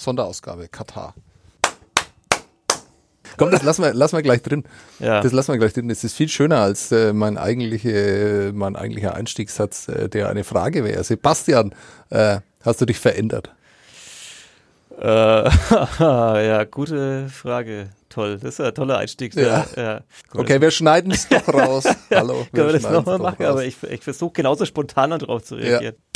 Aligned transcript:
Sonderausgabe, 0.00 0.68
Katar. 0.68 1.14
Komm, 3.36 3.50
das 3.50 3.62
lassen 3.62 3.82
wir, 3.82 3.94
lassen 3.94 4.16
wir 4.16 4.22
gleich 4.22 4.42
drin. 4.42 4.64
Ja. 4.98 5.20
Das 5.20 5.32
lassen 5.32 5.52
wir 5.52 5.58
gleich 5.58 5.72
drin. 5.72 5.88
Das 5.88 6.04
ist 6.04 6.14
viel 6.14 6.28
schöner 6.28 6.60
als 6.60 6.90
äh, 6.90 7.12
mein, 7.12 7.38
eigentliche, 7.38 8.50
mein 8.54 8.76
eigentlicher 8.76 9.14
Einstiegssatz, 9.14 9.88
äh, 9.88 10.08
der 10.08 10.28
eine 10.28 10.44
Frage 10.44 10.84
wäre. 10.84 11.04
Sebastian, 11.04 11.74
äh, 12.10 12.40
hast 12.62 12.80
du 12.80 12.86
dich 12.86 12.98
verändert? 12.98 13.54
Äh, 15.00 15.04
ja, 16.00 16.64
gute 16.64 17.28
Frage. 17.28 17.90
Toll, 18.08 18.38
das 18.38 18.54
ist 18.54 18.60
ein 18.60 18.74
toller 18.74 18.98
Einstieg. 18.98 19.34
Ja. 19.34 19.66
ja. 19.76 20.00
Okay, 20.34 20.60
wir 20.60 20.70
schneiden 20.70 21.12
es 21.12 21.28
doch 21.28 21.46
raus. 21.48 21.84
Hallo. 22.10 22.46
Können 22.52 22.66
wir 22.66 22.72
das 22.72 22.90
nochmal 22.90 23.18
machen, 23.18 23.44
raus. 23.44 23.52
aber 23.52 23.64
ich, 23.64 23.82
ich 23.84 24.02
versuche 24.02 24.32
genauso 24.32 24.64
spontan 24.64 25.10
darauf 25.10 25.44
zu 25.44 25.54
reagieren. 25.54 25.94
Ja. 25.94 26.09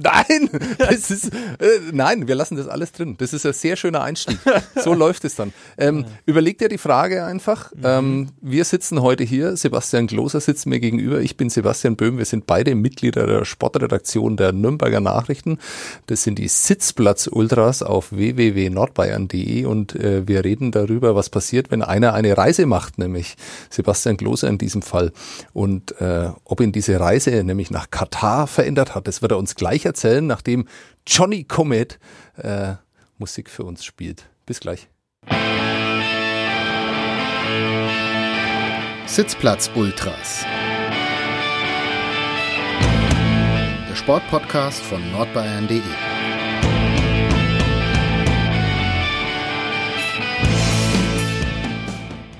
Nein, 0.00 0.48
das 0.78 1.10
ist, 1.10 1.34
äh, 1.34 1.80
nein, 1.92 2.28
wir 2.28 2.36
lassen 2.36 2.56
das 2.56 2.68
alles 2.68 2.92
drin. 2.92 3.16
Das 3.18 3.32
ist 3.32 3.44
ein 3.44 3.52
sehr 3.52 3.74
schöner 3.74 4.02
Einstieg. 4.02 4.38
So 4.76 4.94
läuft 4.94 5.24
es 5.24 5.34
dann. 5.34 5.52
Ähm, 5.76 6.04
überleg 6.24 6.56
dir 6.58 6.68
die 6.68 6.78
Frage 6.78 7.24
einfach. 7.24 7.72
Mhm. 7.74 7.82
Ähm, 7.82 8.28
wir 8.40 8.64
sitzen 8.64 9.02
heute 9.02 9.24
hier. 9.24 9.56
Sebastian 9.56 10.06
Gloser 10.06 10.40
sitzt 10.40 10.66
mir 10.66 10.78
gegenüber. 10.78 11.20
Ich 11.20 11.36
bin 11.36 11.50
Sebastian 11.50 11.96
Böhm. 11.96 12.16
Wir 12.16 12.26
sind 12.26 12.46
beide 12.46 12.76
Mitglieder 12.76 13.26
der 13.26 13.44
Sportredaktion 13.44 14.36
der 14.36 14.52
Nürnberger 14.52 15.00
Nachrichten. 15.00 15.58
Das 16.06 16.22
sind 16.22 16.38
die 16.38 16.46
Sitzplatz-Ultras 16.46 17.82
auf 17.82 18.12
www.nordbayern.de 18.12 19.64
und 19.64 19.96
äh, 19.96 20.28
wir 20.28 20.44
reden 20.44 20.70
darüber, 20.70 21.16
was 21.16 21.28
passiert, 21.28 21.72
wenn 21.72 21.82
einer 21.82 22.14
eine 22.14 22.38
Reise 22.38 22.66
macht, 22.66 22.98
nämlich 22.98 23.36
Sebastian 23.68 24.16
Gloser 24.16 24.46
in 24.46 24.58
diesem 24.58 24.82
Fall. 24.82 25.10
Und 25.52 26.00
äh, 26.00 26.28
ob 26.44 26.60
ihn 26.60 26.70
diese 26.70 27.00
Reise 27.00 27.42
nämlich 27.42 27.72
nach 27.72 27.90
Katar 27.90 28.46
verändert 28.46 28.94
hat, 28.94 29.08
das 29.08 29.22
wird 29.22 29.32
er 29.32 29.38
uns 29.38 29.56
gleich 29.56 29.87
erzählen, 29.88 30.26
nachdem 30.26 30.68
Johnny 31.06 31.44
Comet 31.44 31.98
äh, 32.36 32.74
Musik 33.18 33.50
für 33.50 33.64
uns 33.64 33.84
spielt. 33.84 34.28
Bis 34.46 34.60
gleich. 34.60 34.88
Sitzplatz 39.06 39.70
Ultras. 39.74 40.44
Der 43.88 43.96
Sportpodcast 43.96 44.80
von 44.82 45.00
nordbayern.de. 45.10 45.80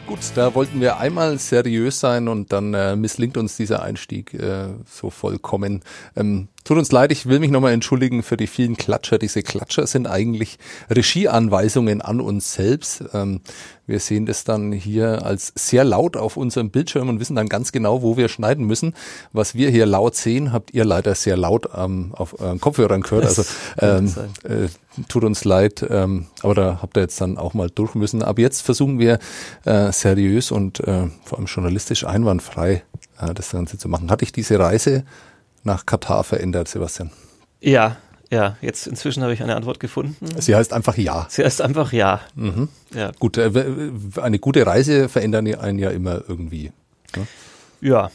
Gut, 0.06 0.18
da 0.34 0.54
wollten 0.54 0.80
wir 0.80 0.98
einmal 0.98 1.38
seriös 1.38 2.00
sein 2.00 2.28
und 2.28 2.52
dann 2.52 2.74
äh, 2.74 2.96
misslingt 2.96 3.36
uns 3.36 3.56
dieser 3.56 3.82
Einstieg 3.82 4.34
äh, 4.34 4.68
so 4.86 5.10
vollkommen. 5.10 5.82
Ähm, 6.16 6.48
Tut 6.68 6.76
uns 6.76 6.92
leid, 6.92 7.12
ich 7.12 7.24
will 7.24 7.38
mich 7.38 7.50
nochmal 7.50 7.72
entschuldigen 7.72 8.22
für 8.22 8.36
die 8.36 8.46
vielen 8.46 8.76
Klatscher. 8.76 9.16
Diese 9.16 9.42
Klatscher 9.42 9.86
sind 9.86 10.06
eigentlich 10.06 10.58
Regieanweisungen 10.94 12.02
an 12.02 12.20
uns 12.20 12.52
selbst. 12.52 13.04
Ähm, 13.14 13.40
wir 13.86 14.00
sehen 14.00 14.26
das 14.26 14.44
dann 14.44 14.72
hier 14.72 15.24
als 15.24 15.50
sehr 15.54 15.82
laut 15.82 16.18
auf 16.18 16.36
unserem 16.36 16.68
Bildschirm 16.68 17.08
und 17.08 17.20
wissen 17.20 17.36
dann 17.36 17.48
ganz 17.48 17.72
genau, 17.72 18.02
wo 18.02 18.18
wir 18.18 18.28
schneiden 18.28 18.66
müssen. 18.66 18.92
Was 19.32 19.54
wir 19.54 19.70
hier 19.70 19.86
laut 19.86 20.14
sehen, 20.14 20.52
habt 20.52 20.74
ihr 20.74 20.84
leider 20.84 21.14
sehr 21.14 21.38
laut 21.38 21.70
ähm, 21.74 22.12
auf 22.12 22.38
euren 22.38 22.60
Kopfhörern 22.60 23.00
gehört. 23.00 23.24
Also 23.24 23.44
ähm, 23.78 24.12
äh, 24.42 24.68
tut 25.08 25.24
uns 25.24 25.46
leid, 25.46 25.86
ähm, 25.88 26.26
aber 26.42 26.54
da 26.54 26.78
habt 26.82 26.98
ihr 26.98 27.00
jetzt 27.00 27.18
dann 27.18 27.38
auch 27.38 27.54
mal 27.54 27.70
durch 27.70 27.94
müssen. 27.94 28.22
Aber 28.22 28.42
jetzt 28.42 28.60
versuchen 28.60 28.98
wir 28.98 29.20
äh, 29.64 29.90
seriös 29.90 30.50
und 30.50 30.80
äh, 30.80 31.06
vor 31.24 31.38
allem 31.38 31.46
journalistisch 31.46 32.04
einwandfrei 32.04 32.82
äh, 33.18 33.32
das 33.32 33.52
Ganze 33.52 33.78
zu 33.78 33.88
machen. 33.88 34.10
Hatte 34.10 34.24
ich 34.26 34.32
diese 34.32 34.58
Reise 34.58 35.04
nach 35.64 35.86
Katar 35.86 36.24
verändert, 36.24 36.68
Sebastian? 36.68 37.10
Ja, 37.60 37.96
ja, 38.30 38.56
jetzt 38.60 38.86
inzwischen 38.86 39.22
habe 39.22 39.32
ich 39.32 39.42
eine 39.42 39.56
Antwort 39.56 39.80
gefunden. 39.80 40.26
Sie 40.38 40.54
heißt 40.54 40.72
einfach 40.72 40.96
ja. 40.96 41.26
Sie 41.30 41.44
heißt 41.44 41.62
einfach 41.62 41.92
ja. 41.92 42.20
Mhm. 42.34 42.68
ja. 42.94 43.10
Gut, 43.18 43.38
äh, 43.38 43.50
eine 44.20 44.38
gute 44.38 44.66
Reise 44.66 45.08
verändern 45.08 45.46
einen 45.54 45.78
ja 45.78 45.90
immer 45.90 46.22
irgendwie. 46.28 46.72
Ne? 47.16 47.26
Ja. 47.80 48.10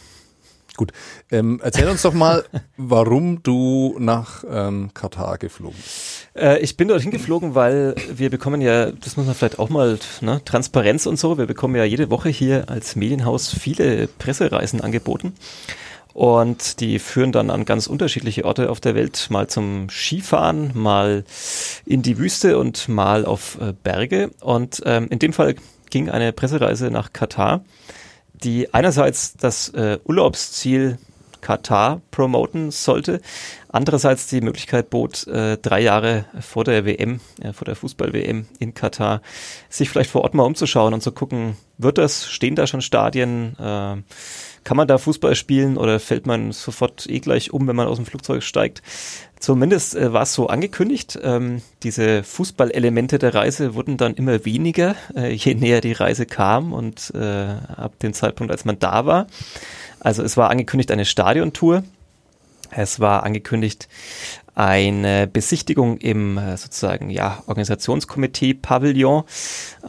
Gut. 0.75 0.91
Ähm, 1.31 1.59
erzähl 1.63 1.87
uns 1.87 2.01
doch 2.01 2.13
mal, 2.13 2.45
warum 2.77 3.43
du 3.43 3.95
nach 3.99 4.43
ähm, 4.49 4.91
Katar 4.93 5.37
geflogen 5.37 5.77
bist. 5.77 6.27
Äh, 6.35 6.59
ich 6.59 6.77
bin 6.77 6.87
dorthin 6.87 7.11
geflogen, 7.11 7.53
weil 7.53 7.95
wir 8.11 8.31
bekommen 8.31 8.59
ja, 8.61 8.91
das 8.91 9.17
muss 9.17 9.27
man 9.27 9.35
vielleicht 9.35 9.59
auch 9.59 9.69
mal, 9.69 9.99
ne, 10.21 10.41
Transparenz 10.45 11.05
und 11.05 11.19
so, 11.19 11.37
wir 11.37 11.45
bekommen 11.45 11.75
ja 11.75 11.83
jede 11.83 12.09
Woche 12.09 12.29
hier 12.29 12.69
als 12.69 12.95
Medienhaus 12.95 13.49
viele 13.49 14.07
Pressereisen 14.07 14.81
angeboten. 14.81 15.33
Und 16.13 16.79
die 16.79 16.99
führen 16.99 17.31
dann 17.31 17.49
an 17.49 17.65
ganz 17.65 17.87
unterschiedliche 17.87 18.45
Orte 18.45 18.69
auf 18.69 18.79
der 18.79 18.93
Welt, 18.93 19.27
mal 19.29 19.47
zum 19.47 19.89
Skifahren, 19.89 20.71
mal 20.75 21.23
in 21.85 22.03
die 22.03 22.19
Wüste 22.19 22.59
und 22.59 22.87
mal 22.87 23.25
auf 23.25 23.57
äh, 23.59 23.73
Berge. 23.83 24.29
Und 24.39 24.81
ähm, 24.85 25.07
in 25.09 25.19
dem 25.19 25.33
Fall 25.33 25.55
ging 25.89 26.09
eine 26.09 26.31
Pressereise 26.31 26.91
nach 26.91 27.13
Katar, 27.13 27.63
die 28.33 28.73
einerseits 28.73 29.33
das 29.37 29.69
äh, 29.69 29.99
Urlaubsziel 30.03 30.99
Katar 31.43 32.01
promoten 32.09 32.71
sollte, 32.71 33.21
andererseits 33.67 34.27
die 34.27 34.39
Möglichkeit 34.39 34.89
bot, 34.89 35.27
äh, 35.27 35.57
drei 35.57 35.81
Jahre 35.81 36.25
vor 36.39 36.63
der 36.63 36.85
WM, 36.85 37.19
äh, 37.41 37.51
vor 37.51 37.65
der 37.65 37.75
Fußball-WM 37.75 38.47
in 38.59 38.73
Katar, 38.73 39.21
sich 39.69 39.89
vielleicht 39.89 40.09
vor 40.09 40.21
Ort 40.21 40.33
mal 40.33 40.43
umzuschauen 40.43 40.93
und 40.93 41.03
zu 41.03 41.11
gucken, 41.11 41.57
wird 41.77 41.97
das, 41.97 42.27
stehen 42.27 42.55
da 42.55 42.65
schon 42.65 42.81
Stadien, 42.81 43.57
äh, 43.59 43.97
kann 44.63 44.77
man 44.77 44.87
da 44.87 44.97
Fußball 44.97 45.35
spielen 45.35 45.75
oder 45.75 45.99
fällt 45.99 46.25
man 46.25 46.53
sofort 46.53 47.05
eh 47.09 47.19
gleich 47.19 47.51
um, 47.51 47.67
wenn 47.67 47.75
man 47.75 47.87
aus 47.87 47.97
dem 47.97 48.05
Flugzeug 48.05 48.43
steigt? 48.43 48.81
Zumindest 49.39 49.95
äh, 49.97 50.13
war 50.13 50.21
es 50.21 50.33
so 50.33 50.47
angekündigt. 50.47 51.19
Ähm, 51.21 51.61
diese 51.83 52.23
Fußballelemente 52.23 53.19
der 53.19 53.35
Reise 53.35 53.75
wurden 53.75 53.97
dann 53.97 54.13
immer 54.13 54.45
weniger, 54.45 54.95
äh, 55.17 55.33
je 55.33 55.55
näher 55.55 55.81
die 55.81 55.91
Reise 55.91 56.25
kam 56.25 56.71
und 56.71 57.11
äh, 57.13 57.47
ab 57.75 57.99
dem 57.99 58.13
Zeitpunkt, 58.13 58.51
als 58.51 58.63
man 58.63 58.79
da 58.79 59.05
war. 59.05 59.27
Also 60.03 60.21
es 60.21 60.37
war 60.37 60.49
angekündigt 60.49 60.91
eine 60.91 61.05
Stadiontour. 61.05 61.83
Es 62.69 62.99
war 62.99 63.23
angekündigt 63.23 63.87
eine 64.55 65.25
Besichtigung 65.25 65.97
im 65.97 66.37
äh, 66.37 66.57
sozusagen 66.57 67.09
ja 67.09 67.41
Organisationskomitee 67.47 68.53
Pavillon 68.53 69.23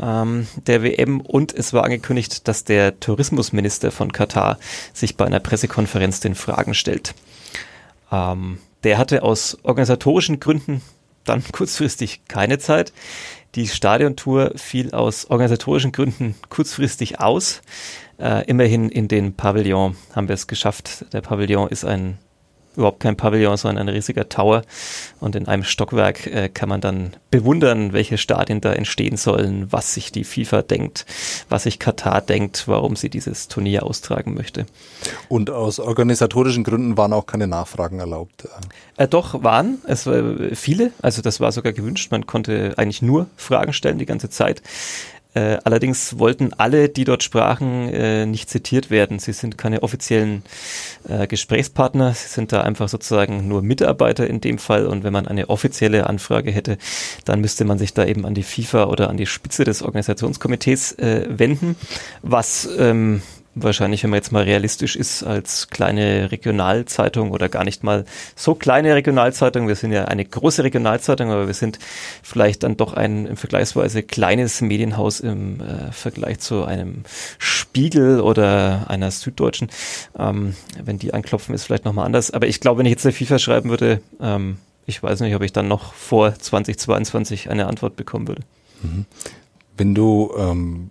ähm, 0.00 0.46
der 0.66 0.82
WM 0.82 1.20
und 1.20 1.52
es 1.52 1.74
war 1.74 1.84
angekündigt, 1.84 2.48
dass 2.48 2.64
der 2.64 2.98
Tourismusminister 2.98 3.90
von 3.90 4.12
Katar 4.12 4.58
sich 4.94 5.16
bei 5.16 5.26
einer 5.26 5.40
Pressekonferenz 5.40 6.20
den 6.20 6.34
Fragen 6.34 6.72
stellt. 6.72 7.14
Ähm, 8.10 8.58
der 8.84 8.96
hatte 8.96 9.22
aus 9.22 9.58
organisatorischen 9.62 10.40
Gründen 10.40 10.80
dann 11.24 11.42
kurzfristig 11.52 12.22
keine 12.28 12.58
Zeit. 12.58 12.92
Die 13.54 13.68
Stadiontour 13.68 14.52
fiel 14.56 14.92
aus 14.92 15.30
organisatorischen 15.30 15.92
Gründen 15.92 16.34
kurzfristig 16.48 17.20
aus. 17.20 17.62
Äh, 18.18 18.44
immerhin 18.46 18.88
in 18.88 19.06
den 19.06 19.34
Pavillon 19.34 19.96
haben 20.14 20.28
wir 20.28 20.34
es 20.34 20.46
geschafft. 20.46 21.06
Der 21.12 21.20
Pavillon 21.20 21.68
ist 21.68 21.84
ein 21.84 22.18
überhaupt 22.76 23.00
kein 23.00 23.16
Pavillon, 23.16 23.56
sondern 23.56 23.88
ein 23.88 23.94
riesiger 23.94 24.28
Tower. 24.28 24.62
Und 25.20 25.36
in 25.36 25.48
einem 25.48 25.64
Stockwerk 25.64 26.26
äh, 26.26 26.48
kann 26.48 26.68
man 26.68 26.80
dann 26.80 27.14
bewundern, 27.30 27.92
welche 27.92 28.18
Stadien 28.18 28.60
da 28.60 28.72
entstehen 28.72 29.16
sollen, 29.16 29.72
was 29.72 29.94
sich 29.94 30.12
die 30.12 30.24
FIFA 30.24 30.62
denkt, 30.62 31.06
was 31.48 31.64
sich 31.64 31.78
Katar 31.78 32.20
denkt, 32.20 32.68
warum 32.68 32.96
sie 32.96 33.10
dieses 33.10 33.48
Turnier 33.48 33.84
austragen 33.84 34.34
möchte. 34.34 34.66
Und 35.28 35.50
aus 35.50 35.80
organisatorischen 35.80 36.64
Gründen 36.64 36.96
waren 36.96 37.12
auch 37.12 37.26
keine 37.26 37.46
Nachfragen 37.46 38.00
erlaubt. 38.00 38.48
Äh, 38.96 39.08
doch, 39.08 39.42
waren. 39.42 39.78
Es 39.86 40.06
war 40.06 40.22
viele. 40.54 40.92
Also 41.02 41.22
das 41.22 41.40
war 41.40 41.52
sogar 41.52 41.72
gewünscht. 41.72 42.10
Man 42.10 42.26
konnte 42.26 42.74
eigentlich 42.76 43.02
nur 43.02 43.26
Fragen 43.36 43.72
stellen 43.72 43.98
die 43.98 44.06
ganze 44.06 44.30
Zeit. 44.30 44.62
Äh, 45.34 45.58
allerdings 45.64 46.18
wollten 46.18 46.52
alle, 46.56 46.88
die 46.88 47.04
dort 47.04 47.22
sprachen, 47.22 47.88
äh, 47.88 48.24
nicht 48.24 48.48
zitiert 48.48 48.90
werden. 48.90 49.18
Sie 49.18 49.32
sind 49.32 49.58
keine 49.58 49.82
offiziellen 49.82 50.42
äh, 51.08 51.26
Gesprächspartner, 51.26 52.14
sie 52.14 52.28
sind 52.28 52.52
da 52.52 52.60
einfach 52.60 52.88
sozusagen 52.88 53.48
nur 53.48 53.62
Mitarbeiter 53.62 54.26
in 54.26 54.40
dem 54.40 54.58
Fall. 54.58 54.86
Und 54.86 55.02
wenn 55.02 55.12
man 55.12 55.26
eine 55.26 55.50
offizielle 55.50 56.06
Anfrage 56.06 56.50
hätte, 56.52 56.78
dann 57.24 57.40
müsste 57.40 57.64
man 57.64 57.78
sich 57.78 57.94
da 57.94 58.04
eben 58.04 58.24
an 58.26 58.34
die 58.34 58.44
FIFA 58.44 58.84
oder 58.84 59.10
an 59.10 59.16
die 59.16 59.26
Spitze 59.26 59.64
des 59.64 59.82
Organisationskomitees 59.82 60.92
äh, 60.92 61.26
wenden, 61.28 61.76
was 62.22 62.68
ähm, 62.78 63.22
wahrscheinlich, 63.54 64.02
wenn 64.02 64.10
man 64.10 64.18
jetzt 64.18 64.32
mal 64.32 64.42
realistisch 64.42 64.96
ist, 64.96 65.22
als 65.22 65.68
kleine 65.68 66.30
Regionalzeitung 66.30 67.30
oder 67.30 67.48
gar 67.48 67.64
nicht 67.64 67.84
mal 67.84 68.04
so 68.34 68.54
kleine 68.54 68.94
Regionalzeitung. 68.94 69.68
Wir 69.68 69.76
sind 69.76 69.92
ja 69.92 70.06
eine 70.06 70.24
große 70.24 70.64
Regionalzeitung, 70.64 71.30
aber 71.30 71.46
wir 71.46 71.54
sind 71.54 71.78
vielleicht 72.22 72.62
dann 72.62 72.76
doch 72.76 72.92
ein 72.92 73.36
vergleichsweise 73.36 74.02
kleines 74.02 74.60
Medienhaus 74.60 75.20
im 75.20 75.60
äh, 75.60 75.92
Vergleich 75.92 76.40
zu 76.40 76.64
einem 76.64 77.04
Spiegel 77.38 78.20
oder 78.20 78.86
einer 78.88 79.10
Süddeutschen. 79.10 79.68
Ähm, 80.18 80.54
wenn 80.82 80.98
die 80.98 81.14
anklopfen, 81.14 81.54
ist 81.54 81.64
vielleicht 81.64 81.84
nochmal 81.84 82.06
anders. 82.06 82.30
Aber 82.30 82.46
ich 82.46 82.60
glaube, 82.60 82.80
wenn 82.80 82.86
ich 82.86 82.92
jetzt 82.92 83.04
der 83.04 83.12
FIFA 83.12 83.38
schreiben 83.38 83.70
würde, 83.70 84.00
ähm, 84.20 84.58
ich 84.86 85.02
weiß 85.02 85.20
nicht, 85.20 85.34
ob 85.34 85.42
ich 85.42 85.52
dann 85.52 85.68
noch 85.68 85.94
vor 85.94 86.34
2022 86.34 87.50
eine 87.50 87.66
Antwort 87.66 87.96
bekommen 87.96 88.28
würde. 88.28 88.42
Mhm. 88.82 89.06
Wenn 89.76 89.94
du 89.94 90.32
ähm 90.36 90.90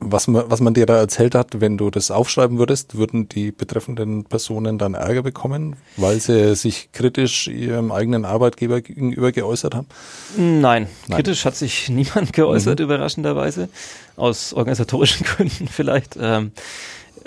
was 0.00 0.28
man, 0.28 0.44
was 0.48 0.60
man 0.60 0.74
dir 0.74 0.86
da 0.86 0.96
erzählt 0.96 1.34
hat, 1.34 1.60
wenn 1.60 1.76
du 1.76 1.90
das 1.90 2.10
aufschreiben 2.10 2.58
würdest, 2.58 2.96
würden 2.96 3.28
die 3.28 3.50
betreffenden 3.50 4.24
Personen 4.24 4.78
dann 4.78 4.94
Ärger 4.94 5.22
bekommen, 5.22 5.76
weil 5.96 6.20
sie 6.20 6.54
sich 6.54 6.90
kritisch 6.92 7.48
ihrem 7.48 7.90
eigenen 7.90 8.24
Arbeitgeber 8.24 8.80
gegenüber 8.80 9.32
geäußert 9.32 9.74
haben? 9.74 9.88
Nein, 10.36 10.86
Nein. 11.08 11.16
kritisch 11.16 11.44
hat 11.44 11.56
sich 11.56 11.88
niemand 11.88 12.32
geäußert, 12.32 12.78
mhm. 12.78 12.84
überraschenderweise. 12.84 13.68
Aus 14.16 14.52
organisatorischen 14.52 15.26
Gründen 15.26 15.68
vielleicht. 15.68 16.16
Ähm, 16.20 16.52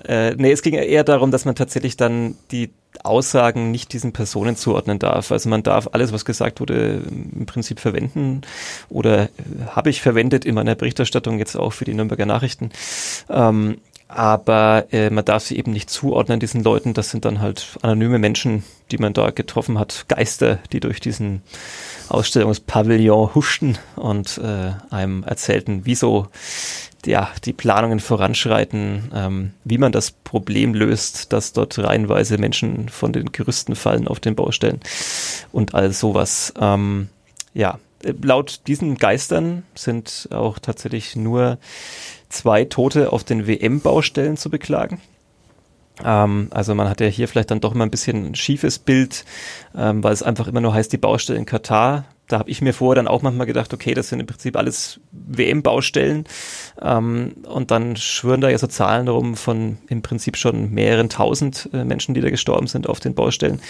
äh, 0.05 0.35
nee, 0.35 0.51
es 0.51 0.61
ging 0.61 0.73
eher 0.73 1.03
darum, 1.03 1.31
dass 1.31 1.45
man 1.45 1.55
tatsächlich 1.55 1.97
dann 1.97 2.35
die 2.51 2.71
Aussagen 3.03 3.71
nicht 3.71 3.93
diesen 3.93 4.13
Personen 4.13 4.55
zuordnen 4.55 4.99
darf. 4.99 5.31
Also 5.31 5.49
man 5.49 5.63
darf 5.63 5.89
alles, 5.91 6.13
was 6.13 6.25
gesagt 6.25 6.59
wurde, 6.59 7.01
im 7.09 7.45
Prinzip 7.45 7.79
verwenden 7.79 8.41
oder 8.89 9.23
äh, 9.23 9.29
habe 9.67 9.89
ich 9.89 10.01
verwendet 10.01 10.45
in 10.45 10.55
meiner 10.55 10.75
Berichterstattung 10.75 11.39
jetzt 11.39 11.55
auch 11.55 11.73
für 11.73 11.85
die 11.85 11.93
Nürnberger 11.93 12.25
Nachrichten. 12.25 12.71
Ähm, 13.29 13.77
aber 14.07 14.87
äh, 14.91 15.09
man 15.09 15.23
darf 15.23 15.43
sie 15.43 15.57
eben 15.57 15.71
nicht 15.71 15.89
zuordnen 15.89 16.41
diesen 16.41 16.63
Leuten. 16.63 16.93
Das 16.93 17.11
sind 17.11 17.23
dann 17.23 17.39
halt 17.39 17.77
anonyme 17.81 18.19
Menschen, 18.19 18.63
die 18.91 18.97
man 18.97 19.13
da 19.13 19.29
getroffen 19.31 19.79
hat, 19.79 20.05
Geister, 20.09 20.59
die 20.73 20.81
durch 20.81 20.99
diesen 20.99 21.41
Ausstellungspavillon 22.09 23.33
huschten 23.33 23.77
und 23.95 24.37
äh, 24.37 24.73
einem 24.93 25.23
erzählten, 25.23 25.81
wieso 25.85 26.27
ja, 27.05 27.29
die 27.45 27.53
Planungen 27.53 27.99
voranschreiten, 27.99 29.11
ähm, 29.13 29.53
wie 29.63 29.77
man 29.77 29.91
das 29.91 30.11
Problem 30.11 30.73
löst, 30.73 31.33
dass 31.33 31.53
dort 31.53 31.77
reihenweise 31.79 32.37
Menschen 32.37 32.89
von 32.89 33.13
den 33.13 33.31
Gerüsten 33.31 33.75
fallen 33.75 34.07
auf 34.07 34.19
den 34.19 34.35
Baustellen 34.35 34.79
und 35.51 35.73
all 35.73 35.91
sowas. 35.91 36.53
Ähm, 36.59 37.09
ja, 37.53 37.79
laut 38.03 38.61
diesen 38.67 38.97
Geistern 38.97 39.63
sind 39.75 40.29
auch 40.31 40.59
tatsächlich 40.59 41.15
nur 41.15 41.57
zwei 42.29 42.65
Tote 42.65 43.11
auf 43.11 43.23
den 43.23 43.47
WM-Baustellen 43.47 44.37
zu 44.37 44.49
beklagen. 44.49 45.01
Ähm, 46.03 46.47
also 46.51 46.75
man 46.75 46.89
hat 46.89 47.01
ja 47.01 47.07
hier 47.07 47.27
vielleicht 47.27 47.51
dann 47.51 47.61
doch 47.61 47.73
mal 47.73 47.83
ein 47.83 47.91
bisschen 47.91 48.27
ein 48.27 48.35
schiefes 48.35 48.79
Bild, 48.79 49.25
ähm, 49.75 50.03
weil 50.03 50.13
es 50.13 50.23
einfach 50.23 50.47
immer 50.47 50.61
nur 50.61 50.73
heißt, 50.73 50.91
die 50.91 50.97
Baustelle 50.97 51.39
in 51.39 51.45
Katar 51.45 52.05
da 52.31 52.39
habe 52.39 52.49
ich 52.49 52.61
mir 52.61 52.73
vorher 52.73 52.95
dann 52.95 53.07
auch 53.07 53.21
manchmal 53.21 53.47
gedacht, 53.47 53.73
okay, 53.73 53.93
das 53.93 54.09
sind 54.09 54.19
im 54.19 54.27
Prinzip 54.27 54.55
alles 54.57 54.99
WM-Baustellen. 55.11 56.25
Ähm, 56.81 57.33
und 57.47 57.71
dann 57.71 57.95
schwören 57.95 58.41
da 58.41 58.49
ja 58.49 58.57
so 58.57 58.67
Zahlen 58.67 59.07
rum 59.07 59.35
von 59.35 59.77
im 59.87 60.01
Prinzip 60.01 60.37
schon 60.37 60.71
mehreren 60.71 61.09
tausend 61.09 61.69
äh, 61.73 61.83
Menschen, 61.83 62.13
die 62.13 62.21
da 62.21 62.29
gestorben 62.29 62.67
sind 62.67 62.87
auf 62.87 62.99
den 62.99 63.15
Baustellen. 63.15 63.61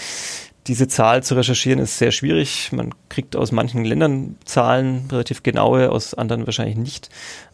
Diese 0.68 0.88
Zahl 0.88 1.24
zu 1.24 1.36
recherchieren 1.36 1.80
ist 1.80 1.98
sehr 1.98 2.12
schwierig. 2.12 2.72
Man 2.72 2.94
kriegt 3.10 3.36
aus 3.36 3.52
manchen 3.52 3.84
Ländern 3.84 4.36
Zahlen 4.46 5.08
relativ 5.12 5.42
genaue, 5.42 5.92
aus 5.92 6.14
anderen 6.14 6.46
wahrscheinlich 6.46 6.78
nicht. 6.78 7.10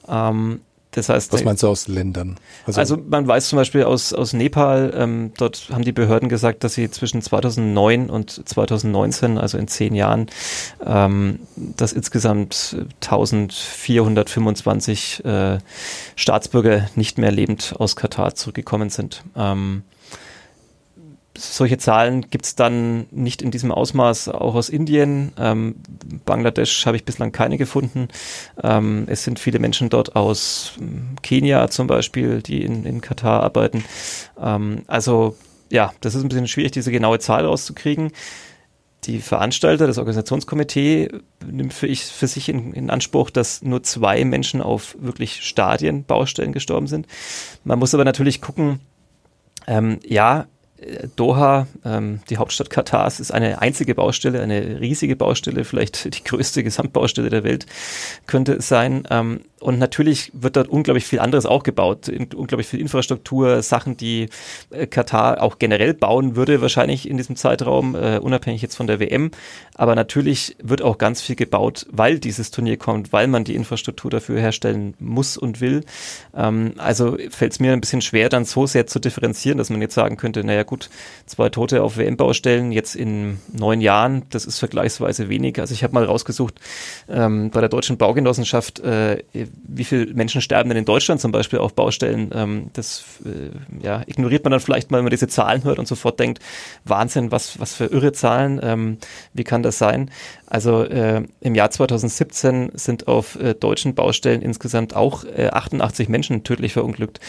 Ähm, 0.10 0.60
das 0.98 1.10
heißt, 1.10 1.32
was 1.32 1.44
meinst 1.44 1.62
du 1.62 1.68
aus 1.68 1.88
Ländern? 1.88 2.38
Also, 2.66 2.80
also 2.80 2.98
man 2.98 3.28
weiß 3.28 3.50
zum 3.50 3.58
Beispiel 3.58 3.84
aus, 3.84 4.14
aus 4.14 4.34
Nepal, 4.34 4.92
ähm, 4.98 5.32
dort 5.38 5.70
haben 5.72 5.84
die 5.84 5.92
Behörden 5.92 6.28
gesagt, 6.28 6.64
dass 6.64 6.74
sie 6.74 6.90
zwischen 6.90 7.22
2009 7.22 8.10
und 8.10 8.50
2019, 8.50 9.38
also 9.38 9.60
in 9.60 9.68
zehn 9.68 9.94
Jahren, 9.94 10.26
ähm, 10.84 11.38
dass 11.56 11.94
insgesamt 11.94 12.78
1425 13.02 15.24
äh, 15.24 15.60
Staatsbürger 16.16 16.90
nicht 16.96 17.20
mehr 17.20 17.32
lebend 17.32 17.76
aus 17.78 17.96
Katar 17.96 18.34
zurückgekommen 18.34 18.90
sind. 18.90 19.24
Ähm, 19.36 19.84
solche 21.38 21.78
Zahlen 21.78 22.30
gibt 22.30 22.46
es 22.46 22.56
dann 22.56 23.06
nicht 23.12 23.42
in 23.42 23.52
diesem 23.52 23.72
Ausmaß 23.72 24.30
auch 24.30 24.56
aus 24.56 24.70
Indien. 24.70 25.32
Ähm, 25.38 25.76
Bangladesch 26.26 26.86
habe 26.86 26.98
ich 26.98 27.06
bislang 27.06 27.32
keine 27.32 27.58
gefunden. 27.58 28.08
Ähm, 28.62 29.06
es 29.08 29.24
sind 29.24 29.40
viele 29.40 29.60
Menschen 29.60 29.90
dort 29.90 30.16
aus 30.16 30.74
ähm, 30.80 31.16
Kenia 31.22 31.70
zum 31.70 31.88
Beispiel, 31.88 32.42
die 32.42 32.64
in, 32.64 32.86
in 32.86 33.02
Katar 33.02 33.44
arbeiten. 33.44 33.84
Ähm, 34.42 34.84
also 34.88 35.36
ja, 35.70 35.94
das 36.02 36.16
ist 36.16 36.24
ein 36.24 36.30
bisschen 36.30 36.48
schwierig, 36.48 36.72
diese 36.72 36.92
genaue 36.92 37.20
Zahl 37.20 37.46
rauszukriegen. 37.46 38.12
Die 39.04 39.20
Veranstalter, 39.20 39.88
das 39.88 40.00
Organisationskomitee, 40.00 41.10
nimmt 41.46 41.74
für, 41.74 41.88
ich, 41.88 42.04
für 42.04 42.28
sich 42.28 42.50
in, 42.50 42.74
in 42.74 42.90
Anspruch, 42.90 43.30
dass 43.30 43.62
nur 43.62 43.84
zwei 43.84 44.26
Menschen 44.26 44.62
auf 44.62 44.98
wirklich 45.00 45.44
Stadienbaustellen 45.44 46.52
gestorben 46.52 46.88
sind. 46.88 47.08
Man 47.64 47.80
muss 47.80 47.94
aber 47.94 48.06
natürlich 48.06 48.42
gucken, 48.42 48.80
ähm, 49.68 50.00
ja, 50.06 50.48
Doha, 51.16 51.68
ähm, 51.84 52.20
die 52.30 52.38
Hauptstadt 52.38 52.70
Katars, 52.70 53.20
ist 53.20 53.32
eine 53.32 53.62
einzige 53.62 53.96
Baustelle, 53.96 54.42
eine 54.42 54.80
riesige 54.80 55.16
Baustelle, 55.16 55.64
vielleicht 55.64 56.16
die 56.16 56.24
größte 56.24 56.64
Gesamtbaustelle 56.64 57.30
der 57.30 57.44
Welt 57.44 57.66
könnte 58.28 58.54
es 58.54 58.68
sein. 58.68 59.04
Ähm, 59.10 59.42
und 59.60 59.80
natürlich 59.80 60.32
wird 60.34 60.56
dort 60.56 60.68
unglaublich 60.68 61.06
viel 61.06 61.20
anderes 61.20 61.48
auch 61.48 61.64
gebaut, 61.64 62.10
unglaublich 62.10 62.68
viel 62.68 62.80
Infrastruktur, 62.80 63.64
Sachen, 63.64 63.98
die 63.98 64.30
äh, 64.70 64.86
Katar 64.86 65.42
auch 65.42 65.58
generell 65.58 65.96
bauen 65.96 66.36
würde, 66.36 66.62
wahrscheinlich 66.62 67.10
in 67.10 67.18
diesem 67.18 67.36
Zeitraum, 67.36 67.96
äh, 67.96 68.20
unabhängig 68.20 68.62
jetzt 68.62 68.76
von 68.76 68.86
der 68.86 69.00
WM. 69.00 69.32
Aber 69.74 69.96
natürlich 69.96 70.56
wird 70.62 70.84
auch 70.84 71.00
ganz 71.00 71.22
viel 71.22 71.36
gebaut, 71.36 71.88
weil 71.90 72.20
dieses 72.20 72.52
Turnier 72.52 72.78
kommt, 72.78 73.12
weil 73.14 73.28
man 73.28 73.46
die 73.46 73.56
Infrastruktur 73.56 74.12
dafür 74.12 74.40
herstellen 74.40 74.94
muss 75.00 75.38
und 75.38 75.60
will. 75.60 75.84
Ähm, 76.36 76.74
also 76.78 77.18
fällt 77.30 77.54
es 77.54 77.60
mir 77.60 77.74
ein 77.74 77.82
bisschen 77.82 78.02
schwer, 78.02 78.30
dann 78.30 78.46
so 78.46 78.68
sehr 78.68 78.86
zu 78.86 79.00
differenzieren, 79.00 79.58
dass 79.58 79.72
man 79.72 79.82
jetzt 79.82 79.96
sagen 79.96 80.18
könnte, 80.18 80.44
naja 80.44 80.64
gut, 80.64 80.90
zwei 81.26 81.50
Tote 81.50 81.82
auf 81.82 81.98
WM-Baustellen 81.98 82.72
jetzt 82.72 82.96
in 82.96 83.40
neun 83.52 83.82
Jahren, 83.82 84.24
das 84.30 84.46
ist 84.46 84.60
vergleichsweise 84.60 85.30
wenig. 85.30 85.60
Also 85.60 85.74
ich 85.74 85.84
habe 85.84 85.96
mal 85.96 86.06
rausgesucht, 86.06 86.60
ähm, 87.10 87.50
bei 87.50 87.60
der 87.60 87.70
Deutschen 87.70 87.98
Baugenossenschaft, 87.98 88.80
äh, 88.82 89.24
wie 89.68 89.84
viele 89.84 90.14
Menschen 90.14 90.42
sterben 90.42 90.70
denn 90.70 90.78
in 90.78 90.86
Deutschland 90.86 91.22
zum 91.22 91.32
Beispiel 91.32 91.60
auf 91.60 91.74
Baustellen? 91.74 92.32
Ähm, 92.34 92.70
das 92.74 93.04
äh, 93.26 93.86
ja, 93.86 94.04
ignoriert 94.06 94.44
man 94.44 94.52
dann 94.52 94.60
vielleicht 94.60 94.92
mal, 94.92 94.98
wenn 94.98 95.06
man 95.06 95.12
diese 95.12 95.28
Zahlen 95.28 95.64
hört 95.64 95.80
und 95.80 95.88
sofort 95.88 96.20
denkt, 96.20 96.40
Wahnsinn, 96.86 97.32
was, 97.32 97.60
was 97.60 97.74
für 97.74 97.86
irre 97.86 98.12
Zahlen, 98.12 98.60
ähm, 98.64 98.98
wie 99.34 99.44
kann 99.44 99.64
das 99.64 99.78
sein? 99.78 100.12
Also 100.46 100.84
äh, 100.84 101.24
im 101.42 101.56
Jahr 101.56 101.72
2017 101.72 102.72
sind 102.74 103.08
auf 103.08 103.38
äh, 103.40 103.54
deutschen 103.54 103.96
Baustellen 103.96 104.42
insgesamt 104.42 104.96
auch 104.96 105.26
äh, 105.26 105.50
88 105.52 106.08
Menschen 106.08 106.44
tödlich 106.44 106.74
verunglückt. 106.74 107.20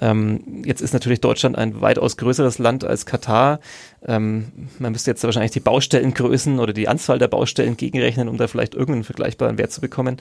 Ähm, 0.00 0.62
jetzt 0.64 0.80
ist 0.80 0.92
natürlich 0.92 1.20
Deutschland 1.20 1.58
ein 1.58 1.80
weitaus 1.80 2.16
größeres 2.16 2.58
Land 2.58 2.84
als 2.84 3.04
Katar. 3.04 3.60
Ähm, 4.06 4.52
man 4.78 4.92
müsste 4.92 5.10
jetzt 5.10 5.24
wahrscheinlich 5.24 5.50
die 5.50 5.60
Baustellengrößen 5.60 6.60
oder 6.60 6.72
die 6.72 6.88
Anzahl 6.88 7.18
der 7.18 7.28
Baustellen 7.28 7.76
gegenrechnen, 7.76 8.28
um 8.28 8.36
da 8.36 8.46
vielleicht 8.46 8.74
irgendeinen 8.74 9.04
vergleichbaren 9.04 9.58
Wert 9.58 9.72
zu 9.72 9.80
bekommen. 9.80 10.18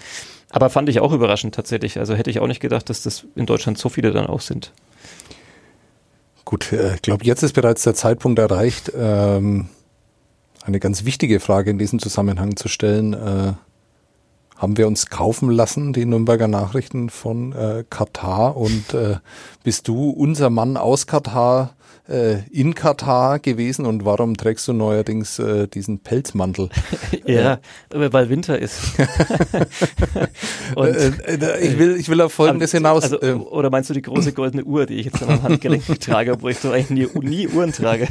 Aber 0.49 0.69
fand 0.69 0.89
ich 0.89 0.99
auch 0.99 1.13
überraschend 1.13 1.53
tatsächlich. 1.53 1.99
Also 1.99 2.15
hätte 2.15 2.29
ich 2.29 2.39
auch 2.39 2.47
nicht 2.47 2.59
gedacht, 2.59 2.89
dass 2.89 3.03
das 3.03 3.25
in 3.35 3.45
Deutschland 3.45 3.77
so 3.77 3.89
viele 3.89 4.11
dann 4.11 4.27
auch 4.27 4.41
sind. 4.41 4.71
Gut, 6.45 6.71
äh, 6.71 6.95
ich 6.95 7.01
glaube, 7.01 7.25
jetzt 7.25 7.43
ist 7.43 7.53
bereits 7.53 7.83
der 7.83 7.93
Zeitpunkt 7.93 8.39
erreicht, 8.39 8.91
ähm, 8.97 9.69
eine 10.63 10.79
ganz 10.79 11.05
wichtige 11.05 11.39
Frage 11.39 11.69
in 11.69 11.77
diesem 11.77 11.99
Zusammenhang 11.99 12.55
zu 12.55 12.67
stellen. 12.67 13.13
Äh, 13.13 13.53
haben 14.57 14.77
wir 14.77 14.87
uns 14.87 15.07
kaufen 15.07 15.51
lassen, 15.51 15.93
die 15.93 16.05
Nürnberger 16.05 16.47
Nachrichten 16.47 17.09
von 17.09 17.53
äh, 17.53 17.83
Katar 17.89 18.57
und 18.57 18.93
äh, 18.93 19.17
bist 19.63 19.87
du 19.87 20.09
unser 20.09 20.49
Mann 20.49 20.77
aus 20.77 21.05
Katar 21.05 21.75
äh, 22.07 22.39
in 22.49 22.73
Katar 22.75 23.39
gewesen 23.39 23.85
und 23.85 24.05
warum 24.05 24.35
trägst 24.35 24.67
du 24.67 24.73
neuerdings 24.73 25.39
äh, 25.39 25.67
diesen 25.67 25.99
Pelzmantel? 25.99 26.69
ja, 27.25 27.59
weil 27.89 28.29
Winter 28.29 28.57
ist. 28.57 28.79
und, 30.75 30.87
äh, 30.87 31.11
äh, 31.25 31.67
ich 31.67 31.77
will, 31.77 31.95
ich 31.97 32.09
will 32.09 32.21
auf 32.21 32.33
Folgendes 32.33 32.71
hinaus. 32.71 33.03
Also, 33.03 33.21
ähm, 33.21 33.41
oder 33.41 33.69
meinst 33.69 33.89
du 33.89 33.93
die 33.93 34.01
große 34.01 34.33
goldene 34.33 34.63
Uhr, 34.63 34.85
die 34.85 34.95
ich 34.95 35.05
jetzt 35.07 35.21
an 35.21 35.27
meinem 35.29 35.43
Handgelenk 35.43 35.83
trage, 35.99 36.33
obwohl 36.33 36.51
ich 36.51 36.59
so 36.59 36.71
eigentlich 36.71 37.13
nie, 37.13 37.27
nie 37.27 37.47
Uhren 37.47 37.71
trage? 37.71 38.07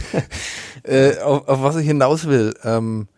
Äh, 0.83 1.19
auf, 1.19 1.49
auf 1.49 1.63
was 1.63 1.77
ich 1.77 1.87
hinaus 1.87 2.27
will, 2.29 2.55
ähm, 2.65 3.09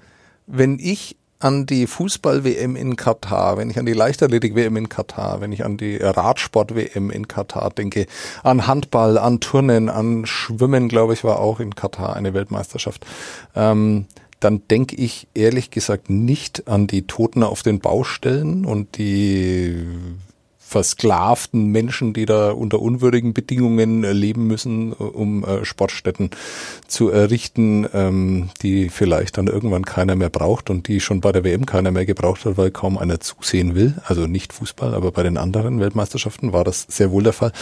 wenn 0.47 0.79
ich 0.79 1.18
an 1.41 1.67
die 1.67 1.87
Fußball-WM 1.87 2.75
in 2.77 2.97
Katar, 2.97 3.57
wenn 3.57 3.71
ich 3.71 3.79
an 3.79 3.87
die 3.87 3.93
Leichtathletik-WM 3.93 4.77
in 4.77 4.89
Katar, 4.89 5.41
wenn 5.41 5.53
ich 5.53 5.65
an 5.65 5.77
die 5.77 5.97
Radsport-WM 5.97 7.11
in 7.11 7.29
Katar 7.29 7.71
denke, 7.71 8.07
an 8.43 8.67
Handball, 8.67 9.19
an 9.19 9.41
Turnen, 9.41 9.89
an 9.89 10.27
Schwimmen, 10.27 10.89
glaube 10.89 11.15
ich, 11.15 11.25
war 11.25 11.39
auch 11.39 11.61
in 11.61 11.75
Katar 11.75 12.17
eine 12.17 12.35
Weltmeisterschaft, 12.35 13.07
ähm, 13.55 14.07
dann 14.41 14.63
denke 14.69 14.97
ich 14.97 15.29
ehrlich 15.35 15.71
gesagt 15.71 16.11
nicht 16.11 16.69
an 16.69 16.87
die 16.87 17.07
Toten 17.07 17.43
auf 17.43 17.63
den 17.63 17.81
Baustellen 17.81 18.65
und 18.65 18.97
die 18.99 19.85
versklavten 20.69 21.73
Menschen, 21.73 22.13
die 22.13 22.27
da 22.27 22.51
unter 22.51 22.81
unwürdigen 22.81 23.33
Bedingungen 23.33 24.05
äh, 24.05 24.13
leben 24.13 24.47
müssen, 24.47 24.93
äh, 24.93 25.03
um 25.03 25.43
äh, 25.43 25.65
Sportstätten 25.65 26.31
zu 26.87 27.09
errichten, 27.09 27.87
ähm, 27.95 28.51
die 28.61 28.91
vielleicht 28.91 29.39
dann 29.39 29.47
irgendwann 29.47 29.87
keiner 29.87 30.15
mehr 30.15 30.29
braucht 30.29 30.69
und 30.69 30.87
die 30.87 31.01
schon 31.01 31.23
bei 31.23 31.33
der 31.33 31.43
WM 31.43 31.65
keiner 31.65 31.91
mehr 31.91 32.05
gebraucht 32.05 32.45
hat, 32.45 32.59
weil 32.59 32.71
kaum 32.71 32.99
einer 32.99 33.19
zusehen 33.19 33.75
will. 33.75 33.95
Also 34.05 34.27
nicht 34.27 34.53
Fußball, 34.53 34.95
aber 34.95 35.11
bei 35.11 35.23
den 35.23 35.39
anderen 35.39 35.81
Weltmeisterschaften 35.81 36.53
war 36.53 36.65
das 36.65 36.87
sehr 36.87 37.11
wohl 37.13 37.23
der 37.23 37.33
Fall. 37.33 37.53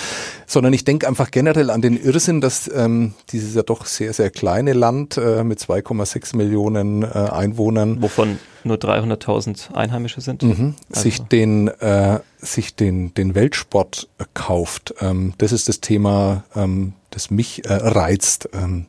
Sondern 0.47 0.73
ich 0.73 0.85
denke 0.85 1.07
einfach 1.07 1.31
generell 1.31 1.71
an 1.71 1.83
den 1.83 1.97
Irrsinn, 1.97 2.41
dass 2.41 2.69
ähm, 2.75 3.15
dieses 3.31 3.55
ja 3.55 3.63
doch 3.63 3.87
sehr, 3.87 4.13
sehr 4.15 4.31
kleine 4.31 4.73
Land 4.73 5.17
mit 5.17 5.61
2,6 5.61 6.37
Millionen 6.37 7.05
Einwohnern. 7.05 8.03
Wovon 8.03 8.39
nur 8.67 8.77
300.000 8.77 9.75
Einheimische 9.75 10.21
sind. 10.21 10.43
Mhm. 10.43 10.75
Also. 10.91 11.03
Sich 11.03 11.21
den 11.23 11.69
äh, 11.69 12.21
sich 12.39 12.75
den 12.75 13.15
den 13.15 13.35
Weltsport 13.35 14.09
kauft. 14.35 14.95
Ähm, 15.01 15.35
das 15.39 15.53
ist 15.53 15.69
das 15.69 15.81
Thema, 15.81 16.45
ähm, 16.55 16.93
das 17.11 17.31
mich 17.31 17.65
äh, 17.65 17.73
reizt 17.73 18.49
ähm, 18.53 18.87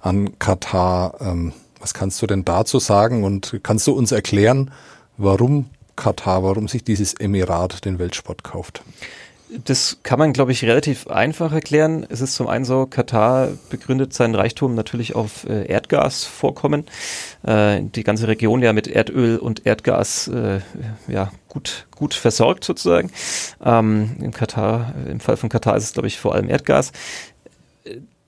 an 0.00 0.38
Katar. 0.38 1.14
Ähm, 1.20 1.52
was 1.80 1.94
kannst 1.94 2.20
du 2.22 2.26
denn 2.26 2.44
dazu 2.44 2.78
sagen 2.78 3.24
und 3.24 3.60
kannst 3.62 3.86
du 3.86 3.92
uns 3.92 4.10
erklären, 4.10 4.72
warum 5.16 5.66
Katar, 5.94 6.42
warum 6.42 6.68
sich 6.68 6.84
dieses 6.84 7.14
Emirat 7.14 7.84
den 7.84 7.98
Weltsport 7.98 8.42
kauft? 8.42 8.82
Das 9.64 9.98
kann 10.02 10.18
man, 10.18 10.34
glaube 10.34 10.52
ich, 10.52 10.64
relativ 10.64 11.06
einfach 11.06 11.52
erklären. 11.52 12.06
Es 12.10 12.20
ist 12.20 12.34
zum 12.34 12.48
einen 12.48 12.66
so, 12.66 12.86
Katar 12.86 13.48
begründet 13.70 14.12
seinen 14.12 14.34
Reichtum 14.34 14.74
natürlich 14.74 15.14
auf 15.14 15.48
äh, 15.48 15.66
Erdgasvorkommen. 15.66 16.84
Äh, 17.46 17.80
die 17.82 18.04
ganze 18.04 18.28
Region 18.28 18.62
ja 18.62 18.74
mit 18.74 18.88
Erdöl 18.88 19.38
und 19.38 19.64
Erdgas 19.64 20.28
äh, 20.28 20.60
ja, 21.06 21.32
gut, 21.48 21.86
gut 21.96 22.12
versorgt 22.14 22.64
sozusagen. 22.64 23.10
Ähm, 23.64 24.16
Im 24.20 24.32
Katar, 24.32 24.94
im 25.08 25.20
Fall 25.20 25.38
von 25.38 25.48
Katar 25.48 25.76
ist 25.76 25.84
es, 25.84 25.92
glaube 25.94 26.08
ich, 26.08 26.18
vor 26.18 26.34
allem 26.34 26.50
Erdgas. 26.50 26.92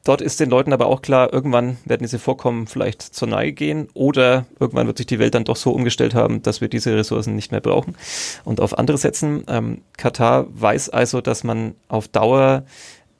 Dort 0.05 0.23
ist 0.23 0.41
den 0.41 0.49
Leuten 0.49 0.73
aber 0.73 0.87
auch 0.87 1.03
klar, 1.03 1.33
irgendwann 1.33 1.77
werden 1.85 2.05
diese 2.05 2.19
Vorkommen 2.19 2.67
vielleicht 2.67 3.03
zur 3.03 3.29
Neige 3.29 3.53
gehen 3.53 3.89
oder 3.93 4.47
irgendwann 4.59 4.87
wird 4.87 4.97
sich 4.97 5.07
die 5.07 5.19
Welt 5.19 5.35
dann 5.35 5.45
doch 5.45 5.57
so 5.57 5.73
umgestellt 5.73 6.15
haben, 6.15 6.43
dass 6.43 6.63
wir 6.63 6.69
diese 6.69 6.97
Ressourcen 6.97 7.37
nicht 7.37 7.53
mehr 7.53 7.61
brauchen 7.61 7.97
und 8.45 8.61
auf 8.61 8.79
andere 8.79 8.97
setzen. 8.97 9.45
Ähm, 9.47 9.83
Katar 9.99 10.47
weiß 10.51 10.89
also, 10.89 11.21
dass 11.21 11.45
man 11.45 11.75
auf 11.89 12.09
Dauer 12.09 12.65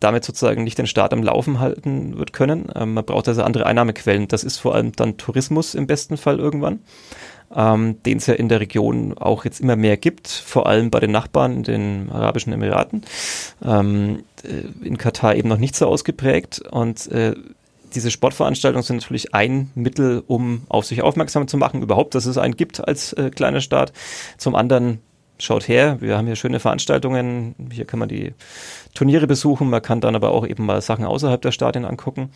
damit 0.01 0.25
sozusagen 0.25 0.65
nicht 0.65 0.79
den 0.79 0.87
Staat 0.87 1.13
am 1.13 1.23
Laufen 1.23 1.61
halten 1.61 2.19
wird 2.19 2.33
können. 2.33 2.73
Ähm, 2.75 2.95
man 2.95 3.05
braucht 3.05 3.29
also 3.29 3.43
andere 3.43 3.67
Einnahmequellen. 3.67 4.29
Das 4.29 4.43
ist 4.43 4.57
vor 4.57 4.75
allem 4.75 4.93
dann 4.93 5.19
Tourismus 5.19 5.75
im 5.75 5.87
besten 5.87 6.17
Fall 6.17 6.39
irgendwann 6.39 6.81
ähm, 7.55 8.03
den 8.05 8.19
es 8.19 8.27
ja 8.27 8.35
in 8.35 8.49
der 8.49 8.61
Region 8.61 9.17
auch 9.19 9.45
jetzt 9.45 9.61
immer 9.61 9.77
mehr 9.77 9.97
gibt, 9.97 10.29
vor 10.29 10.67
allem 10.67 10.91
bei 10.91 11.01
den 11.01 11.11
Nachbarn 11.11 11.57
in 11.57 11.63
den 11.63 12.11
Arabischen 12.11 12.53
Emiraten. 12.53 13.03
Ähm, 13.65 14.23
äh, 14.43 14.87
in 14.87 14.99
Katar 14.99 15.35
eben 15.35 15.49
noch 15.49 15.59
nicht 15.59 15.77
so 15.77 15.87
ausgeprägt 15.87 16.61
und 16.71 17.11
äh, 17.11 17.35
diese 17.95 18.11
Sportveranstaltungen 18.11 18.85
sind 18.85 18.97
natürlich 18.97 19.35
ein 19.35 19.71
Mittel, 19.75 20.23
um 20.27 20.63
auf 20.69 20.87
sich 20.87 21.03
aufmerksam 21.03 21.49
zu 21.49 21.57
machen, 21.57 21.83
überhaupt, 21.83 22.15
dass 22.15 22.27
es 22.27 22.39
einen 22.39 22.57
gibt 22.57 22.87
als 22.87 23.13
äh, 23.15 23.31
kleiner 23.31 23.61
Staat. 23.61 23.93
Zum 24.39 24.55
anderen 24.55 25.01
schaut 25.41 25.69
her, 25.69 25.97
wir 26.01 26.17
haben 26.17 26.27
hier 26.27 26.37
schöne 26.37 26.61
Veranstaltungen, 26.61 27.55
hier 27.73 27.85
kann 27.85 27.99
man 27.99 28.09
die 28.09 28.35
Turniere 28.95 29.27
besuchen, 29.27 29.71
man 29.71 29.83
kann 29.83 30.01
dann 30.01 30.17
aber 30.17 30.33
auch 30.33 30.47
eben 30.47 30.67
mal 30.67 30.83
Sachen 30.83 31.05
außerhalb 31.05 31.41
der 31.41 31.53
Stadien 31.53 31.85
angucken. 31.85 32.31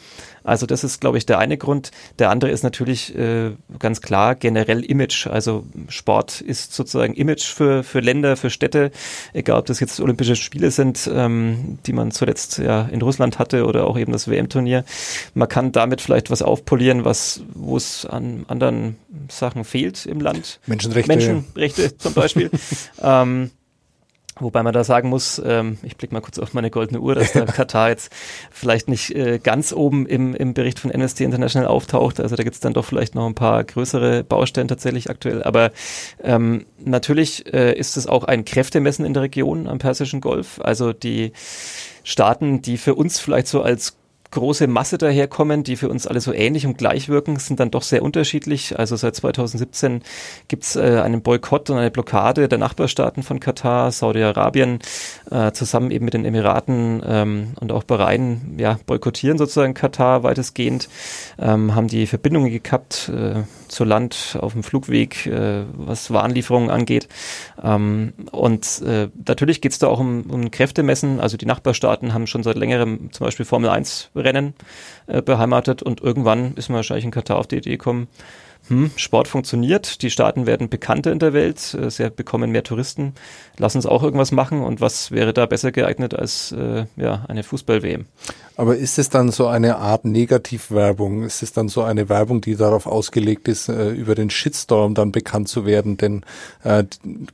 Also 0.45 0.67
das 0.67 0.85
ist, 0.85 1.01
glaube 1.01 1.19
ich, 1.19 1.27
der 1.27 1.39
eine 1.39 1.59
Grund. 1.59 1.91
Der 2.19 2.31
andere 2.31 2.51
ist 2.51 2.63
natürlich 2.63 3.17
äh, 3.17 3.53
ganz 3.79 4.01
klar 4.01 4.37
generell 4.37 4.85
Image. 4.85 5.27
Also 5.27 5.65
Sport 5.89 6.41
ist 6.41 6.73
sozusagen 6.73 7.15
Image 7.15 7.43
für, 7.43 7.83
für 7.83 8.01
Länder, 8.01 8.37
für 8.37 8.51
Städte, 8.51 8.93
egal 9.33 9.59
ob 9.59 9.67
das 9.67 9.81
jetzt 9.81 9.99
Olympische 10.01 10.37
Spiele 10.37 10.71
sind, 10.71 11.11
ähm, 11.13 11.79
die 11.87 11.93
man 11.93 12.13
zuletzt 12.13 12.59
ja 12.59 12.83
in 12.83 13.03
Russland 13.03 13.39
hatte 13.39 13.67
oder 13.67 13.87
auch 13.87 13.99
eben 13.99 14.13
das 14.13 14.29
WM-Turnier. 14.29 14.85
Man 15.35 15.49
kann 15.49 15.73
damit 15.73 16.01
vielleicht 16.01 16.31
was 16.31 16.43
aufpolieren, 16.43 17.05
was 17.05 17.43
wo 17.53 17.77
es 17.77 18.07
an 18.07 18.45
anderen 18.49 18.97
Sachen 19.29 19.65
fehlt 19.65 20.07
im 20.07 20.21
Land. 20.21 20.61
Menschenrechte. 20.67 21.09
Menschenrechte 21.09 21.97
zum 21.99 22.15
Beispiel. 22.15 22.51
ähm, 23.03 23.51
Wobei 24.41 24.65
man 24.65 24.73
da 24.73 24.83
sagen 24.83 25.11
muss, 25.11 25.41
ähm, 25.45 25.79
ich 25.85 25.97
blicke 25.97 26.13
mal 26.13 26.21
kurz 26.21 26.41
auf 26.41 26.55
meine 26.55 26.69
goldene 26.69 27.01
Uhr, 27.01 27.15
dass 27.15 27.33
der 27.33 27.45
Katar 27.47 27.91
jetzt 27.91 28.13
vielleicht 28.51 28.89
nicht 28.89 29.15
äh, 29.15 29.39
ganz 29.39 29.73
oben 29.73 30.07
im, 30.07 30.35
im 30.35 30.55
Bericht 30.55 30.81
von 30.81 30.93
Amnesty 30.93 31.23
International 31.23 31.69
auftaucht. 31.69 32.19
Also 32.19 32.35
da 32.35 32.43
gibt 32.43 32.55
es 32.55 32.61
dann 32.61 32.73
doch 32.73 32.85
vielleicht 32.85 33.15
noch 33.15 33.27
ein 33.27 33.37
paar 33.37 33.63
größere 33.63 34.25
Baustellen 34.25 34.67
tatsächlich 34.67 35.09
aktuell. 35.09 35.45
Aber 35.45 35.71
ähm, 36.21 36.67
natürlich 36.85 37.53
äh, 37.55 37.79
ist 37.79 37.97
es 37.97 38.09
auch 38.09 38.25
ein 38.25 38.45
Kräftemessen 38.45 39.05
in 39.05 39.15
der 39.15 39.23
Region 39.23 39.69
am 39.69 39.79
Persischen 39.79 40.21
Golf. 40.21 40.61
Also 40.61 40.93
die 40.93 41.33
Staaten, 42.03 42.61
die 42.61 42.77
für 42.77 42.97
uns 42.97 43.21
vielleicht 43.21 43.47
so 43.47 43.63
als 43.63 43.97
große 44.35 44.67
Masse 44.67 44.99
daherkommen, 44.99 45.65
die 45.65 45.77
für 45.77 45.89
uns 45.89 46.07
alle 46.07 46.21
so 46.21 46.33
ähnlich 46.33 46.67
und 46.67 46.77
gleich 46.77 47.09
wirken, 47.09 47.39
sind 47.39 47.61
dann 47.61 47.71
doch 47.71 47.83
sehr 47.83 48.03
unterschiedlich. 48.03 48.79
Also 48.79 48.97
seit 48.97 49.17
2017 49.17 50.03
gibt 50.49 50.65
es 50.65 50.77
äh, 50.77 51.01
einen 51.03 51.23
Boykott 51.23 51.71
und 51.71 51.79
eine 51.79 51.91
Blockade 51.91 52.49
der 52.49 52.59
Nachbarstaaten 52.59 53.23
von 53.23 53.41
Katar, 53.41 53.91
Saudi-Arabien, 53.91 54.81
äh, 55.31 55.53
zusammen 55.53 55.91
eben 55.91 56.05
mit 56.05 56.15
den 56.15 56.25
Emiraten 56.25 57.03
ähm, 57.07 57.49
und 57.61 57.73
auch 57.73 57.85
Bahrain, 57.85 58.57
ja, 58.59 58.79
boykottieren 58.87 59.39
sozusagen 59.39 59.75
Katar 59.75 60.23
weitestgehend, 60.23 60.89
ähm, 61.39 61.75
haben 61.75 61.89
die 61.89 62.07
Verbindungen 62.07 62.51
gekappt 62.51 63.11
äh, 63.15 63.43
zur 63.75 63.87
Land 63.87 64.39
auf 64.41 64.53
dem 64.53 64.63
Flugweg, 64.63 65.27
äh, 65.27 65.65
was 65.73 66.11
Warenlieferungen 66.13 66.71
angeht. 66.71 67.09
Ähm, 67.63 68.13
und 68.31 68.83
äh, 68.83 69.09
natürlich 69.27 69.61
geht 69.61 69.73
es 69.73 69.79
da 69.79 69.89
auch 69.89 70.01
um, 70.01 70.23
um 70.31 70.51
Kräftemessen. 70.51 71.21
Also 71.21 71.37
die 71.37 71.47
Nachbarstaaten 71.47 72.15
haben 72.15 72.27
schon 72.27 72.43
seit 72.43 72.57
längerem 72.57 73.11
zum 73.13 73.27
Beispiel 73.27 73.45
Formel 73.45 73.71
1 73.71 74.11
Rennen 74.15 74.55
äh, 75.07 75.21
beheimatet 75.21 75.83
und 75.83 76.01
irgendwann 76.01 76.55
ist 76.55 76.69
man 76.69 76.77
wahrscheinlich 76.77 77.05
in 77.05 77.11
Katar 77.11 77.37
auf 77.37 77.49
die 77.49 77.57
Idee 77.57 77.71
gekommen, 77.71 78.09
hm, 78.69 78.91
Sport 78.97 79.29
funktioniert, 79.29 80.03
die 80.03 80.11
Staaten 80.11 80.47
werden 80.47 80.69
bekannter 80.69 81.13
in 81.13 81.19
der 81.19 81.33
Welt, 81.33 81.75
äh, 81.75 81.91
sie 81.91 82.11
bekommen 82.11 82.51
mehr 82.51 82.65
Touristen, 82.65 83.15
lass 83.59 83.77
uns 83.77 83.87
auch 83.87 84.03
irgendwas 84.03 84.33
machen 84.33 84.63
und 84.63 84.81
was 84.81 85.11
wäre 85.11 85.33
da 85.33 85.47
besser 85.47 85.73
geeignet 85.73 86.15
als 86.15 86.53
äh, 86.53 86.87
ja, 86.97 87.25
eine 87.29 87.43
Fußball-WM? 87.43 88.07
Aber 88.57 88.77
ist 88.77 88.99
es 88.99 89.09
dann 89.09 89.33
so 89.33 89.49
eine 89.49 89.79
Art 89.79 90.05
Negativwerbung? 90.05 91.25
Ist 91.25 91.43
es 91.43 91.53
dann 91.53 91.69
so 91.69 91.83
eine 91.83 92.09
Werbung, 92.09 92.41
die 92.41 92.55
darauf 92.55 92.87
ausgelegt 92.87 93.49
ist, 93.49 93.69
äh, 93.69 93.91
über 93.91 94.15
den 94.15 94.31
Shitstorm 94.31 94.95
dann 94.95 95.11
bekannt 95.11 95.49
zu 95.49 95.67
werden? 95.67 95.97
Denn 95.97 96.23
äh, 96.63 96.85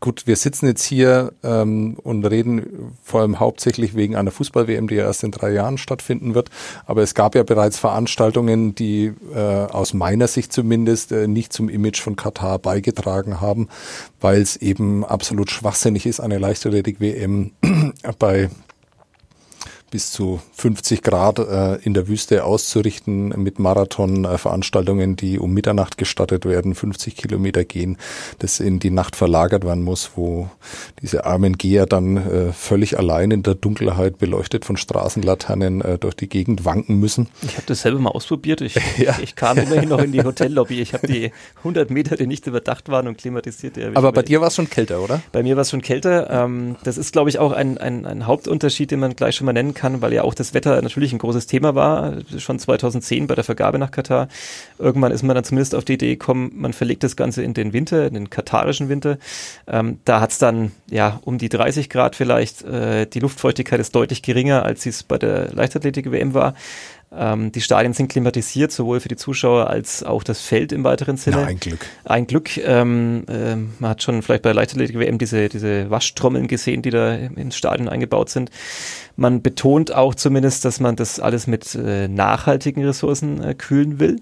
gut, 0.00 0.26
wir 0.26 0.36
sitzen 0.36 0.66
jetzt 0.66 0.84
hier 0.84 1.32
ähm, 1.42 1.98
und 2.02 2.24
reden 2.24 2.94
vor 3.02 3.20
allem 3.20 3.38
hauptsächlich 3.38 3.94
wegen 3.94 4.16
einer 4.16 4.30
Fußball-WM, 4.30 4.88
die 4.88 4.94
ja 4.94 5.04
erst 5.04 5.22
in 5.22 5.30
drei 5.30 5.52
Jahren 5.52 5.76
stattfinden 5.76 6.34
wird. 6.34 6.48
Aber 6.86 7.02
es 7.02 7.14
gab 7.14 7.34
ja 7.34 7.42
bereits 7.42 7.78
Veranstaltungen, 7.78 8.74
die 8.74 9.12
äh, 9.34 9.38
aus 9.38 9.92
meiner 9.92 10.26
Sicht 10.26 10.54
zumindest 10.54 11.12
nicht 11.28 11.52
zum 11.52 11.68
Image 11.68 12.00
von 12.00 12.16
Katar 12.16 12.58
beigetragen 12.58 13.40
haben, 13.40 13.68
weil 14.20 14.40
es 14.40 14.56
eben 14.56 15.04
absolut 15.04 15.50
schwachsinnig 15.50 16.06
ist, 16.06 16.20
eine 16.20 16.38
Leichtathletik-WM 16.38 17.52
bei 18.18 18.50
bis 19.90 20.12
zu 20.12 20.40
50 20.52 21.02
Grad 21.02 21.38
äh, 21.38 21.76
in 21.82 21.94
der 21.94 22.06
Wüste 22.06 22.44
auszurichten 22.44 23.28
mit 23.36 23.58
Marathonveranstaltungen, 23.58 25.16
die 25.16 25.38
um 25.38 25.52
Mitternacht 25.52 25.98
gestartet 25.98 26.44
werden, 26.44 26.74
50 26.74 27.16
Kilometer 27.16 27.64
gehen, 27.64 27.98
das 28.38 28.60
in 28.60 28.78
die 28.78 28.90
Nacht 28.90 29.16
verlagert 29.16 29.64
werden 29.64 29.82
muss, 29.82 30.12
wo 30.14 30.48
diese 31.02 31.24
armen 31.24 31.58
Geher 31.58 31.86
dann 31.86 32.16
äh, 32.16 32.52
völlig 32.52 32.98
allein 32.98 33.32
in 33.32 33.42
der 33.42 33.54
Dunkelheit 33.54 34.18
beleuchtet 34.18 34.64
von 34.64 34.76
Straßenlaternen 34.76 35.80
äh, 35.80 35.98
durch 35.98 36.14
die 36.14 36.28
Gegend 36.28 36.64
wanken 36.64 37.00
müssen. 37.00 37.28
Ich 37.42 37.56
habe 37.56 37.66
das 37.66 37.82
selber 37.82 37.98
mal 37.98 38.10
ausprobiert. 38.10 38.60
Ich, 38.60 38.76
ja. 38.98 39.18
ich 39.20 39.34
kam 39.34 39.58
immerhin 39.58 39.88
noch 39.88 40.02
in 40.02 40.12
die 40.12 40.22
Hotellobby. 40.22 40.80
Ich 40.80 40.94
habe 40.94 41.06
die 41.06 41.32
100 41.58 41.90
Meter, 41.90 42.16
die 42.16 42.26
nicht 42.26 42.46
überdacht 42.46 42.88
waren 42.88 43.08
und 43.08 43.18
klimatisiert. 43.18 43.76
Aber 43.94 44.12
bei 44.12 44.22
dir 44.22 44.40
war 44.40 44.48
es 44.48 44.54
schon 44.54 44.70
kälter, 44.70 45.00
oder? 45.02 45.20
Bei 45.32 45.42
mir 45.42 45.56
war 45.56 45.62
es 45.62 45.70
schon 45.70 45.82
kälter. 45.82 46.30
Ähm, 46.30 46.76
das 46.84 46.96
ist, 46.96 47.12
glaube 47.12 47.30
ich, 47.30 47.38
auch 47.38 47.52
ein, 47.52 47.78
ein, 47.78 48.06
ein 48.06 48.26
Hauptunterschied, 48.26 48.90
den 48.90 49.00
man 49.00 49.16
gleich 49.16 49.34
schon 49.34 49.46
mal 49.46 49.52
nennen 49.52 49.74
kann 49.74 49.79
kann, 49.80 50.02
weil 50.02 50.12
ja 50.12 50.22
auch 50.22 50.34
das 50.34 50.52
Wetter 50.52 50.80
natürlich 50.82 51.12
ein 51.12 51.18
großes 51.18 51.46
Thema 51.46 51.74
war, 51.74 52.18
schon 52.36 52.58
2010 52.58 53.26
bei 53.26 53.34
der 53.34 53.44
Vergabe 53.44 53.78
nach 53.78 53.90
Katar. 53.90 54.28
Irgendwann 54.78 55.10
ist 55.10 55.22
man 55.22 55.34
dann 55.34 55.44
zumindest 55.44 55.74
auf 55.74 55.86
die 55.86 55.94
Idee 55.94 56.10
gekommen, 56.10 56.52
man 56.54 56.74
verlegt 56.74 57.02
das 57.02 57.16
Ganze 57.16 57.42
in 57.42 57.54
den 57.54 57.72
Winter, 57.72 58.06
in 58.06 58.14
den 58.14 58.28
katarischen 58.28 58.90
Winter. 58.90 59.16
Ähm, 59.66 59.98
da 60.04 60.20
hat 60.20 60.32
es 60.32 60.38
dann 60.38 60.72
ja 60.90 61.18
um 61.24 61.38
die 61.38 61.48
30 61.48 61.88
Grad 61.88 62.14
vielleicht. 62.14 62.62
Äh, 62.62 63.06
die 63.06 63.20
Luftfeuchtigkeit 63.20 63.80
ist 63.80 63.94
deutlich 63.94 64.20
geringer, 64.20 64.64
als 64.64 64.84
es 64.84 65.02
bei 65.02 65.16
der 65.16 65.52
Leichtathletik-WM 65.54 66.34
war. 66.34 66.54
Ähm, 67.12 67.50
die 67.50 67.60
Stadien 67.60 67.92
sind 67.92 68.08
klimatisiert, 68.08 68.70
sowohl 68.70 69.00
für 69.00 69.08
die 69.08 69.16
Zuschauer 69.16 69.68
als 69.68 70.04
auch 70.04 70.22
das 70.22 70.40
Feld 70.42 70.70
im 70.70 70.84
weiteren 70.84 71.16
Sinne. 71.16 71.38
Na, 71.38 71.46
ein 71.46 71.58
Glück. 71.58 71.84
Ein 72.04 72.26
Glück. 72.26 72.56
Ähm, 72.58 73.24
äh, 73.28 73.56
man 73.56 73.90
hat 73.90 74.02
schon 74.02 74.22
vielleicht 74.22 74.42
bei 74.42 74.50
der 74.50 74.54
Leichtathletik-WM 74.54 75.18
diese, 75.18 75.48
diese 75.48 75.90
Waschtrommeln 75.90 76.46
gesehen, 76.46 76.82
die 76.82 76.90
da 76.90 77.14
ins 77.14 77.56
Stadion 77.56 77.88
eingebaut 77.88 78.30
sind. 78.30 78.50
Man 79.20 79.42
betont 79.42 79.92
auch 79.94 80.14
zumindest, 80.14 80.64
dass 80.64 80.80
man 80.80 80.96
das 80.96 81.20
alles 81.20 81.46
mit 81.46 81.74
äh, 81.74 82.08
nachhaltigen 82.08 82.82
Ressourcen 82.82 83.44
äh, 83.44 83.54
kühlen 83.54 84.00
will. 84.00 84.16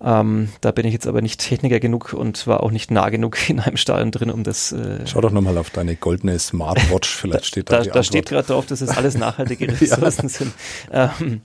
Ähm, 0.00 0.50
da 0.60 0.70
bin 0.70 0.86
ich 0.86 0.92
jetzt 0.92 1.08
aber 1.08 1.20
nicht 1.20 1.40
Techniker 1.40 1.80
genug 1.80 2.12
und 2.12 2.46
war 2.46 2.62
auch 2.62 2.70
nicht 2.70 2.92
nah 2.92 3.08
genug 3.08 3.50
in 3.50 3.58
einem 3.58 3.76
Stadion 3.76 4.12
drin, 4.12 4.30
um 4.30 4.44
das. 4.44 4.70
Äh, 4.70 5.00
Schau 5.04 5.20
doch 5.20 5.32
nochmal 5.32 5.58
auf 5.58 5.70
deine 5.70 5.96
goldene 5.96 6.38
Smartwatch, 6.38 7.08
vielleicht 7.08 7.46
steht 7.46 7.72
da. 7.72 7.82
Da, 7.82 7.90
da 7.90 8.02
steht 8.04 8.26
gerade 8.28 8.46
drauf, 8.46 8.66
dass 8.66 8.82
es 8.82 8.96
alles 8.96 9.18
nachhaltige 9.18 9.68
Ressourcen 9.80 10.28
ja. 10.28 10.28
sind. 10.28 10.52
Ähm, 10.92 11.40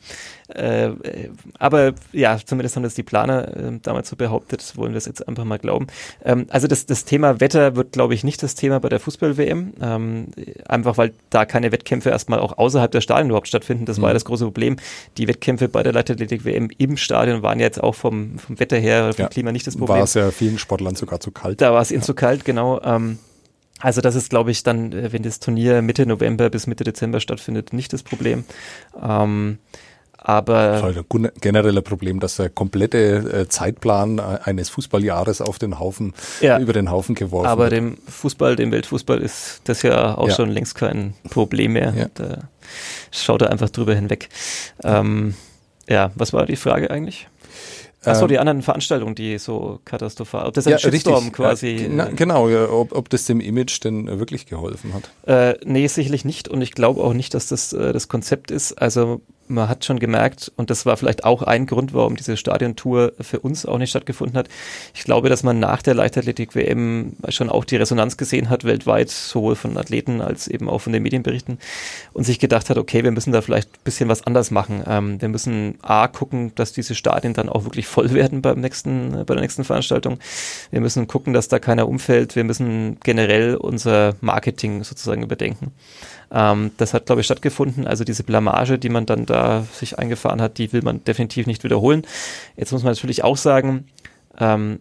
Äh, 0.55 0.91
aber 1.60 1.93
ja, 2.12 2.38
zumindest 2.43 2.75
haben 2.75 2.84
das 2.84 2.93
die 2.93 3.03
Planer 3.03 3.55
äh, 3.55 3.79
damals 3.81 4.10
so 4.10 4.15
behauptet, 4.15 4.74
wollen 4.75 4.91
wir 4.91 4.98
es 4.98 5.05
jetzt 5.05 5.27
einfach 5.27 5.46
mal 5.46 5.60
glauben. 5.60 5.88
Ähm, 6.24 6.48
also 6.50 6.67
das, 6.67 6.86
das 6.86 7.05
Thema 7.05 7.39
Wetter 7.39 7.75
wird, 7.75 7.93
glaube 7.93 8.13
ich, 8.13 8.24
nicht 8.24 8.41
das 8.43 8.55
Thema 8.55 8.79
bei 8.79 8.89
der 8.89 9.00
Fußball-WM, 9.00 9.74
ähm, 9.81 10.27
einfach 10.67 10.98
weil 10.98 11.13
da 11.29 11.46
keine 11.46 11.72
Wettkämpfe 11.72 12.10
erstmal 12.10 12.39
auch 12.39 12.58
außerhalb 12.58 12.90
der 12.93 13.01
Stadien 13.01 13.27
überhaupt 13.27 13.48
stattfinden. 13.48 13.86
Das 13.86 13.98
mhm. 13.98 14.03
war 14.03 14.10
ja 14.10 14.13
das 14.13 14.25
große 14.25 14.45
Problem. 14.45 14.77
Die 15.17 15.27
Wettkämpfe 15.27 15.67
bei 15.67 15.83
der 15.83 15.93
Leichtathletik-WM 15.93 16.69
im 16.77 16.98
Stadion 16.98 17.43
waren 17.43 17.60
ja 17.60 17.65
jetzt 17.65 17.81
auch 17.81 17.95
vom, 17.95 18.39
vom 18.39 18.60
Wetter 18.60 18.77
her, 18.77 19.13
vom 19.13 19.24
ja, 19.24 19.29
Klima 19.29 19.51
nicht 19.51 19.67
das 19.67 19.75
Problem. 19.75 19.98
War 19.98 20.03
es 20.03 20.13
ja 20.13 20.31
vielen 20.31 20.57
Sportlern 20.57 20.95
sogar 20.95 21.19
zu 21.19 21.31
kalt. 21.31 21.62
Da 21.62 21.74
war 21.74 21.81
es 21.81 21.91
ihnen 21.91 22.01
ja. 22.01 22.05
zu 22.05 22.13
kalt, 22.13 22.45
genau. 22.45 22.81
Ähm, 22.83 23.19
also 23.79 24.01
das 24.01 24.15
ist, 24.15 24.29
glaube 24.29 24.51
ich, 24.51 24.63
dann, 24.63 24.91
äh, 24.91 25.12
wenn 25.12 25.24
das 25.24 25.39
Turnier 25.39 25.81
Mitte 25.81 26.05
November 26.05 26.50
bis 26.50 26.67
Mitte 26.67 26.83
Dezember 26.83 27.19
stattfindet, 27.19 27.74
nicht 27.74 27.91
das 27.93 28.03
Problem. 28.03 28.45
Ähm, 29.01 29.57
aber 30.23 30.67
das 30.67 30.77
ist 30.77 30.83
halt 30.83 31.13
ein 31.13 31.29
generelles 31.41 31.83
Problem, 31.83 32.19
dass 32.19 32.35
der 32.35 32.49
komplette 32.49 32.97
äh, 33.41 33.49
Zeitplan 33.49 34.19
äh, 34.19 34.37
eines 34.43 34.69
Fußballjahres 34.69 35.41
auf 35.41 35.57
den 35.57 35.79
Haufen 35.79 36.13
ja, 36.41 36.59
über 36.59 36.73
den 36.73 36.91
Haufen 36.91 37.15
geworfen 37.15 37.47
aber 37.47 37.71
wird. 37.71 37.73
Aber 37.73 37.81
dem 37.81 37.97
Fußball, 38.07 38.55
dem 38.55 38.71
Weltfußball 38.71 39.19
ist 39.19 39.61
das 39.63 39.81
ja 39.81 40.15
auch 40.15 40.27
ja. 40.27 40.35
schon 40.35 40.49
längst 40.49 40.75
kein 40.75 41.15
Problem 41.31 41.73
mehr. 41.73 41.93
Ja. 41.97 42.05
Da 42.13 42.37
schaut 43.11 43.41
er 43.41 43.49
einfach 43.49 43.71
drüber 43.71 43.95
hinweg. 43.95 44.29
Ähm, 44.83 45.33
ja, 45.89 46.11
was 46.13 46.33
war 46.33 46.45
die 46.45 46.55
Frage 46.55 46.91
eigentlich? 46.91 47.27
Achso, 48.03 48.25
die 48.25 48.35
ähm, 48.35 48.41
anderen 48.41 48.61
Veranstaltungen, 48.61 49.13
die 49.13 49.37
so 49.37 49.79
katastrophal, 49.85 50.47
ob 50.47 50.53
das 50.55 50.65
ein 50.65 50.71
ja, 50.71 50.79
Shitstorm 50.79 51.15
richtig. 51.15 51.33
quasi. 51.33 51.87
Na, 51.89 52.05
genau, 52.05 52.49
ja, 52.49 52.67
ob, 52.67 52.93
ob 52.93 53.09
das 53.09 53.25
dem 53.25 53.39
Image 53.39 53.83
denn 53.83 54.07
wirklich 54.19 54.47
geholfen 54.47 54.93
hat. 54.93 55.11
Äh, 55.27 55.59
nee, 55.65 55.85
sicherlich 55.85 56.25
nicht 56.25 56.47
und 56.47 56.61
ich 56.61 56.71
glaube 56.71 57.03
auch 57.03 57.13
nicht, 57.13 57.33
dass 57.35 57.47
das 57.47 57.73
äh, 57.73 57.93
das 57.93 58.07
Konzept 58.07 58.49
ist. 58.49 58.73
Also 58.73 59.21
man 59.51 59.70
hat 59.70 59.86
schon 59.86 60.00
gemerkt, 60.00 60.51
und 60.55 60.70
das 60.70 60.86
war 60.86 60.98
vielleicht 60.98 61.24
auch 61.24 61.43
ein 61.43 61.65
Grund, 61.65 61.93
warum 61.93 62.15
diese 62.15 62.38
Stadiontour 62.38 63.13
für 63.20 63.39
uns 63.39 63.65
auch 63.65 63.77
nicht 63.77 63.89
stattgefunden 63.89 64.38
hat. 64.38 64.48
Ich 64.93 65.03
glaube, 65.03 65.29
dass 65.29 65.43
man 65.43 65.60
nach 65.60 65.81
der 65.81 65.93
Leichtathletik-WM 65.93 67.13
schon 67.29 67.50
auch 67.50 67.65
die 67.65 67.75
Resonanz 67.75 68.17
gesehen 68.17 68.50
hat, 68.50 68.63
weltweit, 68.63 69.10
sowohl 69.10 69.55
von 69.55 69.77
Athleten 69.77 70.22
als 70.22 70.48
eben 70.48 70.70
auch 70.70 70.79
von 70.79 70.93
den 70.93 71.03
Medienberichten, 71.03 71.60
und 72.13 72.24
sich 72.24 72.39
gedacht 72.39 72.70
hat, 72.70 72.77
okay, 72.77 73.03
wir 73.03 73.12
müssen 73.12 73.31
da 73.31 73.41
vielleicht 73.41 73.70
ein 73.70 73.84
bisschen 73.84 74.10
was 74.10 74.24
anders 74.24 74.51
machen. 74.51 74.84
Ähm, 74.88 75.22
wir 75.22 75.29
müssen 75.29 75.75
A, 75.81 76.08
gucken, 76.08 76.53
dass 76.55 76.74
diese 76.74 76.96
Stadien 76.96 77.34
dann 77.34 77.50
auch 77.50 77.63
wirklich 77.63 77.88
voll 77.88 78.13
werden 78.13 78.41
beim 78.41 78.60
nächsten, 78.60 79.12
bei 79.25 79.34
der 79.34 79.41
nächsten 79.41 79.63
Veranstaltung. 79.63 80.20
Wir 80.72 80.81
müssen 80.81 81.08
gucken, 81.08 81.34
dass 81.34 81.48
da 81.48 81.60
keiner 81.60 81.88
umfällt. 81.88 82.36
Wir 82.36 82.43
müssen 82.43 82.98
generell 83.03 83.55
unser 83.55 84.15
Marketing 84.22 84.84
sozusagen 84.84 85.24
überdenken. 85.24 85.72
Ähm, 86.31 86.71
das 86.77 86.93
hat, 86.93 87.05
glaube 87.05 87.21
ich, 87.21 87.25
stattgefunden. 87.25 87.88
Also 87.88 88.03
diese 88.03 88.23
Blamage, 88.23 88.79
die 88.79 88.89
man 88.89 89.05
dann 89.05 89.25
da 89.25 89.65
sich 89.73 90.00
eingefahren 90.00 90.41
hat, 90.41 90.57
die 90.57 90.71
will 90.73 90.81
man 90.81 91.03
definitiv 91.03 91.47
nicht 91.47 91.63
wiederholen. 91.63 92.03
Jetzt 92.55 92.71
muss 92.71 92.83
man 92.83 92.93
natürlich 92.93 93.23
auch 93.23 93.38
sagen, 93.38 93.85
ähm, 94.39 94.79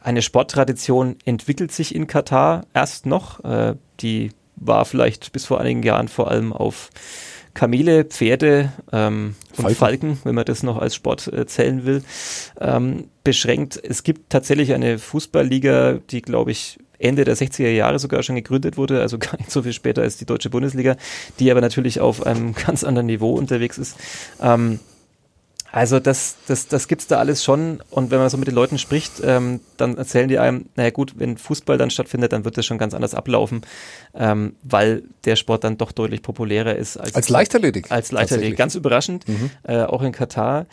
eine 0.00 0.22
Sporttradition 0.22 1.16
entwickelt 1.24 1.72
sich 1.72 1.94
in 1.94 2.06
Katar 2.06 2.66
erst 2.74 3.06
noch. 3.06 3.44
Äh, 3.44 3.76
die 4.00 4.30
war 4.56 4.84
vielleicht 4.84 5.32
bis 5.32 5.44
vor 5.44 5.60
einigen 5.60 5.82
Jahren 5.82 6.08
vor 6.08 6.30
allem 6.30 6.52
auf 6.52 6.90
Kamele, 7.54 8.04
Pferde 8.04 8.72
ähm, 8.92 9.36
und 9.56 9.62
Falken. 9.62 9.76
Falken, 9.76 10.18
wenn 10.24 10.34
man 10.34 10.44
das 10.44 10.62
noch 10.62 10.76
als 10.78 10.94
Sport 10.94 11.32
äh, 11.32 11.46
zählen 11.46 11.84
will, 11.84 12.02
ähm, 12.60 13.08
beschränkt. 13.22 13.80
Es 13.82 14.02
gibt 14.02 14.30
tatsächlich 14.30 14.74
eine 14.74 14.98
Fußballliga, 14.98 16.00
die, 16.10 16.20
glaube 16.20 16.50
ich, 16.50 16.78
Ende 17.04 17.24
der 17.24 17.36
60er 17.36 17.70
Jahre 17.70 17.98
sogar 17.98 18.22
schon 18.22 18.36
gegründet 18.36 18.76
wurde, 18.76 19.00
also 19.00 19.18
gar 19.18 19.36
nicht 19.38 19.50
so 19.50 19.62
viel 19.62 19.72
später 19.72 20.02
als 20.02 20.16
die 20.16 20.26
deutsche 20.26 20.50
Bundesliga, 20.50 20.96
die 21.38 21.50
aber 21.50 21.60
natürlich 21.60 22.00
auf 22.00 22.26
einem 22.26 22.54
ganz 22.66 22.84
anderen 22.84 23.06
Niveau 23.06 23.34
unterwegs 23.34 23.78
ist. 23.78 23.96
Ähm, 24.40 24.80
also 25.74 25.98
das, 25.98 26.36
das, 26.46 26.68
das 26.68 26.86
gibt's 26.86 27.08
da 27.08 27.18
alles 27.18 27.42
schon. 27.42 27.82
Und 27.90 28.12
wenn 28.12 28.20
man 28.20 28.30
so 28.30 28.36
mit 28.36 28.46
den 28.46 28.54
Leuten 28.54 28.78
spricht, 28.78 29.14
ähm, 29.24 29.58
dann 29.76 29.98
erzählen 29.98 30.28
die 30.28 30.38
einem, 30.38 30.66
naja 30.76 30.90
gut, 30.90 31.14
wenn 31.18 31.36
Fußball 31.36 31.78
dann 31.78 31.90
stattfindet, 31.90 32.32
dann 32.32 32.44
wird 32.44 32.56
das 32.56 32.64
schon 32.64 32.78
ganz 32.78 32.94
anders 32.94 33.12
ablaufen, 33.12 33.62
ähm, 34.14 34.54
weil 34.62 35.02
der 35.24 35.34
Sport 35.34 35.64
dann 35.64 35.76
doch 35.76 35.90
deutlich 35.90 36.22
populärer 36.22 36.76
ist 36.76 36.96
als, 36.96 37.16
als 37.16 37.28
Leichtathletik. 37.28 37.90
Als 37.90 38.12
Leichtathletik. 38.12 38.56
Ganz 38.56 38.76
überraschend, 38.76 39.26
mhm. 39.26 39.50
äh, 39.64 39.82
auch 39.82 40.02
in 40.02 40.12
Katar 40.12 40.66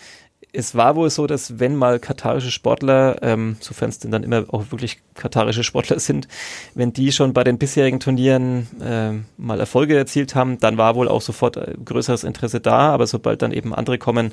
es 0.53 0.75
war 0.75 0.95
wohl 0.95 1.09
so, 1.09 1.27
dass 1.27 1.59
wenn 1.59 1.75
mal 1.75 1.99
katarische 1.99 2.51
Sportler, 2.51 3.17
ähm, 3.21 3.57
sofern 3.61 3.89
es 3.89 3.99
denn 3.99 4.11
dann 4.11 4.23
immer 4.23 4.45
auch 4.49 4.71
wirklich 4.71 4.99
katarische 5.15 5.63
Sportler 5.63 5.99
sind, 5.99 6.27
wenn 6.75 6.93
die 6.93 7.11
schon 7.11 7.33
bei 7.33 7.43
den 7.43 7.57
bisherigen 7.57 7.99
Turnieren 7.99 8.67
äh, 8.81 9.11
mal 9.37 9.59
Erfolge 9.59 9.97
erzielt 9.97 10.35
haben, 10.35 10.59
dann 10.59 10.77
war 10.77 10.95
wohl 10.95 11.07
auch 11.07 11.21
sofort 11.21 11.57
äh, 11.57 11.75
größeres 11.83 12.23
Interesse 12.23 12.59
da, 12.59 12.91
aber 12.91 13.07
sobald 13.07 13.41
dann 13.41 13.51
eben 13.51 13.73
andere 13.73 13.97
kommen, 13.97 14.31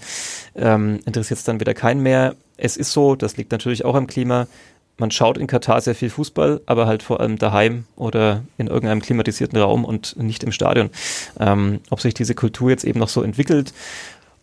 ähm, 0.57 1.01
interessiert 1.07 1.39
es 1.39 1.45
dann 1.45 1.61
wieder 1.61 1.75
keinen 1.75 2.03
mehr. 2.03 2.35
Es 2.57 2.77
ist 2.77 2.93
so, 2.93 3.15
das 3.15 3.37
liegt 3.37 3.53
natürlich 3.53 3.85
auch 3.85 3.95
am 3.95 4.09
Klima, 4.09 4.49
man 5.01 5.13
schaut 5.13 5.39
in 5.39 5.47
Katar 5.47 5.81
sehr 5.81 5.95
viel 5.95 6.11
Fußball, 6.11 6.61
aber 6.67 6.89
halt 6.89 7.05
vor 7.05 7.21
allem 7.21 7.39
daheim 7.39 7.85
oder 7.95 8.43
in 8.57 8.67
irgendeinem 8.67 9.01
klimatisierten 9.01 9.57
Raum 9.57 9.85
und 9.85 10.17
nicht 10.17 10.43
im 10.43 10.51
Stadion. 10.51 10.91
Ähm, 11.39 11.79
ob 11.91 12.01
sich 12.01 12.15
diese 12.15 12.35
Kultur 12.35 12.71
jetzt 12.71 12.83
eben 12.83 12.99
noch 12.99 13.09
so 13.09 13.23
entwickelt 13.23 13.73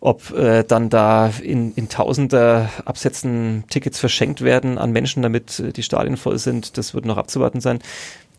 ob 0.00 0.30
äh, 0.32 0.62
dann 0.62 0.90
da 0.90 1.32
in, 1.42 1.72
in 1.74 1.88
tausender 1.88 2.70
Absätzen 2.84 3.64
Tickets 3.70 3.98
verschenkt 3.98 4.42
werden 4.42 4.78
an 4.78 4.92
Menschen, 4.92 5.22
damit 5.22 5.58
äh, 5.58 5.72
die 5.72 5.82
Stadien 5.82 6.16
voll 6.16 6.38
sind, 6.38 6.76
das 6.78 6.94
wird 6.94 7.04
noch 7.06 7.16
abzuwarten 7.16 7.60
sein. 7.60 7.80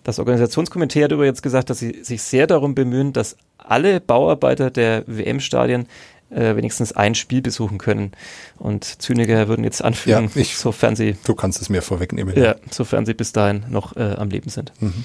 Das 0.04 0.20
Organisationskomitee 0.20 1.04
hat 1.04 1.12
übrigens 1.12 1.42
gesagt, 1.42 1.70
dass 1.70 1.80
sie 1.80 2.04
sich 2.04 2.22
sehr 2.22 2.48
darum 2.48 2.76
bemühen, 2.76 3.12
dass 3.12 3.36
alle 3.58 4.00
Bauarbeiter 4.00 4.72
der 4.72 5.04
WM-Stadien 5.06 5.88
äh, 6.30 6.56
wenigstens 6.56 6.94
ein 6.94 7.16
Spiel 7.16 7.42
besuchen 7.42 7.78
können. 7.78 8.12
Und 8.58 9.02
Zyniker 9.02 9.48
würden 9.48 9.64
jetzt 9.64 9.84
anfügen, 9.84 10.30
ja, 10.34 10.42
ich, 10.42 10.58
sofern 10.58 10.96
sie. 10.96 11.18
Du 11.26 11.36
kannst 11.36 11.62
es 11.62 11.70
mir 11.70 11.82
vorwegnehmen. 11.82 12.38
Ja, 12.38 12.56
sofern 12.72 13.06
sie 13.06 13.14
bis 13.14 13.34
dahin 13.34 13.66
noch 13.70 13.96
äh, 13.96 14.16
am 14.18 14.30
Leben 14.30 14.50
sind. 14.50 14.72
Mhm. 14.80 15.04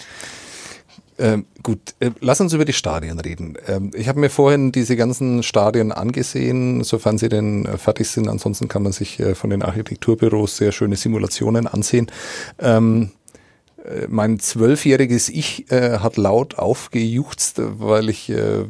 Ähm, 1.18 1.46
gut, 1.62 1.94
äh, 2.00 2.10
lass 2.20 2.40
uns 2.40 2.52
über 2.52 2.64
die 2.64 2.72
Stadien 2.72 3.20
reden. 3.20 3.56
Ähm, 3.66 3.90
ich 3.94 4.08
habe 4.08 4.18
mir 4.18 4.30
vorhin 4.30 4.72
diese 4.72 4.96
ganzen 4.96 5.42
Stadien 5.42 5.92
angesehen, 5.92 6.84
sofern 6.84 7.18
sie 7.18 7.28
denn 7.28 7.66
äh, 7.66 7.78
fertig 7.78 8.08
sind. 8.08 8.28
Ansonsten 8.28 8.68
kann 8.68 8.82
man 8.82 8.92
sich 8.92 9.20
äh, 9.20 9.34
von 9.34 9.50
den 9.50 9.62
Architekturbüros 9.62 10.56
sehr 10.56 10.72
schöne 10.72 10.96
Simulationen 10.96 11.66
ansehen. 11.66 12.10
Ähm, 12.58 13.10
äh, 13.84 14.06
mein 14.08 14.38
zwölfjähriges 14.38 15.28
Ich 15.28 15.70
äh, 15.70 15.98
hat 15.98 16.16
laut 16.16 16.58
aufgejuchzt, 16.58 17.60
weil 17.60 18.08
ich 18.08 18.30
äh, 18.30 18.64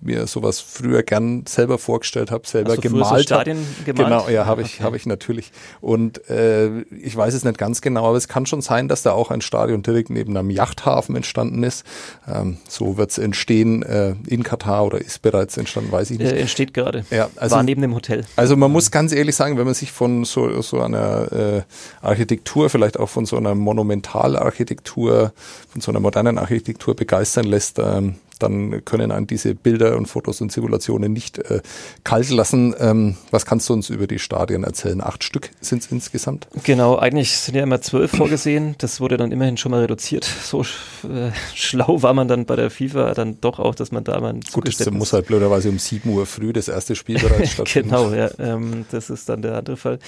mir 0.00 0.26
sowas 0.26 0.60
früher 0.60 1.02
gern 1.02 1.44
selber 1.46 1.78
vorgestellt 1.78 2.30
habe, 2.30 2.46
selber 2.46 2.76
du 2.76 2.82
gemalt 2.82 3.28
so 3.28 3.34
gemalt. 3.34 3.84
Genau, 3.84 4.28
ja, 4.28 4.46
habe 4.46 4.62
ich, 4.62 4.74
okay. 4.74 4.84
habe 4.84 4.96
ich 4.96 5.06
natürlich. 5.06 5.50
Und 5.80 6.28
äh, 6.30 6.82
ich 6.82 7.16
weiß 7.16 7.34
es 7.34 7.44
nicht 7.44 7.58
ganz 7.58 7.80
genau, 7.80 8.06
aber 8.08 8.16
es 8.16 8.28
kann 8.28 8.46
schon 8.46 8.60
sein, 8.60 8.88
dass 8.88 9.02
da 9.02 9.12
auch 9.12 9.30
ein 9.30 9.40
Stadion 9.40 9.82
direkt 9.82 10.10
neben 10.10 10.36
einem 10.36 10.50
Yachthafen 10.50 11.16
entstanden 11.16 11.64
ist. 11.64 11.84
Ähm, 12.32 12.58
so 12.68 12.96
wird 12.96 13.10
es 13.10 13.18
entstehen 13.18 13.82
äh, 13.82 14.14
in 14.26 14.44
Katar 14.44 14.86
oder 14.86 14.98
ist 14.98 15.22
bereits 15.22 15.56
entstanden, 15.56 15.90
weiß 15.90 16.10
ich 16.12 16.18
nicht. 16.18 16.32
Äh, 16.32 16.38
entsteht 16.38 16.74
gerade. 16.74 17.04
Ja, 17.10 17.28
also, 17.36 17.56
War 17.56 17.62
neben 17.64 17.82
dem 17.82 17.94
Hotel. 17.94 18.24
Also 18.36 18.56
man 18.56 18.70
muss 18.70 18.90
ganz 18.90 19.12
ehrlich 19.12 19.34
sagen, 19.34 19.58
wenn 19.58 19.64
man 19.64 19.74
sich 19.74 19.90
von 19.90 20.24
so, 20.24 20.62
so 20.62 20.80
einer 20.80 21.32
äh, 21.32 21.62
Architektur, 22.02 22.70
vielleicht 22.70 23.00
auch 23.00 23.08
von 23.08 23.26
so 23.26 23.36
einer 23.36 23.54
Monumentalarchitektur, 23.56 25.32
von 25.68 25.80
so 25.80 25.90
einer 25.90 26.00
modernen 26.00 26.38
Architektur 26.38 26.94
begeistern 26.94 27.46
lässt, 27.46 27.78
ähm, 27.80 28.14
dann 28.38 28.84
können 28.84 29.10
an 29.10 29.26
diese 29.26 29.54
Bilder 29.54 29.96
und 29.96 30.06
Fotos 30.06 30.40
und 30.40 30.52
Simulationen 30.52 31.12
nicht 31.12 31.38
äh, 31.38 31.60
kalt 32.04 32.30
lassen. 32.30 32.74
Ähm, 32.78 33.16
was 33.30 33.46
kannst 33.46 33.68
du 33.68 33.72
uns 33.74 33.90
über 33.90 34.06
die 34.06 34.18
Stadien 34.18 34.64
erzählen? 34.64 35.00
Acht 35.00 35.24
Stück 35.24 35.50
sind 35.60 35.82
es 35.82 35.90
insgesamt? 35.90 36.48
Genau, 36.64 36.96
eigentlich 36.96 37.36
sind 37.36 37.54
ja 37.54 37.62
immer 37.62 37.80
zwölf 37.80 38.10
vorgesehen. 38.10 38.74
Das 38.78 39.00
wurde 39.00 39.16
dann 39.16 39.32
immerhin 39.32 39.56
schon 39.56 39.70
mal 39.70 39.80
reduziert. 39.80 40.24
So 40.24 40.62
äh, 40.62 41.30
schlau 41.54 42.02
war 42.02 42.14
man 42.14 42.28
dann 42.28 42.46
bei 42.46 42.56
der 42.56 42.70
FIFA 42.70 43.14
dann 43.14 43.40
doch 43.40 43.58
auch, 43.58 43.74
dass 43.74 43.92
man 43.92 44.04
da 44.04 44.20
mal 44.20 44.38
Gut, 44.52 44.68
es 44.68 44.90
muss 44.90 45.12
halt 45.12 45.26
blöderweise 45.26 45.68
um 45.68 45.78
sieben 45.78 46.10
Uhr 46.10 46.26
früh 46.26 46.52
das 46.52 46.68
erste 46.68 46.94
Spiel 46.94 47.18
bereits 47.18 47.52
stattfinden. 47.52 47.90
genau, 47.90 48.12
ja, 48.12 48.30
ähm, 48.38 48.84
das 48.90 49.10
ist 49.10 49.28
dann 49.28 49.42
der 49.42 49.56
andere 49.56 49.76
Fall. 49.76 49.98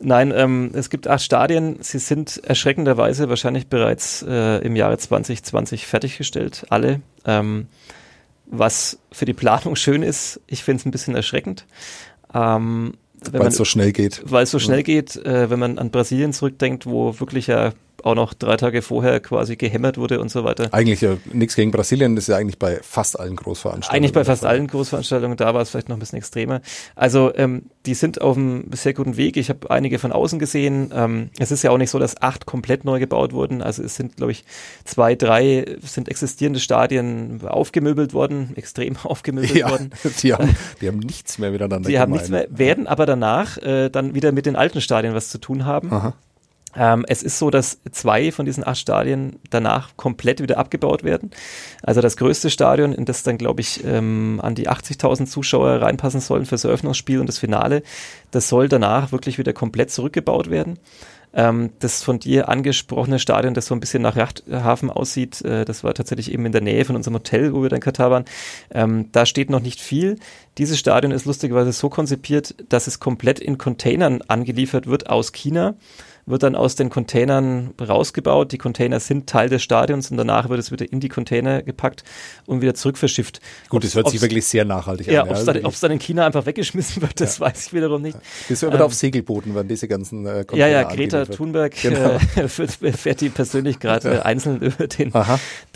Nein, 0.00 0.32
ähm, 0.34 0.70
es 0.74 0.90
gibt 0.90 1.08
acht 1.08 1.22
Stadien. 1.22 1.76
Sie 1.80 1.98
sind 1.98 2.40
erschreckenderweise 2.44 3.28
wahrscheinlich 3.28 3.66
bereits 3.66 4.22
äh, 4.22 4.58
im 4.58 4.76
Jahre 4.76 4.98
2020 4.98 5.86
fertiggestellt. 5.86 6.66
Alle 6.70 7.00
ähm, 7.24 7.66
was 8.46 8.98
für 9.12 9.24
die 9.24 9.32
Planung 9.32 9.76
schön 9.76 10.02
ist, 10.02 10.40
ich 10.46 10.64
finde 10.64 10.80
es 10.80 10.86
ein 10.86 10.90
bisschen 10.90 11.14
erschreckend. 11.14 11.66
Ähm, 12.32 12.94
weil 13.32 13.46
es 13.46 13.56
so 13.56 13.64
schnell 13.64 13.92
geht. 13.92 14.22
Weil 14.26 14.44
es 14.44 14.50
so 14.50 14.58
schnell 14.58 14.82
geht, 14.82 15.16
äh, 15.16 15.48
wenn 15.48 15.58
man 15.58 15.78
an 15.78 15.90
Brasilien 15.90 16.32
zurückdenkt, 16.32 16.86
wo 16.86 17.18
wirklich 17.20 17.46
ja 17.46 17.72
auch 18.02 18.14
noch 18.14 18.34
drei 18.34 18.56
Tage 18.56 18.82
vorher 18.82 19.20
quasi 19.20 19.56
gehämmert 19.56 19.98
wurde 19.98 20.20
und 20.20 20.30
so 20.30 20.44
weiter. 20.44 20.68
Eigentlich 20.72 21.00
ja 21.00 21.16
nichts 21.32 21.56
gegen 21.56 21.70
Brasilien, 21.70 22.16
das 22.16 22.24
ist 22.24 22.28
ja 22.28 22.36
eigentlich 22.36 22.58
bei 22.58 22.80
fast 22.82 23.18
allen 23.18 23.36
Großveranstaltungen. 23.36 23.96
Eigentlich 23.96 24.12
bei 24.12 24.24
fast 24.24 24.44
allen 24.44 24.66
Großveranstaltungen, 24.66 25.36
da 25.36 25.54
war 25.54 25.62
es 25.62 25.70
vielleicht 25.70 25.88
noch 25.88 25.96
ein 25.96 26.00
bisschen 26.00 26.18
extremer. 26.18 26.60
Also 26.96 27.32
ähm, 27.34 27.62
die 27.86 27.94
sind 27.94 28.20
auf 28.20 28.36
einem 28.36 28.70
sehr 28.72 28.94
guten 28.94 29.16
Weg. 29.16 29.36
Ich 29.36 29.48
habe 29.48 29.70
einige 29.70 29.98
von 29.98 30.12
außen 30.12 30.38
gesehen. 30.38 30.90
Ähm, 30.94 31.30
es 31.38 31.50
ist 31.50 31.62
ja 31.62 31.70
auch 31.70 31.78
nicht 31.78 31.90
so, 31.90 31.98
dass 31.98 32.20
acht 32.20 32.46
komplett 32.46 32.84
neu 32.84 32.98
gebaut 32.98 33.32
wurden. 33.32 33.62
Also 33.62 33.82
es 33.82 33.96
sind, 33.96 34.16
glaube 34.16 34.32
ich, 34.32 34.44
zwei, 34.84 35.14
drei 35.14 35.64
sind 35.82 36.08
existierende 36.08 36.60
Stadien 36.60 37.40
aufgemöbelt 37.46 38.14
worden, 38.14 38.52
extrem 38.56 38.96
aufgemöbelt 39.02 39.54
ja, 39.54 39.70
worden. 39.70 39.90
Die 40.22 40.32
haben, 40.32 40.56
die 40.80 40.88
haben 40.88 40.98
nichts 40.98 41.38
mehr 41.38 41.50
miteinander 41.50 41.88
Die 41.88 41.98
haben 41.98 42.12
nichts 42.12 42.28
mehr, 42.28 42.46
werden 42.50 42.86
aber 42.86 43.06
danach 43.06 43.58
äh, 43.58 43.88
dann 43.90 44.14
wieder 44.14 44.32
mit 44.32 44.46
den 44.46 44.56
alten 44.56 44.80
Stadien 44.80 45.14
was 45.14 45.28
zu 45.28 45.38
tun 45.38 45.64
haben. 45.64 45.92
Aha. 45.92 46.14
Ähm, 46.76 47.04
es 47.08 47.22
ist 47.22 47.38
so, 47.38 47.50
dass 47.50 47.78
zwei 47.92 48.32
von 48.32 48.46
diesen 48.46 48.66
acht 48.66 48.78
Stadien 48.78 49.38
danach 49.50 49.96
komplett 49.96 50.42
wieder 50.42 50.58
abgebaut 50.58 51.04
werden. 51.04 51.30
Also 51.82 52.00
das 52.00 52.16
größte 52.16 52.50
Stadion, 52.50 52.92
in 52.92 53.04
das 53.04 53.22
dann, 53.22 53.38
glaube 53.38 53.60
ich, 53.60 53.84
ähm, 53.84 54.40
an 54.42 54.54
die 54.54 54.68
80.000 54.68 55.26
Zuschauer 55.26 55.82
reinpassen 55.82 56.20
sollen 56.20 56.44
für 56.44 56.52
das 56.52 56.64
Eröffnungsspiel 56.64 57.20
und 57.20 57.28
das 57.28 57.38
Finale, 57.38 57.82
das 58.30 58.48
soll 58.48 58.68
danach 58.68 59.12
wirklich 59.12 59.38
wieder 59.38 59.52
komplett 59.52 59.90
zurückgebaut 59.90 60.50
werden. 60.50 60.78
Ähm, 61.36 61.70
das 61.80 62.04
von 62.04 62.20
dir 62.20 62.48
angesprochene 62.48 63.18
Stadion, 63.18 63.54
das 63.54 63.66
so 63.66 63.74
ein 63.74 63.80
bisschen 63.80 64.02
nach 64.02 64.14
Yachthafen 64.14 64.88
aussieht, 64.88 65.42
äh, 65.42 65.64
das 65.64 65.82
war 65.82 65.92
tatsächlich 65.92 66.32
eben 66.32 66.46
in 66.46 66.52
der 66.52 66.60
Nähe 66.60 66.84
von 66.84 66.94
unserem 66.94 67.14
Hotel, 67.14 67.52
wo 67.52 67.62
wir 67.62 67.68
dann 67.68 67.78
in 67.78 67.82
Katar 67.82 68.10
waren. 68.12 68.24
Ähm, 68.72 69.08
da 69.10 69.26
steht 69.26 69.50
noch 69.50 69.60
nicht 69.60 69.80
viel. 69.80 70.16
Dieses 70.58 70.78
Stadion 70.78 71.10
ist 71.10 71.24
lustigerweise 71.24 71.72
so 71.72 71.88
konzipiert, 71.88 72.54
dass 72.68 72.86
es 72.86 73.00
komplett 73.00 73.40
in 73.40 73.58
Containern 73.58 74.22
angeliefert 74.22 74.86
wird 74.86 75.10
aus 75.10 75.32
China 75.32 75.74
wird 76.26 76.42
dann 76.42 76.54
aus 76.54 76.74
den 76.74 76.90
Containern 76.90 77.74
rausgebaut. 77.80 78.52
Die 78.52 78.58
Container 78.58 79.00
sind 79.00 79.28
Teil 79.28 79.48
des 79.48 79.62
Stadions 79.62 80.10
und 80.10 80.16
danach 80.16 80.48
wird 80.48 80.58
es 80.58 80.72
wieder 80.72 80.90
in 80.90 81.00
die 81.00 81.08
Container 81.08 81.62
gepackt 81.62 82.04
und 82.46 82.62
wieder 82.62 82.74
zurückverschifft. 82.74 83.40
Gut, 83.68 83.84
das 83.84 83.94
hört 83.94 84.08
sich 84.10 84.20
wirklich 84.20 84.46
sehr 84.46 84.64
nachhaltig 84.64 85.06
ja, 85.06 85.22
an. 85.22 85.28
Ob 85.28 85.36
es 85.36 85.44
dann, 85.44 85.62
dann, 85.62 85.90
in 85.92 85.98
China 85.98 86.26
einfach 86.26 86.46
weggeschmissen 86.46 87.02
wird, 87.02 87.20
das 87.20 87.38
ja. 87.38 87.46
weiß 87.46 87.66
ich 87.66 87.72
wiederum 87.72 88.02
nicht. 88.02 88.16
Das 88.48 88.62
wird 88.62 88.74
ähm, 88.74 88.80
auf 88.80 88.94
Segelbooten, 88.94 89.54
wenn 89.54 89.68
diese 89.68 89.88
ganzen 89.88 90.26
äh, 90.26 90.44
Container 90.44 90.68
Ja, 90.68 90.82
ja, 90.82 90.82
Greta 90.84 91.26
Thunberg 91.26 91.74
genau. 91.80 92.18
äh, 92.36 92.48
fährt 92.48 93.20
die 93.20 93.28
persönlich 93.28 93.78
gerade 93.78 94.14
ja. 94.14 94.22
einzeln 94.22 94.60
über 94.60 94.86
den, 94.86 95.12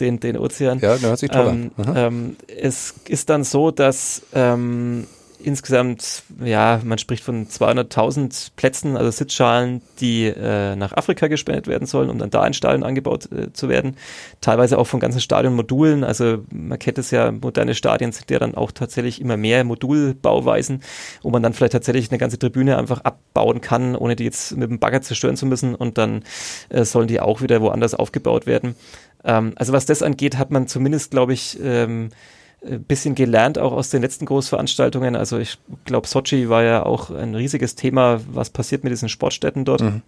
den, 0.01 0.21
den 0.21 0.39
Ozean. 0.39 0.79
Ja, 0.79 0.95
das 0.95 1.03
hört 1.03 1.19
sich 1.19 1.31
toll 1.31 1.49
ähm, 1.49 1.71
an. 1.77 1.97
Ähm, 1.97 2.37
es 2.47 2.95
ist 3.07 3.29
dann 3.29 3.45
so, 3.45 3.71
dass 3.71 4.23
ähm, 4.35 5.07
insgesamt, 5.43 6.23
ja, 6.45 6.81
man 6.85 6.99
spricht 6.99 7.23
von 7.23 7.47
200.000 7.47 8.51
Plätzen, 8.57 8.97
also 8.97 9.11
Sitzschalen, 9.11 9.83
die 10.01 10.27
äh, 10.27 10.77
nach 10.77 10.93
Afrika 10.93 11.29
gespendet 11.29 11.67
werden 11.67 11.87
sollen, 11.87 12.11
um 12.11 12.19
dann 12.19 12.31
da 12.31 12.47
in 12.47 12.53
Stadion 12.53 12.83
angebaut 12.83 13.31
äh, 13.33 13.53
zu 13.53 13.69
werden. 13.69 13.97
Teilweise 14.41 14.79
auch 14.79 14.87
von 14.87 15.01
ganzen 15.01 15.21
Stadionmodulen. 15.21 16.05
Also 16.05 16.45
man 16.51 16.79
kennt 16.79 16.99
es 16.99 17.11
ja, 17.11 17.31
moderne 17.31 17.75
Stadien 17.75 18.13
sind 18.13 18.31
ja 18.31 18.39
dann 18.39 18.55
auch 18.55 18.73
tatsächlich 18.73 19.21
immer 19.21 19.37
mehr 19.37 19.65
Modulbauweisen, 19.65 20.83
wo 21.23 21.31
man 21.31 21.43
dann 21.43 21.55
vielleicht 21.55 21.73
tatsächlich 21.73 22.11
eine 22.11 22.19
ganze 22.19 22.39
Tribüne 22.39 22.77
einfach 22.77 23.01
abbauen 23.03 23.61
kann, 23.61 23.97
ohne 23.97 24.17
die 24.17 24.25
jetzt 24.25 24.57
mit 24.57 24.71
dem 24.71 24.79
Bagger 24.79 25.03
zerstören 25.03 25.37
zu 25.37 25.47
müssen. 25.47 25.75
Und 25.75 25.99
dann 25.99 26.25
äh, 26.69 26.85
sollen 26.85 27.09
die 27.09 27.21
auch 27.21 27.43
wieder 27.43 27.61
woanders 27.61 27.95
aufgebaut 27.95 28.47
werden. 28.47 28.75
Ähm, 29.25 29.53
also 29.57 29.73
was 29.73 29.87
das 29.87 30.03
angeht, 30.03 30.37
hat 30.39 30.51
man 30.51 30.67
zumindest, 30.67 31.11
glaube 31.11 31.33
ich, 31.33 31.59
ähm, 31.63 32.09
äh, 32.09 32.38
bisschen 32.61 33.15
gelernt 33.15 33.59
auch 33.59 33.73
aus 33.73 33.91
den 33.91 34.03
letzten 34.03 34.27
Großveranstaltungen. 34.27 35.17
Also 35.17 35.39
ich 35.39 35.59
glaube, 35.85 36.09
Sochi 36.09 36.49
war 36.49 36.63
ja 36.63 36.85
auch 36.85 37.11
ein 37.11 37.35
riesiges 37.35 37.75
Thema, 37.75 38.21
was 38.31 38.51
passiert 38.51 38.85
mit 38.85 38.91
diesen 38.91 39.09
Sportstätten 39.09 39.65
dort. 39.65 39.83
Mhm. 39.83 40.03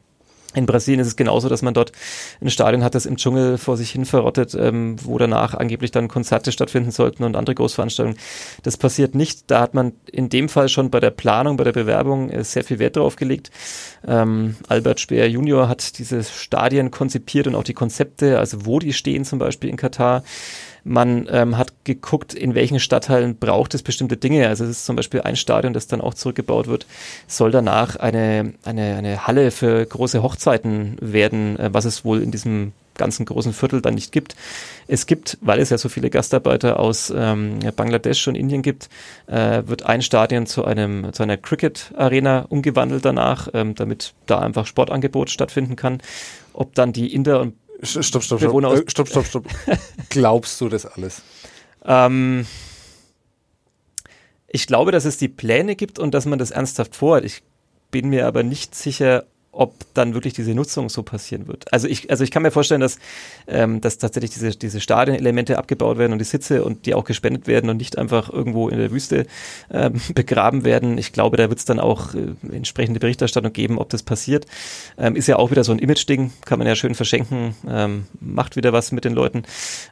In 0.52 0.66
Brasilien 0.66 0.98
ist 0.98 1.06
es 1.06 1.14
genauso, 1.14 1.48
dass 1.48 1.62
man 1.62 1.74
dort 1.74 1.92
ein 2.40 2.50
Stadion 2.50 2.82
hat, 2.82 2.96
das 2.96 3.06
im 3.06 3.16
Dschungel 3.16 3.56
vor 3.56 3.76
sich 3.76 3.92
hin 3.92 4.04
verrottet, 4.04 4.52
ähm, 4.58 4.96
wo 5.00 5.16
danach 5.16 5.54
angeblich 5.54 5.92
dann 5.92 6.08
Konzerte 6.08 6.50
stattfinden 6.50 6.90
sollten 6.90 7.22
und 7.22 7.36
andere 7.36 7.54
Großveranstaltungen. 7.54 8.18
Das 8.64 8.76
passiert 8.76 9.14
nicht. 9.14 9.48
Da 9.48 9.60
hat 9.60 9.74
man 9.74 9.92
in 10.10 10.28
dem 10.28 10.48
Fall 10.48 10.68
schon 10.68 10.90
bei 10.90 10.98
der 10.98 11.10
Planung, 11.10 11.56
bei 11.56 11.62
der 11.62 11.72
Bewerbung 11.72 12.30
äh, 12.30 12.42
sehr 12.42 12.64
viel 12.64 12.80
Wert 12.80 12.96
drauf 12.96 13.14
gelegt. 13.14 13.52
Ähm, 14.04 14.56
Albert 14.66 14.98
Speer 14.98 15.30
Junior 15.30 15.68
hat 15.68 15.98
diese 15.98 16.24
Stadien 16.24 16.90
konzipiert 16.90 17.46
und 17.46 17.54
auch 17.54 17.62
die 17.62 17.74
Konzepte, 17.74 18.40
also 18.40 18.66
wo 18.66 18.80
die 18.80 18.92
stehen 18.92 19.24
zum 19.24 19.38
Beispiel 19.38 19.70
in 19.70 19.76
Katar. 19.76 20.24
Man 20.84 21.28
ähm, 21.30 21.56
hat 21.58 21.72
geguckt, 21.84 22.34
in 22.34 22.54
welchen 22.54 22.80
Stadtteilen 22.80 23.36
braucht 23.36 23.74
es 23.74 23.82
bestimmte 23.82 24.16
Dinge. 24.16 24.48
Also 24.48 24.64
es 24.64 24.70
ist 24.70 24.86
zum 24.86 24.96
Beispiel 24.96 25.22
ein 25.22 25.36
Stadion, 25.36 25.72
das 25.72 25.86
dann 25.86 26.00
auch 26.00 26.14
zurückgebaut 26.14 26.66
wird, 26.66 26.86
soll 27.26 27.50
danach 27.50 27.96
eine, 27.96 28.54
eine, 28.64 28.96
eine 28.96 29.26
Halle 29.26 29.50
für 29.50 29.84
große 29.84 30.22
Hochzeiten 30.22 30.96
werden, 31.00 31.58
äh, 31.58 31.70
was 31.72 31.84
es 31.84 32.04
wohl 32.04 32.22
in 32.22 32.30
diesem 32.30 32.72
ganzen 33.00 33.24
großen 33.24 33.54
Viertel 33.54 33.80
dann 33.80 33.94
nicht 33.94 34.12
gibt. 34.12 34.36
Es 34.86 35.06
gibt, 35.06 35.38
weil 35.40 35.58
es 35.58 35.70
ja 35.70 35.78
so 35.78 35.88
viele 35.88 36.10
Gastarbeiter 36.10 36.78
aus 36.78 37.12
ähm, 37.16 37.58
Bangladesch 37.74 38.28
und 38.28 38.34
Indien 38.34 38.60
gibt, 38.60 38.90
äh, 39.26 39.62
wird 39.66 39.86
ein 39.86 40.02
Stadion 40.02 40.46
zu 40.46 40.64
einem 40.66 41.12
zu 41.12 41.22
einer 41.22 41.38
Cricket-Arena 41.38 42.46
umgewandelt 42.50 43.04
danach, 43.04 43.48
ähm, 43.54 43.74
damit 43.74 44.12
da 44.26 44.40
einfach 44.40 44.66
Sportangebot 44.66 45.30
stattfinden 45.30 45.76
kann. 45.76 46.02
Ob 46.52 46.74
dann 46.74 46.92
die 46.92 47.14
Inder 47.14 47.40
und 47.40 47.54
Stopp, 47.82 48.22
stopp, 48.22 48.22
stopp. 48.40 48.42
Äh, 48.42 48.82
stopp, 48.88 49.08
stopp, 49.08 49.26
stopp. 49.26 49.46
Glaubst 50.10 50.60
du 50.60 50.68
das 50.68 50.86
alles? 50.86 51.22
Ähm, 51.84 52.46
ich 54.48 54.66
glaube, 54.66 54.92
dass 54.92 55.04
es 55.04 55.16
die 55.16 55.28
Pläne 55.28 55.76
gibt 55.76 55.98
und 55.98 56.12
dass 56.12 56.26
man 56.26 56.38
das 56.38 56.50
ernsthaft 56.50 56.96
vorhat. 56.96 57.24
Ich 57.24 57.42
bin 57.90 58.08
mir 58.08 58.26
aber 58.26 58.42
nicht 58.42 58.74
sicher, 58.74 59.24
ob 59.52 59.74
dann 59.94 60.14
wirklich 60.14 60.32
diese 60.32 60.54
Nutzung 60.54 60.88
so 60.88 61.02
passieren 61.02 61.48
wird. 61.48 61.72
Also 61.72 61.88
ich, 61.88 62.08
also 62.08 62.22
ich 62.22 62.30
kann 62.30 62.42
mir 62.42 62.52
vorstellen, 62.52 62.80
dass, 62.80 62.98
ähm, 63.48 63.80
dass 63.80 63.98
tatsächlich 63.98 64.30
diese, 64.30 64.50
diese 64.50 64.80
Stadionelemente 64.80 65.58
abgebaut 65.58 65.98
werden 65.98 66.12
und 66.12 66.20
die 66.20 66.24
Sitze 66.24 66.64
und 66.64 66.86
die 66.86 66.94
auch 66.94 67.04
gespendet 67.04 67.48
werden 67.48 67.68
und 67.68 67.76
nicht 67.78 67.98
einfach 67.98 68.30
irgendwo 68.32 68.68
in 68.68 68.78
der 68.78 68.92
Wüste 68.92 69.26
ähm, 69.72 70.00
begraben 70.14 70.64
werden. 70.64 70.98
Ich 70.98 71.12
glaube, 71.12 71.36
da 71.36 71.48
wird 71.48 71.58
es 71.58 71.64
dann 71.64 71.80
auch 71.80 72.14
äh, 72.14 72.28
entsprechende 72.54 73.00
Berichterstattung 73.00 73.52
geben, 73.52 73.78
ob 73.78 73.88
das 73.90 74.04
passiert. 74.04 74.46
Ähm, 74.96 75.16
ist 75.16 75.26
ja 75.26 75.36
auch 75.36 75.50
wieder 75.50 75.64
so 75.64 75.72
ein 75.72 75.80
Image-Ding, 75.80 76.32
kann 76.44 76.58
man 76.60 76.68
ja 76.68 76.76
schön 76.76 76.94
verschenken, 76.94 77.56
ähm, 77.68 78.06
macht 78.20 78.54
wieder 78.54 78.72
was 78.72 78.92
mit 78.92 79.04
den 79.04 79.14
Leuten. 79.14 79.42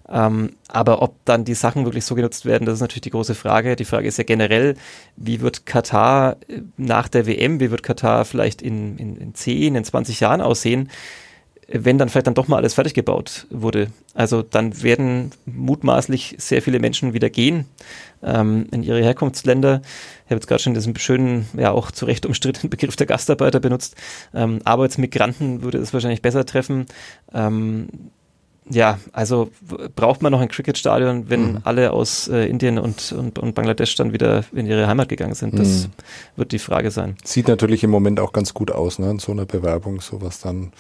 Ähm, 0.09 0.53
aber 0.69 1.03
ob 1.03 1.17
dann 1.25 1.45
die 1.45 1.55
Sachen 1.55 1.85
wirklich 1.85 2.05
so 2.05 2.15
genutzt 2.15 2.45
werden, 2.45 2.65
das 2.65 2.75
ist 2.75 2.81
natürlich 2.81 3.03
die 3.03 3.11
große 3.11 3.35
Frage. 3.35 3.75
Die 3.75 3.85
Frage 3.85 4.07
ist 4.07 4.19
ja 4.19 4.25
generell, 4.25 4.77
wie 5.17 5.41
wird 5.41 5.67
Katar 5.67 6.37
äh, 6.49 6.61
nach 6.77 7.09
der 7.09 7.27
WM, 7.27 7.59
wie 7.59 7.73
wird 7.73 7.83
Katar 7.83 8.25
vielleicht 8.25 8.63
in, 8.63 8.99
in, 8.99 9.17
in 9.17 9.35
10, 9.49 9.75
in 9.75 9.85
20 9.85 10.21
Jahren 10.21 10.41
aussehen, 10.41 10.91
wenn 11.71 11.99
dann 11.99 12.09
vielleicht 12.09 12.27
dann 12.27 12.35
doch 12.35 12.49
mal 12.49 12.57
alles 12.57 12.75
fertig 12.75 12.95
gebaut 12.95 13.47
wurde. 13.51 13.89
Also 14.15 14.43
dann 14.43 14.83
werden 14.83 15.33
mutmaßlich 15.45 16.37
sehr 16.39 16.63
viele 16.63 16.81
Menschen 16.81 17.13
wieder 17.13 17.29
gehen 17.29 17.67
ähm, 18.23 18.67
in 18.73 18.83
ihre 18.83 19.03
Herkunftsländer. 19.03 19.83
Ich 20.25 20.31
habe 20.31 20.37
jetzt 20.37 20.47
gerade 20.47 20.63
schon 20.63 20.75
diesen 20.75 20.97
schönen, 20.99 21.47
ja 21.57 21.71
auch 21.73 21.91
zu 21.91 22.07
Recht 22.07 22.25
umstrittenen 22.25 22.71
Begriff 22.71 22.97
der 22.97 23.07
Gastarbeiter 23.07 23.61
benutzt. 23.61 23.97
Ähm, 24.35 24.61
Arbeitsmigranten 24.65 25.63
würde 25.63 25.79
es 25.79 25.93
wahrscheinlich 25.93 26.23
besser 26.23 26.47
treffen. 26.47 26.87
Ähm, 27.35 27.89
ja, 28.71 28.99
also 29.13 29.51
braucht 29.97 30.23
man 30.23 30.33
noch 30.33 30.41
ein 30.41 30.49
Cricket-Stadion, 30.49 31.31
wenn 31.31 31.53
mhm. 31.53 31.59
alle 31.65 31.93
aus 31.93 32.29
äh, 32.29 32.47
Indien 32.47 32.79
und, 32.79 33.13
und, 33.13 33.39
und 33.39 33.55
Bangladesch 33.55 33.95
dann 33.95 34.13
wieder 34.13 34.45
in 34.53 34.67
ihre 34.67 34.87
Heimat 34.87 35.09
gegangen 35.09 35.35
sind? 35.35 35.59
Das 35.59 35.87
mhm. 35.87 35.93
wird 36.37 36.53
die 36.53 36.59
Frage 36.59 36.91
sein. 36.91 37.17
Sieht 37.25 37.49
natürlich 37.49 37.85
im 37.85 37.91
Moment 37.91 38.21
auch 38.21 38.33
ganz 38.33 38.55
gut 38.55 38.71
aus, 38.71 38.99
ne? 38.99 39.11
In 39.11 39.19
so 39.19 39.33
einer 39.33 39.47
Bewerbung, 39.47 40.01
sowas 40.01 40.41
dann. 40.41 40.73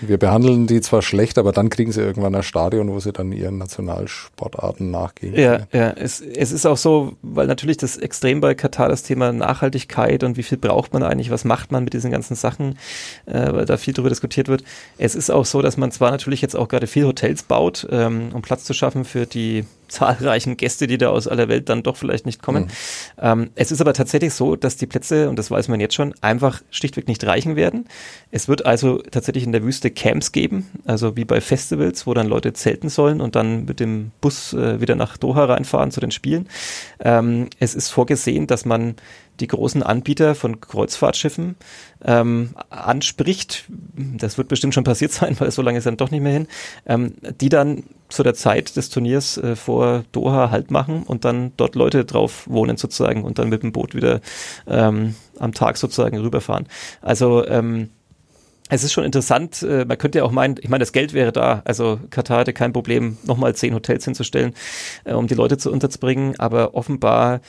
Wir 0.00 0.18
behandeln 0.18 0.66
die 0.66 0.80
zwar 0.80 1.02
schlecht, 1.02 1.38
aber 1.38 1.52
dann 1.52 1.70
kriegen 1.70 1.92
sie 1.92 2.00
irgendwann 2.00 2.34
ein 2.34 2.42
Stadion, 2.42 2.90
wo 2.90 3.00
sie 3.00 3.12
dann 3.12 3.32
ihren 3.32 3.58
Nationalsportarten 3.58 4.90
nachgehen. 4.90 5.34
Ja, 5.34 5.66
ja. 5.72 5.90
Es, 5.90 6.20
es 6.20 6.52
ist 6.52 6.66
auch 6.66 6.76
so, 6.76 7.14
weil 7.22 7.46
natürlich 7.46 7.76
das 7.76 7.96
extrem 7.96 8.40
bei 8.40 8.54
Katar 8.54 8.88
das 8.88 9.02
Thema 9.02 9.32
Nachhaltigkeit 9.32 10.24
und 10.24 10.36
wie 10.36 10.42
viel 10.42 10.58
braucht 10.58 10.92
man 10.92 11.02
eigentlich, 11.02 11.30
was 11.30 11.44
macht 11.44 11.72
man 11.72 11.84
mit 11.84 11.92
diesen 11.92 12.10
ganzen 12.10 12.34
Sachen, 12.34 12.78
äh, 13.26 13.52
weil 13.52 13.64
da 13.64 13.76
viel 13.76 13.94
darüber 13.94 14.08
diskutiert 14.08 14.48
wird. 14.48 14.64
Es 14.98 15.14
ist 15.14 15.30
auch 15.30 15.44
so, 15.44 15.62
dass 15.62 15.76
man 15.76 15.90
zwar 15.92 16.10
natürlich 16.10 16.42
jetzt 16.42 16.56
auch 16.56 16.68
gerade 16.68 16.86
viel 16.86 17.04
Hotel 17.04 17.31
Hotels 17.32 17.42
baut, 17.42 17.86
ähm, 17.90 18.30
um 18.32 18.42
Platz 18.42 18.64
zu 18.64 18.74
schaffen 18.74 19.04
für 19.04 19.26
die 19.26 19.64
zahlreichen 19.92 20.56
Gäste, 20.56 20.86
die 20.86 20.96
da 20.96 21.10
aus 21.10 21.28
aller 21.28 21.48
Welt 21.48 21.68
dann 21.68 21.82
doch 21.82 21.98
vielleicht 21.98 22.24
nicht 22.24 22.42
kommen. 22.42 22.64
Mhm. 22.64 22.68
Ähm, 23.20 23.50
es 23.56 23.70
ist 23.70 23.82
aber 23.82 23.92
tatsächlich 23.92 24.32
so, 24.32 24.56
dass 24.56 24.78
die 24.78 24.86
Plätze, 24.86 25.28
und 25.28 25.38
das 25.38 25.50
weiß 25.50 25.68
man 25.68 25.80
jetzt 25.80 25.94
schon, 25.94 26.14
einfach 26.22 26.62
schlichtweg 26.70 27.08
nicht 27.08 27.24
reichen 27.24 27.56
werden. 27.56 27.86
Es 28.30 28.48
wird 28.48 28.64
also 28.64 29.02
tatsächlich 29.10 29.44
in 29.44 29.52
der 29.52 29.62
Wüste 29.62 29.90
Camps 29.90 30.32
geben, 30.32 30.70
also 30.86 31.16
wie 31.16 31.26
bei 31.26 31.42
Festivals, 31.42 32.06
wo 32.06 32.14
dann 32.14 32.26
Leute 32.26 32.54
zelten 32.54 32.88
sollen 32.88 33.20
und 33.20 33.36
dann 33.36 33.66
mit 33.66 33.80
dem 33.80 34.12
Bus 34.22 34.54
äh, 34.54 34.80
wieder 34.80 34.94
nach 34.94 35.18
Doha 35.18 35.44
reinfahren 35.44 35.90
zu 35.90 36.00
den 36.00 36.10
Spielen. 36.10 36.48
Ähm, 37.00 37.48
es 37.58 37.74
ist 37.74 37.90
vorgesehen, 37.90 38.46
dass 38.46 38.64
man 38.64 38.94
die 39.40 39.46
großen 39.46 39.82
Anbieter 39.82 40.34
von 40.34 40.60
Kreuzfahrtschiffen 40.60 41.56
ähm, 42.04 42.50
anspricht, 42.70 43.64
das 43.96 44.38
wird 44.38 44.48
bestimmt 44.48 44.74
schon 44.74 44.84
passiert 44.84 45.12
sein, 45.12 45.38
weil 45.38 45.50
so 45.50 45.62
lange 45.62 45.78
ist 45.78 45.86
dann 45.86 45.96
doch 45.96 46.10
nicht 46.10 46.22
mehr 46.22 46.32
hin, 46.32 46.48
ähm, 46.86 47.14
die 47.40 47.48
dann 47.48 47.84
zu 48.08 48.22
der 48.22 48.34
Zeit 48.34 48.76
des 48.76 48.90
Turniers 48.90 49.38
äh, 49.38 49.56
vor 49.56 50.04
Doha 50.12 50.50
Halt 50.50 50.70
machen 50.70 51.02
und 51.02 51.24
dann 51.24 51.52
dort 51.56 51.74
Leute 51.74 52.04
drauf 52.04 52.44
wohnen 52.48 52.76
sozusagen 52.76 53.24
und 53.24 53.38
dann 53.38 53.48
mit 53.48 53.62
dem 53.62 53.72
Boot 53.72 53.94
wieder 53.94 54.20
ähm, 54.66 55.14
am 55.38 55.52
Tag 55.52 55.76
sozusagen 55.76 56.18
rüberfahren. 56.18 56.66
Also 57.00 57.46
ähm, 57.46 57.88
es 58.74 58.84
ist 58.84 58.94
schon 58.94 59.04
interessant, 59.04 59.62
äh, 59.62 59.84
man 59.84 59.98
könnte 59.98 60.18
ja 60.18 60.24
auch 60.24 60.30
meinen, 60.30 60.56
ich 60.60 60.70
meine, 60.70 60.80
das 60.80 60.92
Geld 60.92 61.12
wäre 61.12 61.30
da. 61.30 61.60
Also 61.66 62.00
Katar 62.08 62.38
hatte 62.38 62.54
kein 62.54 62.72
Problem, 62.72 63.18
nochmal 63.24 63.54
zehn 63.54 63.74
Hotels 63.74 64.06
hinzustellen, 64.06 64.54
äh, 65.04 65.12
um 65.12 65.26
die 65.26 65.34
Leute 65.34 65.58
zu 65.58 65.70
unterzubringen, 65.70 66.40
aber 66.40 66.74
offenbar 66.74 67.42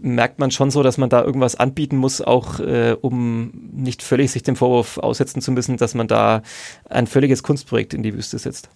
merkt 0.00 0.38
man 0.38 0.50
schon 0.50 0.70
so, 0.70 0.82
dass 0.82 0.98
man 0.98 1.10
da 1.10 1.22
irgendwas 1.22 1.56
anbieten 1.56 1.96
muss, 1.96 2.20
auch 2.20 2.60
äh, 2.60 2.96
um 3.00 3.52
nicht 3.72 4.02
völlig 4.02 4.30
sich 4.30 4.42
dem 4.42 4.56
Vorwurf 4.56 4.98
aussetzen 4.98 5.40
zu 5.40 5.52
müssen, 5.52 5.76
dass 5.76 5.94
man 5.94 6.08
da 6.08 6.42
ein 6.88 7.06
völliges 7.06 7.42
Kunstprojekt 7.42 7.94
in 7.94 8.02
die 8.02 8.14
Wüste 8.14 8.38
setzt. 8.38 8.68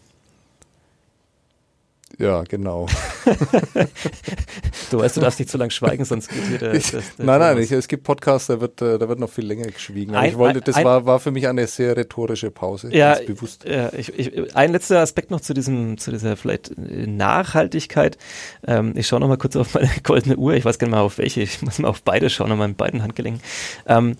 Ja, 2.18 2.42
genau. 2.42 2.86
du 4.90 4.98
weißt, 4.98 5.16
du 5.16 5.20
darfst 5.20 5.38
nicht 5.38 5.50
zu 5.50 5.58
lange 5.58 5.70
schweigen, 5.70 6.04
sonst 6.04 6.28
geht 6.28 6.44
hier 6.44 6.58
der. 6.58 6.72
Der, 6.72 6.80
der 6.80 7.02
nein, 7.18 7.40
nein, 7.40 7.58
ich, 7.58 7.72
es 7.72 7.88
gibt 7.88 8.04
Podcasts, 8.04 8.48
da 8.48 8.60
wird, 8.60 8.80
äh, 8.82 8.98
da 8.98 9.08
wird 9.08 9.18
noch 9.18 9.30
viel 9.30 9.46
länger 9.46 9.66
geschwiegen. 9.66 10.14
Ein, 10.14 10.30
ich 10.30 10.38
wollte, 10.38 10.60
das 10.60 10.76
ein, 10.76 10.84
war, 10.84 11.06
war 11.06 11.20
für 11.20 11.30
mich 11.30 11.48
eine 11.48 11.66
sehr 11.66 11.96
rhetorische 11.96 12.50
Pause. 12.50 12.94
Ja, 12.94 13.18
bewusst. 13.26 13.64
Ja, 13.64 13.92
ich, 13.92 14.16
ich, 14.18 14.54
ein 14.54 14.72
letzter 14.72 15.00
Aspekt 15.00 15.30
noch 15.30 15.40
zu 15.40 15.54
diesem, 15.54 15.98
zu 15.98 16.10
dieser 16.10 16.36
vielleicht 16.36 16.70
äh, 16.70 17.06
Nachhaltigkeit. 17.06 18.18
Ähm, 18.66 18.92
ich 18.96 19.06
schaue 19.06 19.20
noch 19.20 19.28
mal 19.28 19.38
kurz 19.38 19.56
auf 19.56 19.74
meine 19.74 19.90
goldene 20.02 20.36
Uhr. 20.36 20.54
Ich 20.54 20.64
weiß 20.64 20.78
gar 20.78 20.86
nicht 20.86 20.94
mal 20.94 21.02
auf 21.02 21.18
welche. 21.18 21.40
Ich 21.42 21.62
muss 21.62 21.78
mal 21.78 21.88
auf 21.88 22.02
beide 22.02 22.30
schauen, 22.30 22.52
auf 22.52 22.58
meinen 22.58 22.76
beiden 22.76 23.02
Handgelenken. 23.02 23.42
Ähm, 23.86 24.16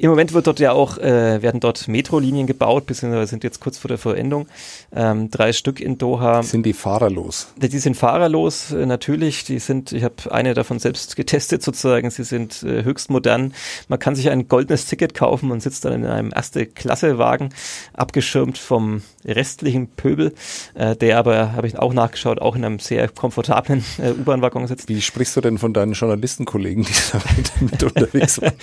im 0.00 0.08
Moment 0.08 0.32
wird 0.32 0.46
dort 0.46 0.60
ja 0.60 0.72
auch, 0.72 0.96
äh, 0.96 1.42
werden 1.42 1.60
dort 1.60 1.86
Metrolinien 1.86 2.46
gebaut, 2.46 2.86
beziehungsweise 2.86 3.26
sind 3.26 3.44
jetzt 3.44 3.60
kurz 3.60 3.76
vor 3.76 3.88
der 3.88 3.98
Vollendung. 3.98 4.46
Ähm, 4.94 5.30
drei 5.30 5.52
Stück 5.52 5.78
in 5.78 5.98
Doha. 5.98 6.42
Sind 6.42 6.64
die 6.64 6.72
fahrerlos? 6.72 7.48
Die 7.56 7.78
sind 7.78 7.96
fahrerlos, 7.96 8.72
äh, 8.72 8.86
natürlich. 8.86 9.44
Die 9.44 9.58
sind, 9.58 9.92
ich 9.92 10.02
habe 10.02 10.14
eine 10.30 10.54
davon 10.54 10.78
selbst 10.78 11.16
getestet 11.16 11.62
sozusagen. 11.62 12.10
Sie 12.10 12.24
sind 12.24 12.62
äh, 12.62 12.82
höchst 12.82 13.10
modern. 13.10 13.52
Man 13.88 13.98
kann 13.98 14.14
sich 14.14 14.30
ein 14.30 14.48
goldenes 14.48 14.86
Ticket 14.86 15.12
kaufen 15.12 15.50
und 15.50 15.62
sitzt 15.62 15.84
dann 15.84 15.92
in 15.92 16.06
einem 16.06 16.32
Erste-Klasse-Wagen, 16.34 17.50
abgeschirmt 17.92 18.56
vom 18.56 19.02
restlichen 19.26 19.88
Pöbel, 19.88 20.34
äh, 20.74 20.96
der 20.96 21.18
aber, 21.18 21.52
habe 21.52 21.66
ich 21.66 21.78
auch 21.78 21.92
nachgeschaut, 21.92 22.40
auch 22.40 22.56
in 22.56 22.64
einem 22.64 22.78
sehr 22.78 23.08
komfortablen 23.08 23.84
äh, 23.98 24.12
U-Bahn-Waggon 24.12 24.66
sitzt. 24.66 24.88
Wie 24.88 25.02
sprichst 25.02 25.36
du 25.36 25.42
denn 25.42 25.58
von 25.58 25.74
deinen 25.74 25.92
Journalistenkollegen, 25.92 26.84
die 26.84 26.92
da 27.12 27.20
mit, 27.36 27.60
mit 27.72 27.82
unterwegs 27.82 28.40
waren? 28.40 28.54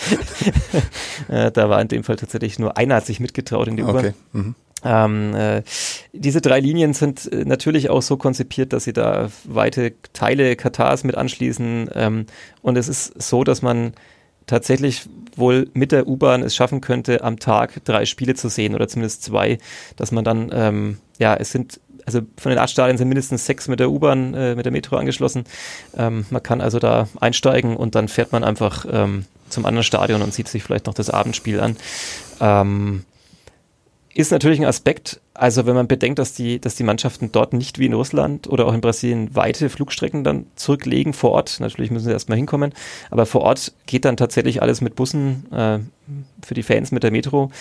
Äh, 1.28 1.52
da 1.52 1.70
war 1.70 1.82
in 1.82 1.88
dem 1.88 2.04
Fall 2.04 2.16
tatsächlich 2.16 2.60
nur 2.60 2.78
einer 2.78 2.96
hat 2.96 3.06
sich 3.06 3.20
mitgetraut 3.20 3.68
in 3.68 3.78
die 3.78 3.84
U-Bahn. 3.84 4.14
Mhm. 4.34 4.56
Ähm, 4.84 5.36
äh, 5.36 5.64
diese 6.14 6.40
drei 6.40 6.60
Linien 6.60 6.94
sind 6.94 7.32
äh, 7.32 7.46
natürlich 7.46 7.90
auch 7.90 8.02
so 8.02 8.18
konzipiert, 8.18 8.74
dass 8.74 8.84
sie 8.84 8.94
da 8.94 9.30
weite 9.44 9.94
Teile 10.14 10.56
Katars 10.56 11.04
mit 11.04 11.16
anschließen. 11.16 11.90
Ähm, 11.94 12.26
und 12.62 12.78
es 12.78 12.88
ist 12.88 13.22
so, 13.22 13.44
dass 13.44 13.62
man 13.62 13.94
tatsächlich 14.46 15.10
wohl 15.36 15.70
mit 15.74 15.92
der 15.92 16.08
U-Bahn 16.08 16.42
es 16.42 16.56
schaffen 16.56 16.82
könnte, 16.82 17.24
am 17.24 17.38
Tag 17.40 17.84
drei 17.86 18.06
Spiele 18.06 18.36
zu 18.36 18.50
sehen 18.50 18.76
oder 18.76 18.88
zumindest 18.88 19.24
zwei, 19.24 19.58
dass 19.98 20.12
man 20.12 20.24
dann, 20.24 20.50
ähm, 20.54 20.98
ja, 21.20 21.36
es 21.36 21.52
sind, 21.52 21.82
also 22.06 22.22
von 22.38 22.52
den 22.52 22.68
Stadien 22.68 22.98
sind 22.98 23.10
mindestens 23.10 23.46
sechs 23.46 23.68
mit 23.68 23.80
der 23.80 23.92
U-Bahn, 23.92 24.34
äh, 24.34 24.56
mit 24.56 24.66
der 24.66 24.72
Metro 24.72 24.96
angeschlossen. 24.96 25.44
Ähm, 25.98 26.26
man 26.30 26.42
kann 26.42 26.62
also 26.62 26.80
da 26.80 27.10
einsteigen 27.20 27.76
und 27.76 27.96
dann 27.96 28.08
fährt 28.08 28.32
man 28.32 28.44
einfach 28.44 28.86
ähm, 28.90 29.26
zum 29.50 29.66
anderen 29.66 29.84
Stadion 29.84 30.22
und 30.22 30.34
sieht 30.34 30.48
sich 30.48 30.64
vielleicht 30.64 30.86
noch 30.86 30.94
das 30.94 31.10
Abendspiel 31.10 31.60
an. 31.60 31.78
Ähm, 32.40 33.06
ist 34.14 34.32
natürlich 34.32 34.60
ein 34.60 34.66
Aspekt, 34.66 35.22
also 35.38 35.68
wenn 35.68 35.76
man 35.76 35.88
bedenkt, 35.88 36.18
dass 36.18 36.34
die, 36.34 36.60
dass 36.60 36.76
die 36.76 36.84
Mannschaften 36.84 37.32
dort 37.32 37.54
nicht 37.54 37.78
wie 37.78 37.86
in 37.86 37.94
Russland 37.94 38.48
oder 38.48 38.66
auch 38.66 38.74
in 38.74 38.82
Brasilien 38.82 39.36
weite 39.36 39.70
Flugstrecken 39.70 40.24
dann 40.24 40.48
zurücklegen 40.56 41.14
vor 41.14 41.32
Ort, 41.32 41.60
natürlich 41.60 41.92
müssen 41.92 42.06
sie 42.06 42.12
erstmal 42.12 42.38
hinkommen, 42.38 42.74
aber 43.12 43.26
vor 43.26 43.42
Ort 43.42 43.72
geht 43.86 44.06
dann 44.06 44.18
tatsächlich 44.18 44.62
alles 44.62 44.82
mit 44.82 44.96
Bussen 44.96 45.46
äh, 45.52 45.80
für 46.46 46.54
die 46.54 46.64
Fans 46.64 46.92
mit 46.92 47.04
der 47.04 47.12
Metro. 47.12 47.52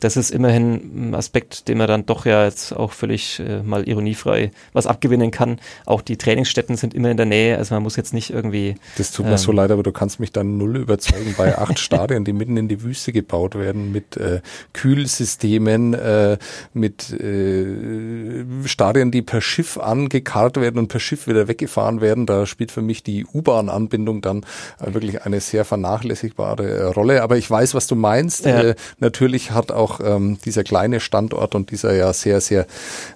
Das 0.00 0.16
ist 0.16 0.30
immerhin 0.30 1.10
ein 1.10 1.14
Aspekt, 1.14 1.68
den 1.68 1.76
man 1.76 1.86
dann 1.86 2.06
doch 2.06 2.24
ja 2.24 2.44
jetzt 2.44 2.72
auch 2.72 2.92
völlig 2.92 3.38
äh, 3.40 3.62
mal 3.62 3.86
ironiefrei 3.86 4.50
was 4.72 4.86
abgewinnen 4.86 5.30
kann. 5.30 5.60
Auch 5.84 6.00
die 6.00 6.16
Trainingsstätten 6.16 6.76
sind 6.76 6.94
immer 6.94 7.10
in 7.10 7.18
der 7.18 7.26
Nähe, 7.26 7.58
also 7.58 7.74
man 7.74 7.82
muss 7.82 7.96
jetzt 7.96 8.14
nicht 8.14 8.30
irgendwie. 8.30 8.76
Das 8.96 9.12
tut 9.12 9.26
mir 9.26 9.32
ähm, 9.32 9.38
so 9.38 9.52
leid, 9.52 9.70
aber 9.70 9.82
du 9.82 9.92
kannst 9.92 10.20
mich 10.20 10.32
dann 10.32 10.56
null 10.56 10.78
überzeugen 10.78 11.34
bei 11.36 11.58
acht 11.58 11.78
Stadien, 11.78 12.24
die 12.24 12.32
mitten 12.32 12.56
in 12.56 12.68
die 12.68 12.82
Wüste 12.82 13.12
gebaut 13.12 13.56
werden, 13.56 13.92
mit 13.92 14.16
äh, 14.16 14.40
Kühlsystemen, 14.72 15.92
äh, 15.92 16.38
mit 16.72 17.10
äh, 17.20 18.66
Stadien, 18.66 19.10
die 19.10 19.22
per 19.22 19.40
Schiff 19.40 19.78
angekarrt 19.78 20.60
werden 20.60 20.78
und 20.78 20.88
per 20.88 21.00
Schiff 21.00 21.26
wieder 21.26 21.48
weggefahren 21.48 22.00
werden. 22.00 22.26
Da 22.26 22.46
spielt 22.46 22.72
für 22.72 22.82
mich 22.82 23.02
die 23.02 23.26
U-Bahn-Anbindung 23.26 24.20
dann 24.22 24.44
äh, 24.80 24.94
wirklich 24.94 25.22
eine 25.22 25.40
sehr 25.40 25.64
vernachlässigbare 25.64 26.68
äh, 26.68 26.82
Rolle. 26.84 27.22
Aber 27.22 27.36
ich 27.36 27.50
weiß, 27.50 27.74
was 27.74 27.86
du 27.86 27.94
meinst. 27.94 28.46
Ja. 28.46 28.62
Äh, 28.62 28.74
natürlich 28.98 29.50
hat 29.50 29.70
auch 29.70 30.00
ähm, 30.02 30.38
dieser 30.44 30.64
kleine 30.64 31.00
Standort 31.00 31.54
und 31.54 31.70
dieser 31.70 31.94
ja 31.94 32.12
sehr, 32.12 32.40
sehr, 32.40 32.66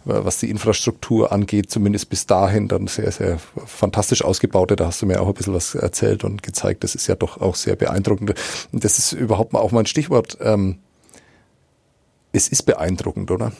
was 0.04 0.38
die 0.38 0.50
Infrastruktur 0.50 1.32
angeht, 1.32 1.70
zumindest 1.70 2.10
bis 2.10 2.26
dahin 2.26 2.68
dann 2.68 2.86
sehr, 2.86 3.10
sehr 3.10 3.38
fantastisch 3.66 4.24
ausgebaute. 4.24 4.76
Da 4.76 4.86
hast 4.86 5.02
du 5.02 5.06
mir 5.06 5.20
auch 5.20 5.28
ein 5.28 5.34
bisschen 5.34 5.54
was 5.54 5.74
erzählt 5.74 6.24
und 6.24 6.42
gezeigt. 6.42 6.84
Das 6.84 6.94
ist 6.94 7.06
ja 7.06 7.14
doch 7.14 7.40
auch 7.40 7.54
sehr 7.54 7.76
beeindruckend. 7.76 8.34
Das 8.72 8.98
ist 8.98 9.12
überhaupt 9.12 9.52
mal 9.52 9.60
auch 9.60 9.72
mein 9.72 9.86
Stichwort. 9.86 10.38
Ähm, 10.40 10.78
es 12.32 12.48
ist 12.48 12.62
beeindruckend, 12.62 13.30
oder? 13.30 13.52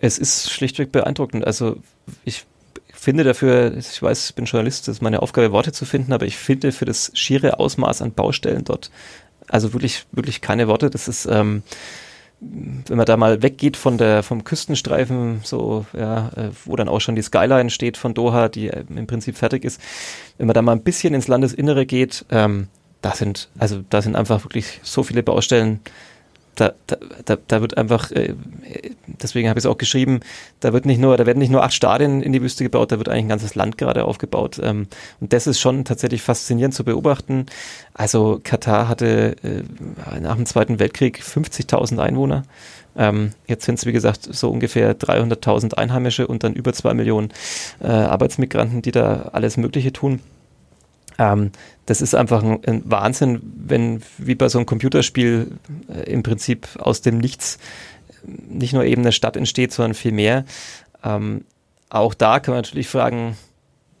Es 0.00 0.18
ist 0.18 0.50
schlichtweg 0.50 0.92
beeindruckend. 0.92 1.46
Also 1.46 1.76
ich 2.24 2.46
finde 2.92 3.24
dafür, 3.24 3.76
ich 3.76 4.02
weiß, 4.02 4.30
ich 4.30 4.34
bin 4.34 4.44
Journalist, 4.44 4.88
das 4.88 4.96
ist 4.96 5.02
meine 5.02 5.22
Aufgabe, 5.22 5.52
Worte 5.52 5.72
zu 5.72 5.84
finden, 5.84 6.12
aber 6.12 6.26
ich 6.26 6.36
finde 6.36 6.72
für 6.72 6.84
das 6.84 7.10
schiere 7.14 7.58
Ausmaß 7.60 8.02
an 8.02 8.12
Baustellen 8.12 8.64
dort, 8.64 8.90
also 9.48 9.72
wirklich, 9.72 10.06
wirklich 10.12 10.40
keine 10.40 10.68
Worte. 10.68 10.90
Das 10.90 11.08
ist, 11.08 11.26
ähm, 11.26 11.62
wenn 12.40 12.96
man 12.96 13.06
da 13.06 13.16
mal 13.16 13.42
weggeht 13.42 13.76
von 13.76 13.98
der, 13.98 14.22
vom 14.22 14.44
Küstenstreifen, 14.44 15.40
so, 15.44 15.86
ja, 15.92 16.28
äh, 16.36 16.50
wo 16.64 16.76
dann 16.76 16.88
auch 16.88 17.00
schon 17.00 17.14
die 17.14 17.22
Skyline 17.22 17.70
steht 17.70 17.96
von 17.96 18.14
Doha, 18.14 18.48
die 18.48 18.68
äh, 18.68 18.84
im 18.88 19.06
Prinzip 19.06 19.36
fertig 19.36 19.64
ist, 19.64 19.80
wenn 20.36 20.46
man 20.46 20.54
da 20.54 20.62
mal 20.62 20.72
ein 20.72 20.82
bisschen 20.82 21.14
ins 21.14 21.28
Landesinnere 21.28 21.86
geht, 21.86 22.24
ähm, 22.30 22.68
da 23.00 23.14
sind, 23.14 23.48
also 23.58 23.82
da 23.90 24.02
sind 24.02 24.16
einfach 24.16 24.44
wirklich 24.44 24.80
so 24.82 25.02
viele 25.02 25.22
Baustellen, 25.22 25.80
da, 26.58 26.72
da, 27.24 27.36
da 27.46 27.60
wird 27.60 27.76
einfach, 27.78 28.10
äh, 28.10 28.34
deswegen 29.06 29.48
habe 29.48 29.58
ich 29.58 29.64
es 29.64 29.70
auch 29.70 29.78
geschrieben, 29.78 30.20
da 30.60 30.72
wird 30.72 30.86
nicht 30.86 31.00
nur, 31.00 31.16
da 31.16 31.24
werden 31.24 31.38
nicht 31.38 31.50
nur 31.50 31.62
acht 31.62 31.72
Stadien 31.72 32.20
in 32.20 32.32
die 32.32 32.42
Wüste 32.42 32.64
gebaut, 32.64 32.90
da 32.90 32.98
wird 32.98 33.08
eigentlich 33.08 33.24
ein 33.26 33.28
ganzes 33.28 33.54
Land 33.54 33.78
gerade 33.78 34.04
aufgebaut. 34.04 34.60
Ähm, 34.62 34.88
und 35.20 35.32
das 35.32 35.46
ist 35.46 35.60
schon 35.60 35.84
tatsächlich 35.84 36.22
faszinierend 36.22 36.74
zu 36.74 36.84
beobachten. 36.84 37.46
Also 37.94 38.40
Katar 38.42 38.88
hatte 38.88 39.36
äh, 39.44 40.20
nach 40.20 40.36
dem 40.36 40.46
Zweiten 40.46 40.80
Weltkrieg 40.80 41.20
50.000 41.20 41.98
Einwohner. 41.98 42.42
Ähm, 42.96 43.32
jetzt 43.46 43.64
sind 43.64 43.78
es, 43.78 43.86
wie 43.86 43.92
gesagt, 43.92 44.28
so 44.28 44.50
ungefähr 44.50 44.98
300.000 44.98 45.74
Einheimische 45.74 46.26
und 46.26 46.42
dann 46.42 46.54
über 46.54 46.72
zwei 46.72 46.94
Millionen 46.94 47.32
äh, 47.80 47.86
Arbeitsmigranten, 47.86 48.82
die 48.82 48.90
da 48.90 49.30
alles 49.32 49.56
Mögliche 49.56 49.92
tun. 49.92 50.20
Ähm, 51.18 51.50
das 51.86 52.00
ist 52.00 52.14
einfach 52.14 52.42
ein, 52.42 52.64
ein, 52.64 52.82
Wahnsinn, 52.84 53.40
wenn 53.42 54.02
wie 54.18 54.34
bei 54.34 54.48
so 54.48 54.58
einem 54.58 54.66
Computerspiel 54.66 55.58
äh, 55.88 56.10
im 56.10 56.22
Prinzip 56.22 56.68
aus 56.78 57.02
dem 57.02 57.18
Nichts 57.18 57.58
nicht 58.26 58.72
nur 58.72 58.84
eben 58.84 59.02
eine 59.02 59.12
Stadt 59.12 59.36
entsteht, 59.36 59.72
sondern 59.72 59.94
viel 59.94 60.12
mehr. 60.12 60.44
Ähm, 61.04 61.44
auch 61.88 62.14
da 62.14 62.40
kann 62.40 62.52
man 62.52 62.62
natürlich 62.62 62.88
fragen, 62.88 63.36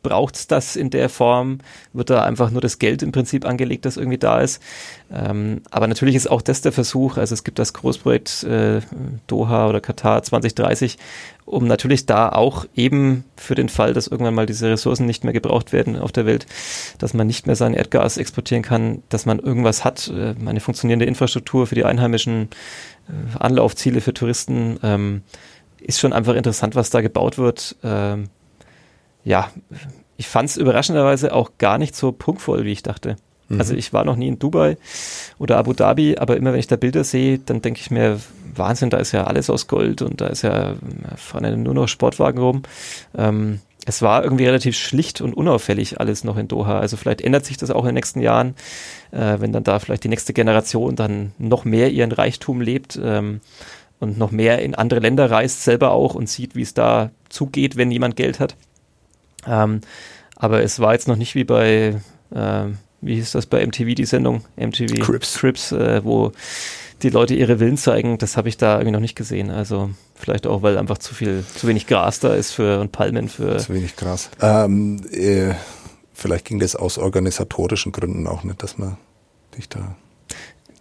braucht 0.08 0.36
es 0.36 0.46
das 0.46 0.74
in 0.74 0.88
der 0.88 1.10
Form? 1.10 1.58
Wird 1.92 2.08
da 2.08 2.24
einfach 2.24 2.50
nur 2.50 2.62
das 2.62 2.78
Geld 2.78 3.02
im 3.02 3.12
Prinzip 3.12 3.44
angelegt, 3.44 3.84
das 3.84 3.98
irgendwie 3.98 4.16
da 4.16 4.40
ist? 4.40 4.62
Ähm, 5.12 5.60
aber 5.70 5.86
natürlich 5.86 6.14
ist 6.14 6.30
auch 6.30 6.40
das 6.40 6.62
der 6.62 6.72
Versuch, 6.72 7.18
also 7.18 7.34
es 7.34 7.44
gibt 7.44 7.58
das 7.58 7.74
Großprojekt 7.74 8.44
äh, 8.44 8.80
Doha 9.26 9.68
oder 9.68 9.82
Katar 9.82 10.22
2030, 10.22 10.96
um 11.44 11.66
natürlich 11.66 12.06
da 12.06 12.30
auch 12.30 12.64
eben 12.74 13.24
für 13.36 13.54
den 13.54 13.68
Fall, 13.68 13.92
dass 13.92 14.06
irgendwann 14.06 14.34
mal 14.34 14.46
diese 14.46 14.70
Ressourcen 14.70 15.04
nicht 15.04 15.24
mehr 15.24 15.34
gebraucht 15.34 15.74
werden 15.74 15.96
auf 15.96 16.12
der 16.12 16.24
Welt, 16.24 16.46
dass 16.98 17.12
man 17.12 17.26
nicht 17.26 17.46
mehr 17.46 17.56
sein 17.56 17.74
Erdgas 17.74 18.16
exportieren 18.16 18.62
kann, 18.62 19.02
dass 19.10 19.26
man 19.26 19.38
irgendwas 19.38 19.84
hat, 19.84 20.08
äh, 20.08 20.34
eine 20.46 20.60
funktionierende 20.60 21.04
Infrastruktur 21.04 21.66
für 21.66 21.74
die 21.74 21.84
einheimischen 21.84 22.48
äh, 23.08 23.38
Anlaufziele 23.38 24.00
für 24.00 24.14
Touristen. 24.14 24.78
Ähm, 24.82 25.22
ist 25.80 26.00
schon 26.00 26.14
einfach 26.14 26.34
interessant, 26.34 26.74
was 26.74 26.88
da 26.88 27.02
gebaut 27.02 27.36
wird. 27.36 27.76
Ähm, 27.82 28.30
ja, 29.24 29.50
ich 30.18 30.26
fand 30.26 30.50
es 30.50 30.56
überraschenderweise 30.56 31.32
auch 31.32 31.52
gar 31.58 31.78
nicht 31.78 31.94
so 31.96 32.12
prunkvoll, 32.12 32.64
wie 32.64 32.72
ich 32.72 32.82
dachte. 32.82 33.16
Mhm. 33.48 33.60
Also 33.60 33.74
ich 33.74 33.92
war 33.92 34.04
noch 34.04 34.16
nie 34.16 34.28
in 34.28 34.38
Dubai 34.38 34.76
oder 35.38 35.56
Abu 35.56 35.72
Dhabi, 35.72 36.16
aber 36.18 36.36
immer 36.36 36.52
wenn 36.52 36.60
ich 36.60 36.66
da 36.66 36.76
Bilder 36.76 37.04
sehe, 37.04 37.38
dann 37.38 37.62
denke 37.62 37.80
ich 37.80 37.90
mir, 37.90 38.20
Wahnsinn, 38.54 38.90
da 38.90 38.98
ist 38.98 39.12
ja 39.12 39.24
alles 39.24 39.48
aus 39.48 39.68
Gold 39.68 40.02
und 40.02 40.20
da 40.20 40.26
ist 40.26 40.42
ja 40.42 40.74
fahren 41.16 41.62
nur 41.62 41.72
noch 41.72 41.86
Sportwagen 41.86 42.40
rum. 42.40 42.62
Ähm, 43.16 43.60
es 43.86 44.02
war 44.02 44.24
irgendwie 44.24 44.44
relativ 44.44 44.76
schlicht 44.76 45.20
und 45.20 45.34
unauffällig 45.34 46.00
alles 46.00 46.24
noch 46.24 46.36
in 46.36 46.48
Doha. 46.48 46.80
Also 46.80 46.96
vielleicht 46.96 47.20
ändert 47.20 47.46
sich 47.46 47.56
das 47.56 47.70
auch 47.70 47.82
in 47.82 47.90
den 47.90 47.94
nächsten 47.94 48.20
Jahren, 48.20 48.54
äh, 49.12 49.36
wenn 49.38 49.52
dann 49.52 49.64
da 49.64 49.78
vielleicht 49.78 50.02
die 50.02 50.08
nächste 50.08 50.32
Generation 50.32 50.96
dann 50.96 51.32
noch 51.38 51.64
mehr 51.64 51.90
ihren 51.90 52.12
Reichtum 52.12 52.60
lebt 52.60 53.00
ähm, 53.02 53.40
und 54.00 54.18
noch 54.18 54.32
mehr 54.32 54.58
in 54.58 54.74
andere 54.74 54.98
Länder 55.00 55.30
reist, 55.30 55.62
selber 55.62 55.92
auch 55.92 56.16
und 56.16 56.28
sieht, 56.28 56.56
wie 56.56 56.62
es 56.62 56.74
da 56.74 57.10
zugeht, 57.28 57.76
wenn 57.76 57.92
jemand 57.92 58.16
Geld 58.16 58.40
hat. 58.40 58.56
Ähm, 59.48 59.80
aber 60.36 60.62
es 60.62 60.78
war 60.78 60.92
jetzt 60.92 61.08
noch 61.08 61.16
nicht 61.16 61.34
wie 61.34 61.44
bei, 61.44 62.00
äh, 62.30 62.64
wie 63.00 63.14
hieß 63.14 63.32
das 63.32 63.46
bei 63.46 63.64
MTV, 63.66 63.94
die 63.94 64.04
Sendung? 64.04 64.44
MTV 64.56 65.00
Crips, 65.00 65.38
Crips 65.38 65.72
äh, 65.72 66.04
wo 66.04 66.32
die 67.02 67.10
Leute 67.10 67.34
ihre 67.34 67.60
Willen 67.60 67.76
zeigen, 67.76 68.18
das 68.18 68.36
habe 68.36 68.48
ich 68.48 68.56
da 68.56 68.74
irgendwie 68.74 68.92
noch 68.92 69.00
nicht 69.00 69.14
gesehen. 69.14 69.50
Also 69.50 69.90
vielleicht 70.14 70.46
auch, 70.46 70.62
weil 70.62 70.78
einfach 70.78 70.98
zu 70.98 71.14
viel, 71.14 71.44
zu 71.54 71.66
wenig 71.68 71.86
Gras 71.86 72.20
da 72.20 72.34
ist 72.34 72.52
für 72.52 72.80
und 72.80 72.92
Palmen 72.92 73.28
für. 73.28 73.56
Zu 73.58 73.74
wenig 73.74 73.96
Gras. 73.96 74.30
Ähm, 74.40 75.00
äh, 75.12 75.54
vielleicht 76.12 76.44
ging 76.44 76.58
das 76.58 76.74
aus 76.76 76.98
organisatorischen 76.98 77.92
Gründen 77.92 78.26
auch 78.26 78.42
nicht, 78.42 78.62
dass 78.62 78.78
man 78.78 78.96
dich 79.56 79.68
da 79.68 79.96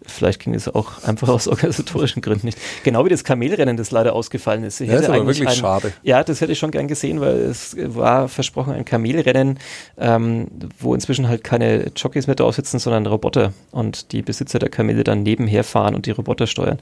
Vielleicht 0.08 0.40
ging 0.40 0.54
es 0.54 0.68
auch 0.68 1.04
einfach 1.04 1.30
aus 1.30 1.48
organisatorischen 1.48 2.22
Gründen 2.22 2.48
nicht. 2.48 2.58
Genau 2.84 3.06
wie 3.06 3.10
das 3.10 3.24
Kamelrennen, 3.24 3.78
das 3.78 3.92
leider 3.92 4.14
ausgefallen 4.14 4.64
ist. 4.64 4.82
Ich 4.82 4.90
ja, 4.90 5.00
ist 5.00 5.10
aber 5.10 5.26
wirklich 5.26 5.48
ein, 5.48 5.56
schade. 5.56 5.94
Ja, 6.04 6.24
das 6.24 6.42
hätte 6.42 6.52
ich 6.52 6.60
schon 6.60 6.72
gern 6.72 6.88
gesehen, 6.88 7.22
weil 7.22 7.38
es 7.38 7.76
war 7.80 8.28
versprochen 8.28 8.74
ein 8.74 8.86
Kamelrennen, 8.86 9.60
ähm, 9.98 10.48
wo 10.80 10.94
inzwischen 10.94 11.28
halt 11.28 11.44
keine 11.44 11.92
Jockeys 11.96 12.28
mehr 12.28 12.36
drauf 12.36 12.56
sitzen, 12.56 12.80
sondern 12.80 13.06
Roboter 13.06 13.54
und 13.72 14.12
die 14.12 14.22
Besitzer 14.22 14.60
der 14.60 14.70
Kamele 14.70 15.04
dann 15.04 15.24
nebenher 15.24 15.64
fahren 15.64 15.96
und 15.96 16.06
die 16.06 16.12
Roboter 16.12 16.48
steuern. 16.48 16.80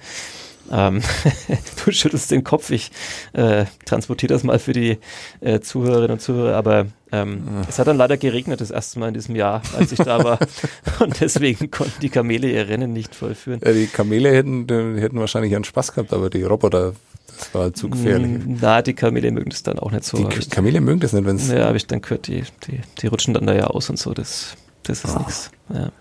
Ähm, 0.72 1.02
du 1.86 1.92
schüttelst 1.92 2.32
den 2.32 2.44
Kopf, 2.44 2.70
ich 2.72 2.92
äh, 3.34 3.66
transportiere 3.86 4.34
das 4.34 4.44
mal 4.44 4.60
für 4.60 4.74
die 4.74 4.98
äh, 5.42 5.60
Zuhörerinnen 5.60 6.12
und 6.12 6.20
Zuhörer, 6.20 6.56
aber 6.56 6.88
ähm, 7.12 7.44
es 7.70 7.80
hat 7.80 7.88
dann 7.88 7.98
leider 7.98 8.18
geregnet 8.18 8.62
das 8.62 8.72
erste 8.72 9.00
Mal 9.00 9.10
in 9.10 9.14
diesem 9.14 9.36
Jahr, 9.36 9.62
als 9.78 9.92
ich 9.92 10.00
da 10.00 10.24
war 10.24 10.40
und 11.00 11.20
deswegen 11.20 11.72
konnten 11.72 12.00
die 12.02 12.10
Kamele 12.10 12.50
ihr 12.50 12.68
Rennen 12.68 12.94
nicht 12.94 13.16
vollführen. 13.16 13.62
Ja, 13.64 13.72
die 13.72 13.88
Kamele 13.88 14.32
hätten, 14.32 14.68
die 14.68 15.02
hätten 15.02 15.20
wahrscheinlich 15.20 15.56
einen 15.56 15.64
Spaß 15.66 15.94
gehabt, 15.94 16.14
aber 16.14 16.30
die 16.30 16.44
Roboter, 16.44 16.94
das 17.38 17.54
war 17.54 17.64
halt 17.64 17.78
zu 17.78 17.90
gefährlich. 17.90 18.46
Mm, 18.46 18.58
na, 18.62 18.82
die 18.82 18.94
Kamele 18.94 19.32
mögen 19.32 19.50
das 19.50 19.64
dann 19.64 19.80
auch 19.80 19.92
nicht 19.92 20.04
so. 20.04 20.18
Die 20.18 20.50
Kamele 20.50 20.82
mögen 20.82 21.00
das 21.00 21.14
nicht, 21.14 21.26
wenn 21.26 21.36
es... 21.36 21.50
Ja, 21.50 21.66
habe 21.66 21.78
ich 21.78 21.86
dann 21.86 22.02
gehört, 22.02 22.28
die, 22.28 22.44
die, 22.68 22.82
die 23.00 23.08
rutschen 23.08 23.34
dann 23.34 23.46
da 23.46 23.54
ja 23.54 23.66
aus 23.66 23.90
und 23.90 24.00
so, 24.00 24.14
das, 24.14 24.56
das 24.84 25.04
ist 25.04 25.16
oh. 25.16 25.20
nichts. 25.20 25.52
Ja. 25.74 25.92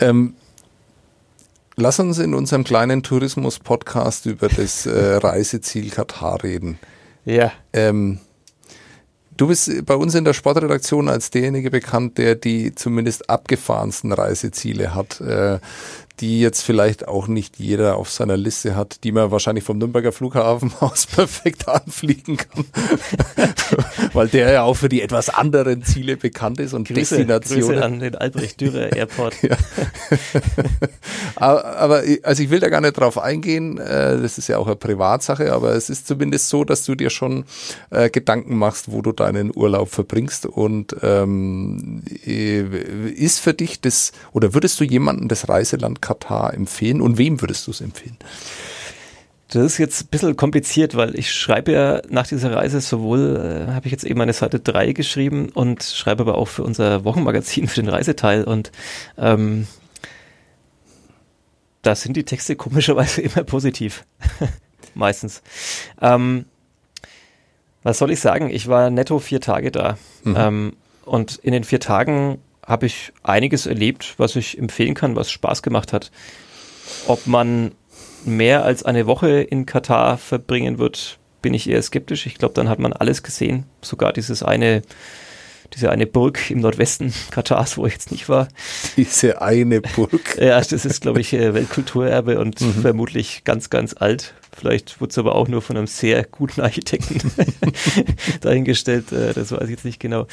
Ähm, 0.00 0.34
Lass 1.80 1.98
uns 1.98 2.18
in 2.18 2.34
unserem 2.34 2.62
kleinen 2.62 3.02
Tourismus-Podcast 3.02 4.26
über 4.26 4.48
das 4.48 4.84
äh, 4.84 4.90
Reiseziel 5.16 5.88
Katar 5.88 6.42
reden. 6.42 6.78
Ja. 7.24 7.52
Ähm, 7.72 8.18
du 9.34 9.46
bist 9.46 9.86
bei 9.86 9.94
uns 9.94 10.14
in 10.14 10.26
der 10.26 10.34
Sportredaktion 10.34 11.08
als 11.08 11.30
derjenige 11.30 11.70
bekannt, 11.70 12.18
der 12.18 12.34
die 12.34 12.74
zumindest 12.74 13.30
abgefahrensten 13.30 14.12
Reiseziele 14.12 14.94
hat. 14.94 15.22
Äh, 15.22 15.58
die 16.20 16.40
jetzt 16.40 16.62
vielleicht 16.62 17.08
auch 17.08 17.28
nicht 17.28 17.58
jeder 17.58 17.96
auf 17.96 18.10
seiner 18.10 18.36
Liste 18.36 18.76
hat, 18.76 19.04
die 19.04 19.12
man 19.12 19.30
wahrscheinlich 19.30 19.64
vom 19.64 19.78
Nürnberger 19.78 20.12
Flughafen 20.12 20.72
aus 20.80 21.06
perfekt 21.06 21.66
anfliegen 21.68 22.36
kann, 22.36 22.64
weil 24.12 24.28
der 24.28 24.52
ja 24.52 24.62
auch 24.62 24.74
für 24.74 24.88
die 24.88 25.00
etwas 25.00 25.30
anderen 25.30 25.82
Ziele 25.82 26.16
bekannt 26.16 26.60
ist 26.60 26.74
und 26.74 26.86
Grüße, 26.86 27.16
Destinationen. 27.16 27.68
Grüße 27.68 27.84
an 27.84 27.98
den 28.00 28.14
Albrecht 28.16 28.60
Dürer 28.60 28.92
Airport. 28.96 29.34
Ja. 29.42 29.56
aber 31.36 32.02
also 32.22 32.42
ich 32.42 32.50
will 32.50 32.60
da 32.60 32.68
gar 32.68 32.80
nicht 32.80 32.98
drauf 32.98 33.18
eingehen, 33.18 33.78
äh, 33.78 34.20
das 34.20 34.36
ist 34.36 34.48
ja 34.48 34.58
auch 34.58 34.66
eine 34.66 34.76
Privatsache, 34.76 35.52
aber 35.52 35.74
es 35.74 35.88
ist 35.88 36.06
zumindest 36.06 36.48
so, 36.48 36.64
dass 36.64 36.84
du 36.84 36.94
dir 36.94 37.10
schon 37.10 37.44
äh, 37.90 38.10
Gedanken 38.10 38.56
machst, 38.56 38.92
wo 38.92 39.00
du 39.00 39.12
deinen 39.12 39.52
Urlaub 39.54 39.88
verbringst 39.88 40.46
und 40.46 40.96
ähm, 41.02 42.02
äh, 42.26 42.60
ist 43.10 43.40
für 43.40 43.54
dich 43.54 43.80
das 43.80 44.12
oder 44.32 44.52
würdest 44.52 44.78
du 44.80 44.84
jemanden 44.84 45.28
das 45.28 45.48
Reiseland 45.48 46.02
Katar 46.10 46.54
empfehlen 46.54 47.00
und 47.00 47.18
wem 47.18 47.40
würdest 47.40 47.66
du 47.66 47.70
es 47.70 47.80
empfehlen? 47.80 48.16
Das 49.48 49.64
ist 49.64 49.78
jetzt 49.78 50.02
ein 50.02 50.08
bisschen 50.08 50.36
kompliziert, 50.36 50.96
weil 50.96 51.18
ich 51.18 51.32
schreibe 51.32 51.72
ja 51.72 52.02
nach 52.08 52.26
dieser 52.26 52.54
Reise 52.54 52.80
sowohl, 52.80 53.66
äh, 53.68 53.72
habe 53.72 53.86
ich 53.86 53.92
jetzt 53.92 54.04
eben 54.04 54.20
eine 54.20 54.32
Seite 54.32 54.60
3 54.60 54.92
geschrieben 54.92 55.48
und 55.48 55.82
schreibe 55.82 56.22
aber 56.22 56.36
auch 56.38 56.48
für 56.48 56.62
unser 56.62 57.04
Wochenmagazin, 57.04 57.66
für 57.66 57.80
den 57.80 57.88
Reiseteil 57.88 58.44
und 58.44 58.70
ähm, 59.18 59.66
da 61.82 61.94
sind 61.94 62.16
die 62.16 62.24
Texte 62.24 62.56
komischerweise 62.64 63.22
immer 63.22 63.44
positiv. 63.44 64.04
Meistens. 64.94 65.42
Ähm, 66.00 66.46
was 67.82 67.98
soll 67.98 68.10
ich 68.10 68.20
sagen? 68.20 68.50
Ich 68.50 68.68
war 68.68 68.90
netto 68.90 69.18
vier 69.20 69.40
Tage 69.40 69.70
da. 69.70 69.96
Mhm. 70.24 70.34
Ähm, 70.36 70.76
und 71.04 71.36
in 71.36 71.52
den 71.52 71.64
vier 71.64 71.80
Tagen 71.80 72.38
habe 72.70 72.86
ich 72.86 73.12
einiges 73.22 73.66
erlebt, 73.66 74.14
was 74.16 74.36
ich 74.36 74.58
empfehlen 74.58 74.94
kann, 74.94 75.16
was 75.16 75.30
Spaß 75.30 75.62
gemacht 75.62 75.92
hat. 75.92 76.10
Ob 77.06 77.26
man 77.26 77.72
mehr 78.24 78.64
als 78.64 78.82
eine 78.82 79.06
Woche 79.06 79.40
in 79.42 79.66
Katar 79.66 80.18
verbringen 80.18 80.78
wird, 80.78 81.18
bin 81.42 81.54
ich 81.54 81.68
eher 81.68 81.82
skeptisch. 81.82 82.26
Ich 82.26 82.36
glaube, 82.36 82.54
dann 82.54 82.68
hat 82.68 82.78
man 82.78 82.92
alles 82.92 83.22
gesehen, 83.22 83.64
sogar 83.82 84.12
dieses 84.12 84.42
eine 84.42 84.82
diese 85.74 85.90
eine 85.90 86.06
Burg 86.06 86.50
im 86.50 86.60
Nordwesten 86.60 87.12
Katars, 87.30 87.76
wo 87.76 87.86
ich 87.86 87.92
jetzt 87.92 88.10
nicht 88.10 88.28
war. 88.28 88.48
Diese 88.96 89.40
eine 89.40 89.80
Burg. 89.80 90.36
ja, 90.40 90.60
das 90.60 90.84
ist, 90.84 91.00
glaube 91.00 91.20
ich, 91.20 91.32
äh, 91.32 91.54
Weltkulturerbe 91.54 92.40
und 92.40 92.60
mhm. 92.60 92.82
vermutlich 92.82 93.44
ganz, 93.44 93.70
ganz 93.70 93.94
alt. 93.96 94.34
Vielleicht 94.52 95.00
wurde 95.00 95.10
es 95.10 95.18
aber 95.18 95.34
auch 95.34 95.48
nur 95.48 95.62
von 95.62 95.76
einem 95.76 95.86
sehr 95.86 96.24
guten 96.24 96.60
Architekten 96.60 97.20
dahingestellt. 98.40 99.12
Äh, 99.12 99.32
das 99.32 99.52
weiß 99.52 99.64
ich 99.64 99.70
jetzt 99.70 99.84
nicht 99.84 100.00
genau. 100.00 100.26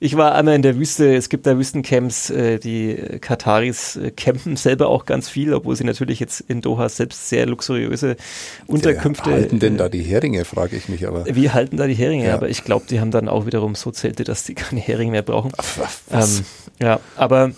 Ich 0.00 0.16
war 0.16 0.34
einmal 0.34 0.54
in 0.54 0.62
der 0.62 0.76
Wüste. 0.76 1.14
Es 1.14 1.28
gibt 1.28 1.46
da 1.46 1.56
Wüstencamps. 1.56 2.30
Äh, 2.30 2.58
die 2.58 2.96
Kataris 3.20 3.98
campen 4.16 4.56
selber 4.56 4.88
auch 4.88 5.06
ganz 5.06 5.28
viel, 5.28 5.54
obwohl 5.54 5.76
sie 5.76 5.84
natürlich 5.84 6.20
jetzt 6.20 6.40
in 6.40 6.60
Doha 6.60 6.88
selbst 6.88 7.28
sehr 7.28 7.46
luxuriöse 7.46 8.16
Unterkünfte. 8.66 9.30
Wie 9.30 9.34
halten 9.34 9.58
denn 9.60 9.76
da 9.76 9.88
die 9.88 10.02
Heringe, 10.02 10.44
frage 10.44 10.76
ich 10.76 10.88
mich 10.88 11.06
aber. 11.06 11.24
Wie 11.26 11.50
halten 11.50 11.76
da 11.76 11.86
die 11.86 11.94
Heringe? 11.94 12.26
Ja. 12.26 12.34
Aber 12.34 12.48
ich 12.48 12.64
glaube, 12.64 12.86
die 12.88 13.00
haben 13.00 13.10
dann 13.10 13.28
auch 13.28 13.46
wiederum 13.46 13.74
so 13.74 13.90
Zelte, 13.90 14.24
dass 14.24 14.44
die 14.44 14.54
keine 14.54 14.80
Heringe 14.80 15.12
mehr 15.12 15.22
brauchen. 15.22 15.52
Ach, 15.56 15.78
was? 16.08 16.38
Ähm, 16.38 16.44
ja, 16.80 17.00
aber 17.16 17.52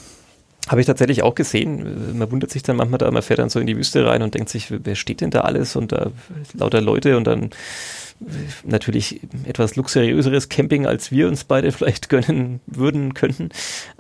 habe 0.69 0.81
ich 0.81 0.87
tatsächlich 0.87 1.23
auch 1.23 1.35
gesehen. 1.35 2.17
Man 2.19 2.31
wundert 2.31 2.51
sich 2.51 2.63
dann 2.63 2.77
manchmal 2.77 2.99
da, 2.99 3.11
man 3.11 3.23
fährt 3.23 3.41
dann 3.41 3.49
so 3.49 3.59
in 3.61 3.67
die 3.67 3.77
Wüste 3.77 4.07
rein 4.07 4.23
und 4.23 4.35
denkt 4.35 4.49
sich, 4.49 4.69
wer 4.71 4.95
steht 4.95 5.21
denn 5.21 5.31
da 5.31 5.41
alles? 5.41 5.77
Und 5.77 5.93
da 5.93 6.11
lauter 6.55 6.81
Leute 6.81 7.17
und 7.17 7.27
dann 7.27 7.51
natürlich 8.65 9.21
etwas 9.45 9.77
luxuriöseres 9.77 10.49
Camping, 10.49 10.87
als 10.87 11.11
wir 11.11 11.29
uns 11.29 11.45
beide 11.45 11.73
vielleicht 11.73 12.09
gönnen 12.09 12.61
würden, 12.67 13.15
könnten. 13.15 13.51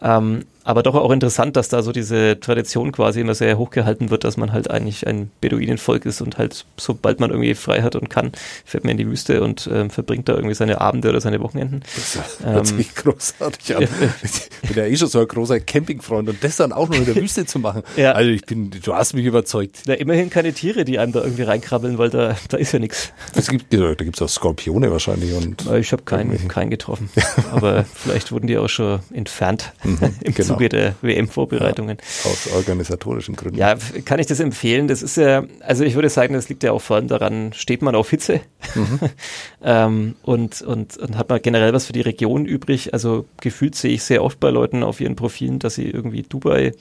Ähm, 0.00 0.44
aber 0.64 0.82
doch 0.82 0.94
auch 0.94 1.10
interessant, 1.10 1.56
dass 1.56 1.68
da 1.68 1.82
so 1.82 1.92
diese 1.92 2.38
Tradition 2.38 2.92
quasi 2.92 3.20
immer 3.20 3.34
sehr 3.34 3.58
hochgehalten 3.58 4.10
wird, 4.10 4.24
dass 4.24 4.36
man 4.36 4.52
halt 4.52 4.70
eigentlich 4.70 5.06
ein 5.06 5.30
Beduinenvolk 5.40 6.06
ist 6.06 6.20
und 6.20 6.38
halt 6.38 6.66
sobald 6.76 7.20
man 7.20 7.30
irgendwie 7.30 7.54
frei 7.54 7.82
hat 7.82 7.96
und 7.96 8.08
kann, 8.10 8.32
fährt 8.64 8.84
man 8.84 8.92
in 8.92 8.98
die 8.98 9.06
Wüste 9.08 9.42
und 9.42 9.68
ähm, 9.72 9.90
verbringt 9.90 10.28
da 10.28 10.34
irgendwie 10.34 10.54
seine 10.54 10.80
Abende 10.80 11.08
oder 11.08 11.20
seine 11.20 11.40
Wochenenden. 11.40 11.82
Das 11.96 12.18
hört 12.44 12.58
ähm, 12.58 12.64
sich 12.64 12.94
großartig 12.94 13.76
an. 13.76 13.88
ich 14.22 14.68
bin 14.68 14.76
ja 14.76 14.84
eh 14.84 14.96
schon 14.96 15.08
so 15.08 15.20
ein 15.20 15.26
großer 15.26 15.58
Campingfreund 15.60 16.28
und 16.28 16.44
das 16.44 16.56
dann 16.56 16.72
auch 16.72 16.88
noch 16.88 16.96
in 16.96 17.06
der 17.06 17.16
Wüste 17.16 17.44
zu 17.44 17.58
machen. 17.58 17.82
Ja. 17.96 18.12
Also 18.12 18.30
ich 18.30 18.46
bin, 18.46 18.70
du 18.70 18.94
hast 18.94 19.14
mich 19.14 19.24
überzeugt. 19.24 19.86
Ja, 19.86 19.94
immerhin 19.94 20.30
keine 20.30 20.52
Tiere, 20.52 20.84
die 20.84 20.98
einem 20.98 21.12
da 21.12 21.22
irgendwie 21.22 21.42
reinkrabbeln, 21.42 21.98
weil 21.98 22.10
da, 22.10 22.36
da 22.48 22.56
ist 22.56 22.72
ja 22.72 22.78
nichts. 22.78 23.12
Es 23.34 23.48
gibt, 23.48 23.72
da 23.72 23.94
gibt 23.94 24.11
es 24.16 24.22
auch 24.22 24.28
Skorpione 24.28 24.90
wahrscheinlich 24.90 25.34
und. 25.34 25.70
Ich 25.72 25.92
habe 25.92 26.02
keinen, 26.02 26.48
keinen 26.48 26.70
getroffen. 26.70 27.10
aber 27.52 27.84
vielleicht 27.84 28.32
wurden 28.32 28.46
die 28.46 28.56
auch 28.58 28.68
schon 28.68 29.00
entfernt 29.12 29.72
mhm, 29.84 29.98
im 30.22 30.34
genau. 30.34 30.48
Zuge 30.48 30.68
der 30.68 30.94
WM-Vorbereitungen. 31.02 31.98
Ja, 31.98 32.30
aus 32.30 32.48
organisatorischen 32.54 33.36
Gründen. 33.36 33.58
Ja, 33.58 33.76
kann 34.04 34.18
ich 34.18 34.26
das 34.26 34.40
empfehlen? 34.40 34.88
Das 34.88 35.02
ist 35.02 35.16
ja, 35.16 35.44
also 35.60 35.84
ich 35.84 35.94
würde 35.94 36.08
sagen, 36.08 36.34
das 36.34 36.48
liegt 36.48 36.62
ja 36.62 36.72
auch 36.72 36.80
vor 36.80 36.96
allem 36.96 37.08
daran, 37.08 37.52
steht 37.52 37.82
man 37.82 37.94
auf 37.94 38.10
Hitze 38.10 38.40
mhm. 38.74 39.00
ähm, 39.62 40.14
und, 40.22 40.62
und, 40.62 40.96
und 40.96 41.16
hat 41.16 41.28
man 41.28 41.40
generell 41.42 41.72
was 41.72 41.86
für 41.86 41.92
die 41.92 42.00
Region 42.00 42.46
übrig. 42.46 42.92
Also 42.94 43.26
gefühlt 43.40 43.74
sehe 43.74 43.92
ich 43.92 44.02
sehr 44.02 44.24
oft 44.24 44.40
bei 44.40 44.50
Leuten 44.50 44.82
auf 44.82 45.00
ihren 45.00 45.16
Profilen, 45.16 45.58
dass 45.58 45.74
sie 45.76 45.88
irgendwie 45.88 46.22
Dubai 46.22 46.72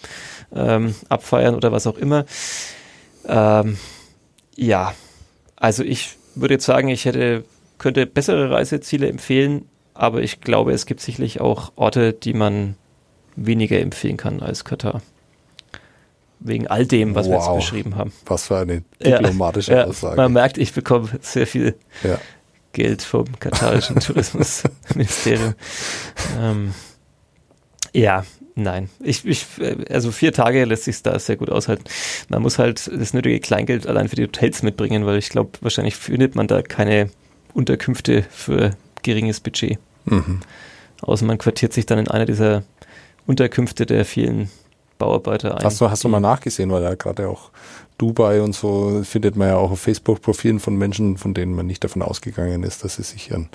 ähm, 0.54 0.96
abfeiern 1.10 1.56
oder 1.56 1.72
was 1.72 1.88
auch 1.88 1.98
immer. 1.98 2.26
Ähm, 3.28 3.78
ja, 4.56 4.94
also 5.56 5.84
ich 5.84 6.17
würde 6.36 6.56
jetzt 6.56 6.65
sagen, 6.65 6.88
ich 6.89 7.06
hätte, 7.06 7.44
könnte 7.78 8.06
bessere 8.06 8.52
Reiseziele 8.52 9.08
empfehlen, 9.08 9.65
aber 9.94 10.22
ich 10.22 10.41
glaube, 10.41 10.72
es 10.74 10.86
gibt 10.86 11.02
sicherlich 11.02 11.41
auch 11.41 11.72
Orte, 11.76 12.13
die 12.13 12.34
man 12.34 12.76
weniger 13.36 13.80
empfehlen 13.80 14.17
kann 14.17 14.41
als 14.41 14.65
Katar. 14.65 15.02
Wegen 16.39 16.67
all 16.67 16.86
dem, 16.86 17.13
was 17.13 17.28
wow. 17.28 17.34
wir 17.34 17.38
jetzt 17.38 17.56
beschrieben 17.56 17.96
haben. 17.96 18.12
Was 18.26 18.48
für 18.48 18.58
eine 18.58 18.84
diplomatische 19.04 19.74
ja, 19.74 19.86
Aussage. 19.86 20.15
Man 20.15 20.34
merkt, 20.34 20.58
ich 20.58 20.74
bekomme 20.74 21.10
sehr 21.22 21.46
viel 21.46 21.76
ja. 22.04 22.20
Geld 22.74 23.04
vom 23.04 23.26
katarischen 23.39 23.96
Tourismusministerium. 24.00 25.54
ähm, 26.39 26.74
ja, 27.94 28.24
nein. 28.56 28.90
Ich, 29.00 29.26
ich, 29.26 29.46
also 29.90 30.12
vier 30.12 30.34
Tage 30.34 30.66
lässt 30.66 30.86
sich 30.86 31.02
da 31.04 31.18
sehr 31.20 31.38
gut 31.38 31.50
aushalten. 31.50 31.84
Man 32.30 32.42
muss 32.42 32.60
halt 32.60 32.90
das 32.94 33.14
nötige 33.14 33.40
Kleingeld 33.40 33.88
allein 33.88 34.08
für 34.08 34.16
die 34.16 34.24
Hotels 34.24 34.64
mitbringen, 34.64 35.06
weil 35.06 35.18
ich 35.18 35.30
glaube, 35.30 35.52
wahrscheinlich 35.62 35.96
findet 35.96 36.36
man 36.36 36.48
da 36.48 36.62
keine 36.62 37.10
Unterkünfte 37.54 38.24
für 38.30 38.72
geringes 39.04 39.40
Budget. 39.40 39.80
Mhm. 40.06 40.42
Außer 41.02 41.26
man 41.26 41.38
quartiert 41.38 41.74
sich 41.74 41.86
dann 41.86 42.00
in 42.00 42.08
einer 42.08 42.26
dieser 42.26 42.64
Unterkünfte 43.26 43.86
der 43.86 44.06
vielen 44.06 44.50
Bauarbeiter 44.98 45.58
ein. 45.58 45.64
Hast 45.64 45.82
du, 45.82 45.90
hast 45.90 46.04
du 46.04 46.10
mal 46.10 46.20
nachgesehen, 46.20 46.70
weil 46.72 46.84
ja 46.84 46.94
gerade 46.96 47.28
auch 47.28 47.50
Dubai 48.02 48.42
und 48.42 48.54
so 48.54 49.04
findet 49.04 49.36
man 49.36 49.50
ja 49.50 49.58
auch 49.58 49.70
auf 49.70 49.80
Facebook-Profilen 49.82 50.60
von 50.60 50.76
Menschen, 50.76 51.18
von 51.18 51.36
denen 51.36 51.54
man 51.54 51.68
nicht 51.68 51.84
davon 51.84 52.02
ausgegangen 52.02 52.64
ist, 52.64 52.84
dass 52.84 52.96
sie 52.96 53.04
sich 53.04 53.32
einen, 53.32 53.50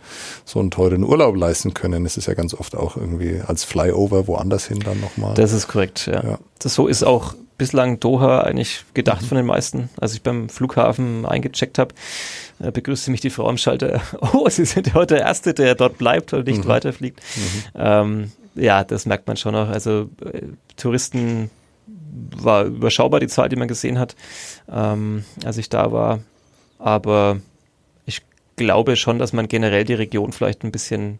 so 0.44 0.61
einen 0.61 0.70
teuren 0.70 1.02
Urlaub 1.02 1.35
leisten 1.37 1.74
können. 1.74 2.06
Es 2.06 2.16
ist 2.16 2.26
ja 2.26 2.35
ganz 2.35 2.54
oft 2.54 2.76
auch 2.76 2.96
irgendwie 2.96 3.40
als 3.44 3.64
Flyover 3.64 4.28
woanders 4.28 4.68
hin 4.68 4.78
dann 4.78 5.00
nochmal. 5.00 5.35
Das 5.35 5.52
ist 5.52 5.66
korrekt, 5.66 6.06
ja. 6.06 6.22
ja. 6.22 6.38
Das 6.61 6.74
so 6.74 6.87
ist 6.87 7.02
auch 7.02 7.35
bislang 7.59 7.98
Doha 7.98 8.42
eigentlich 8.42 8.85
gedacht 8.94 9.22
mhm. 9.22 9.26
von 9.26 9.37
den 9.37 9.46
meisten. 9.46 9.88
Als 10.00 10.14
ich 10.14 10.22
beim 10.22 10.48
Flughafen 10.48 11.26
eingecheckt 11.26 11.80
habe, 11.80 11.94
äh, 12.61 12.70
begrüßte 12.70 13.11
mich 13.11 13.20
die 13.20 13.30
Frau 13.30 13.48
am 13.48 13.59
Schalter, 13.59 14.00
oh, 14.32 14.48
Sie 14.48 14.64
sind 14.64 14.94
heute 14.94 15.16
der 15.16 15.24
Erste, 15.24 15.54
der 15.54 15.74
dort 15.74 15.98
bleibt 15.98 16.32
und 16.32 16.46
nicht 16.46 16.64
mhm. 16.64 16.68
weiterfliegt. 16.68 17.20
Mhm. 17.20 17.62
Ähm, 17.74 18.32
ja, 18.54 18.85
das 18.85 19.06
merkt 19.06 19.26
man 19.26 19.37
schon 19.37 19.54
noch. 19.54 19.68
Also 19.68 20.09
äh, 20.24 20.42
Touristen 20.76 21.50
war 22.37 22.64
überschaubar 22.64 23.20
die 23.20 23.29
Zahl, 23.29 23.48
die 23.48 23.57
man 23.57 23.68
gesehen 23.68 23.98
hat, 23.98 24.16
ähm, 24.70 25.24
als 25.45 25.59
ich 25.59 25.68
da 25.68 25.93
war. 25.93 26.20
Aber 26.78 27.40
ich 28.05 28.22
glaube 28.57 28.97
schon, 28.97 29.18
dass 29.18 29.32
man 29.32 29.49
generell 29.49 29.84
die 29.84 29.95
Region 29.95 30.32
vielleicht 30.32 30.64
ein 30.64 30.72
bisschen 30.72 31.18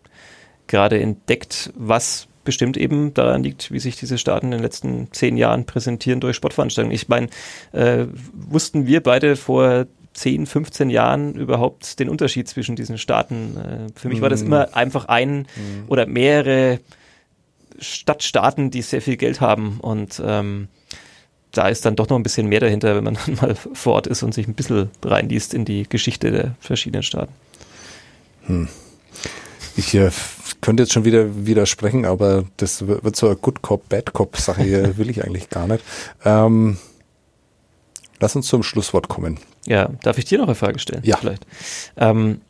gerade 0.67 1.01
entdeckt, 1.01 1.73
was 1.77 2.29
bestimmt 2.45 2.77
eben 2.77 3.13
daran 3.13 3.43
liegt, 3.43 3.73
wie 3.73 3.81
sich 3.81 3.97
diese 3.97 4.19
Staaten 4.19 4.47
in 4.47 4.53
den 4.53 4.63
letzten 4.63 5.13
zehn 5.13 5.37
Jahren 5.37 5.67
präsentieren 5.67 6.21
durch 6.21 6.37
Sportveranstaltungen. 6.37 6.95
Ich 6.95 7.09
meine, 7.09 7.29
äh, 7.73 8.07
wussten 8.33 8.87
wir 8.87 9.03
beide 9.03 9.37
vor 9.37 9.87
10, 10.15 10.47
15 10.47 10.89
Jahren 10.89 11.35
überhaupt 11.35 11.99
den 11.99 12.09
Unterschied 12.09 12.49
zwischen 12.49 12.77
diesen 12.77 12.99
Staaten? 12.99 13.57
Äh, 13.57 13.99
für 13.99 14.09
mich 14.09 14.23
war 14.23 14.31
das 14.31 14.43
mm. 14.43 14.47
immer 14.47 14.77
einfach 14.77 15.07
ein 15.07 15.41
mm. 15.41 15.89
oder 15.89 16.07
mehrere 16.07 16.81
Stadtstaaten, 17.79 18.71
die 18.71 18.81
sehr 18.81 19.03
viel 19.03 19.17
Geld 19.17 19.41
haben 19.41 19.79
und 19.81 20.23
ähm, 20.25 20.69
da 21.57 21.69
ist 21.69 21.85
dann 21.85 21.97
doch 21.97 22.09
noch 22.09 22.17
ein 22.17 22.23
bisschen 22.23 22.49
mehr 22.49 22.61
dahinter, 22.61 22.95
wenn 22.95 23.05
man 23.05 23.15
dann 23.15 23.35
mal 23.41 23.55
vor 23.55 23.95
Ort 23.95 24.07
ist 24.07 24.23
und 24.23 24.35
sich 24.35 24.47
ein 24.47 24.55
bisschen 24.55 24.91
reinliest 25.03 25.55
in 25.55 25.65
die 25.65 25.89
Geschichte 25.89 26.31
der 26.31 26.55
verschiedenen 26.61 27.03
Staaten. 27.03 27.33
Hm. 28.47 28.69
Ich 29.77 29.95
äh, 29.95 30.11
könnte 30.61 30.85
jetzt 30.85 30.93
schon 30.93 31.05
wieder 31.05 31.47
widersprechen, 31.47 32.05
aber 32.05 32.45
das 32.57 32.87
wird 32.87 33.17
so 33.17 33.27
eine 33.27 33.37
Good 33.37 33.63
Cop, 33.63 33.89
Bad 33.89 34.13
Cop 34.13 34.37
Sache 34.37 34.63
hier, 34.63 34.97
will 34.99 35.11
ich 35.11 35.25
eigentlich 35.25 35.51
gar 35.51 35.67
nicht. 35.67 35.85
Ähm, 36.25 36.79
lass 38.21 38.37
uns 38.37 38.47
zum 38.47 38.63
Schlusswort 38.63 39.09
kommen. 39.09 39.39
Ja, 39.67 39.91
darf 40.03 40.19
ich 40.19 40.25
dir 40.25 40.39
noch 40.39 40.47
eine 40.47 40.55
Frage 40.55 40.79
stellen? 40.79 41.03
Ja. 41.05 41.17
Vielleicht. 41.17 41.47
Ähm, 41.97 42.41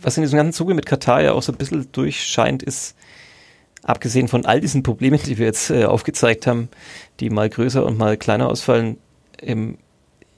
was 0.00 0.16
in 0.16 0.22
diesem 0.22 0.36
ganzen 0.36 0.52
Zuge 0.52 0.74
mit 0.74 0.86
Katar 0.86 1.22
ja 1.22 1.32
auch 1.32 1.42
so 1.42 1.52
ein 1.52 1.58
bisschen 1.58 1.90
durchscheint, 1.92 2.62
ist, 2.62 2.96
abgesehen 3.82 4.28
von 4.28 4.46
all 4.46 4.60
diesen 4.60 4.82
Problemen, 4.82 5.20
die 5.24 5.38
wir 5.38 5.46
jetzt 5.46 5.70
äh, 5.70 5.84
aufgezeigt 5.84 6.46
haben, 6.46 6.68
die 7.20 7.30
mal 7.30 7.48
größer 7.48 7.84
und 7.84 7.98
mal 7.98 8.16
kleiner 8.16 8.48
ausfallen, 8.48 8.98
ähm, 9.40 9.78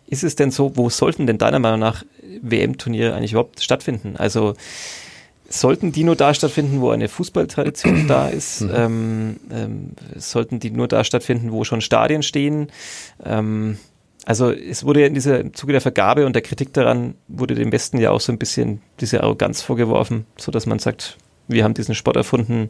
ist 0.07 0.25
es 0.25 0.37
denn 0.37 0.51
so, 0.51 0.77
wo 0.77 0.91
sollten 0.91 1.27
denn 1.27 1.39
deiner 1.39 1.59
Meinung 1.59 1.81
nach 1.81 2.05
WM-Turniere 2.43 3.15
eigentlich 3.15 3.33
überhaupt 3.33 3.63
stattfinden? 3.63 4.17
Also 4.17 4.55
sollten 5.49 5.93
die 5.93 6.05
nur 6.05 6.17
da 6.17 6.35
stattfinden, 6.35 6.81
wo 6.81 6.91
eine 6.91 7.09
Fußballtradition 7.09 8.09
da 8.09 8.29
ist? 8.29 8.63
Mhm. 8.63 8.71
Ähm, 8.75 9.37
ähm, 9.51 9.91
sollten 10.17 10.61
die 10.61 10.71
nur 10.71 10.89
da 10.89 11.05
stattfinden, 11.05 11.53
wo 11.53 11.65
schon 11.65 11.81
Stadien 11.81 12.23
stehen? 12.23 12.69
Ähm, 13.25 13.79
also 14.27 14.51
es 14.51 14.85
wurde 14.85 15.01
ja 15.01 15.07
in 15.07 15.15
dieser 15.15 15.41
im 15.41 15.55
Zuge 15.55 15.73
der 15.73 15.83
Vergabe 15.83 16.25
und 16.27 16.35
der 16.35 16.43
Kritik 16.43 16.73
daran 16.73 17.15
wurde 17.29 17.55
dem 17.55 17.73
Westen 17.73 17.99
ja 17.99 18.11
auch 18.11 18.21
so 18.21 18.33
ein 18.33 18.39
bisschen 18.39 18.81
diese 19.01 19.23
Arroganz 19.23 19.61
vorgeworfen, 19.61 20.27
so 20.39 20.51
dass 20.51 20.65
man 20.67 20.79
sagt, 20.79 21.19
wir 21.49 21.65
haben 21.65 21.75
diesen 21.75 21.95
Sport 21.95 22.17
erfunden, 22.17 22.69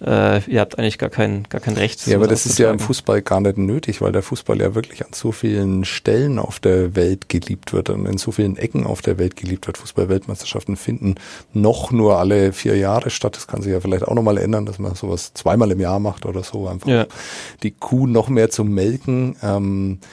äh, 0.00 0.42
ihr 0.50 0.60
habt 0.60 0.78
eigentlich 0.78 0.98
gar 0.98 1.10
kein, 1.10 1.44
gar 1.48 1.60
kein 1.60 1.74
Recht. 1.74 2.06
Ja, 2.06 2.16
aber 2.16 2.28
das 2.28 2.46
ist 2.46 2.58
ja 2.58 2.70
im 2.70 2.78
Fußball 2.78 3.22
gar 3.22 3.40
nicht 3.40 3.58
nötig, 3.58 4.00
weil 4.00 4.12
der 4.12 4.22
Fußball 4.22 4.60
ja 4.60 4.74
wirklich 4.74 5.04
an 5.04 5.12
so 5.12 5.32
vielen 5.32 5.84
Stellen 5.84 6.38
auf 6.38 6.60
der 6.60 6.94
Welt 6.94 7.28
geliebt 7.28 7.72
wird 7.72 7.90
und 7.90 8.06
in 8.06 8.18
so 8.18 8.32
vielen 8.32 8.56
Ecken 8.56 8.86
auf 8.86 9.02
der 9.02 9.18
Welt 9.18 9.36
geliebt 9.36 9.66
wird. 9.66 9.78
Fußball-Weltmeisterschaften 9.78 10.76
finden 10.76 11.16
noch 11.52 11.90
nur 11.90 12.18
alle 12.18 12.52
vier 12.52 12.76
Jahre 12.76 13.10
statt. 13.10 13.36
Das 13.36 13.46
kann 13.46 13.62
sich 13.62 13.72
ja 13.72 13.80
vielleicht 13.80 14.06
auch 14.06 14.14
nochmal 14.14 14.38
ändern, 14.38 14.66
dass 14.66 14.78
man 14.78 14.94
sowas 14.94 15.32
zweimal 15.34 15.70
im 15.70 15.80
Jahr 15.80 15.98
macht 15.98 16.26
oder 16.26 16.42
so, 16.42 16.68
einfach 16.68 16.88
ja. 16.88 17.06
die 17.62 17.72
Kuh 17.72 18.06
noch 18.06 18.28
mehr 18.28 18.50
zu 18.50 18.64
melken. 18.64 19.36
Ähm, 19.42 19.98
äh, 20.00 20.06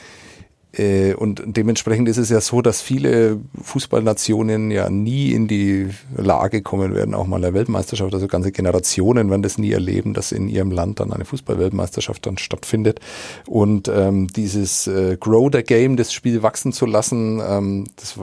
und 0.78 1.42
dementsprechend 1.46 2.08
ist 2.10 2.18
es 2.18 2.30
ja 2.30 2.42
so, 2.42 2.62
dass 2.62 2.80
viele 2.80 3.40
Fußballnationen 3.60 4.70
ja 4.70 4.90
nie 4.92 5.32
in 5.32 5.48
die 5.48 5.90
Lage 6.16 6.62
kommen 6.62 6.94
werden, 6.94 7.16
auch 7.16 7.26
mal 7.26 7.44
eine 7.44 7.56
Weltmeisterschaft, 7.56 8.14
also 8.14 8.28
ganze 8.28 8.52
Generationen 8.52 9.32
werden 9.32 9.42
das 9.42 9.58
nie 9.58 9.72
erleben, 9.72 10.14
dass 10.14 10.32
in 10.32 10.48
ihrem 10.48 10.70
Land 10.70 11.00
dann 11.00 11.12
eine 11.12 11.26
Fußballweltmeisterschaft 11.26 12.24
dann 12.28 12.38
stattfindet. 12.38 13.00
Und 13.48 13.88
ähm, 13.88 14.28
dieses 14.28 14.86
äh, 14.86 15.18
Grow 15.20 15.50
the 15.52 15.64
Game, 15.64 15.98
das 15.98 16.14
Spiel 16.14 16.44
wachsen 16.44 16.72
zu 16.72 16.86
lassen, 16.86 17.42
ähm, 17.44 17.86
das 17.96 18.20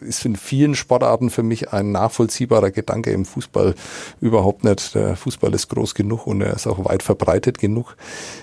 ist 0.00 0.24
in 0.24 0.34
vielen 0.34 0.74
Sportarten 0.74 1.30
für 1.30 1.42
mich 1.42 1.72
ein 1.72 1.92
nachvollziehbarer 1.92 2.72
Gedanke 2.72 3.12
im 3.12 3.24
Fußball 3.24 3.74
überhaupt 4.20 4.64
nicht. 4.64 4.94
Der 4.94 5.16
Fußball 5.16 5.54
ist 5.54 5.68
groß 5.68 5.94
genug 5.94 6.26
und 6.26 6.40
er 6.40 6.54
ist 6.54 6.66
auch 6.66 6.84
weit 6.84 7.02
verbreitet 7.02 7.58
genug. 7.58 7.96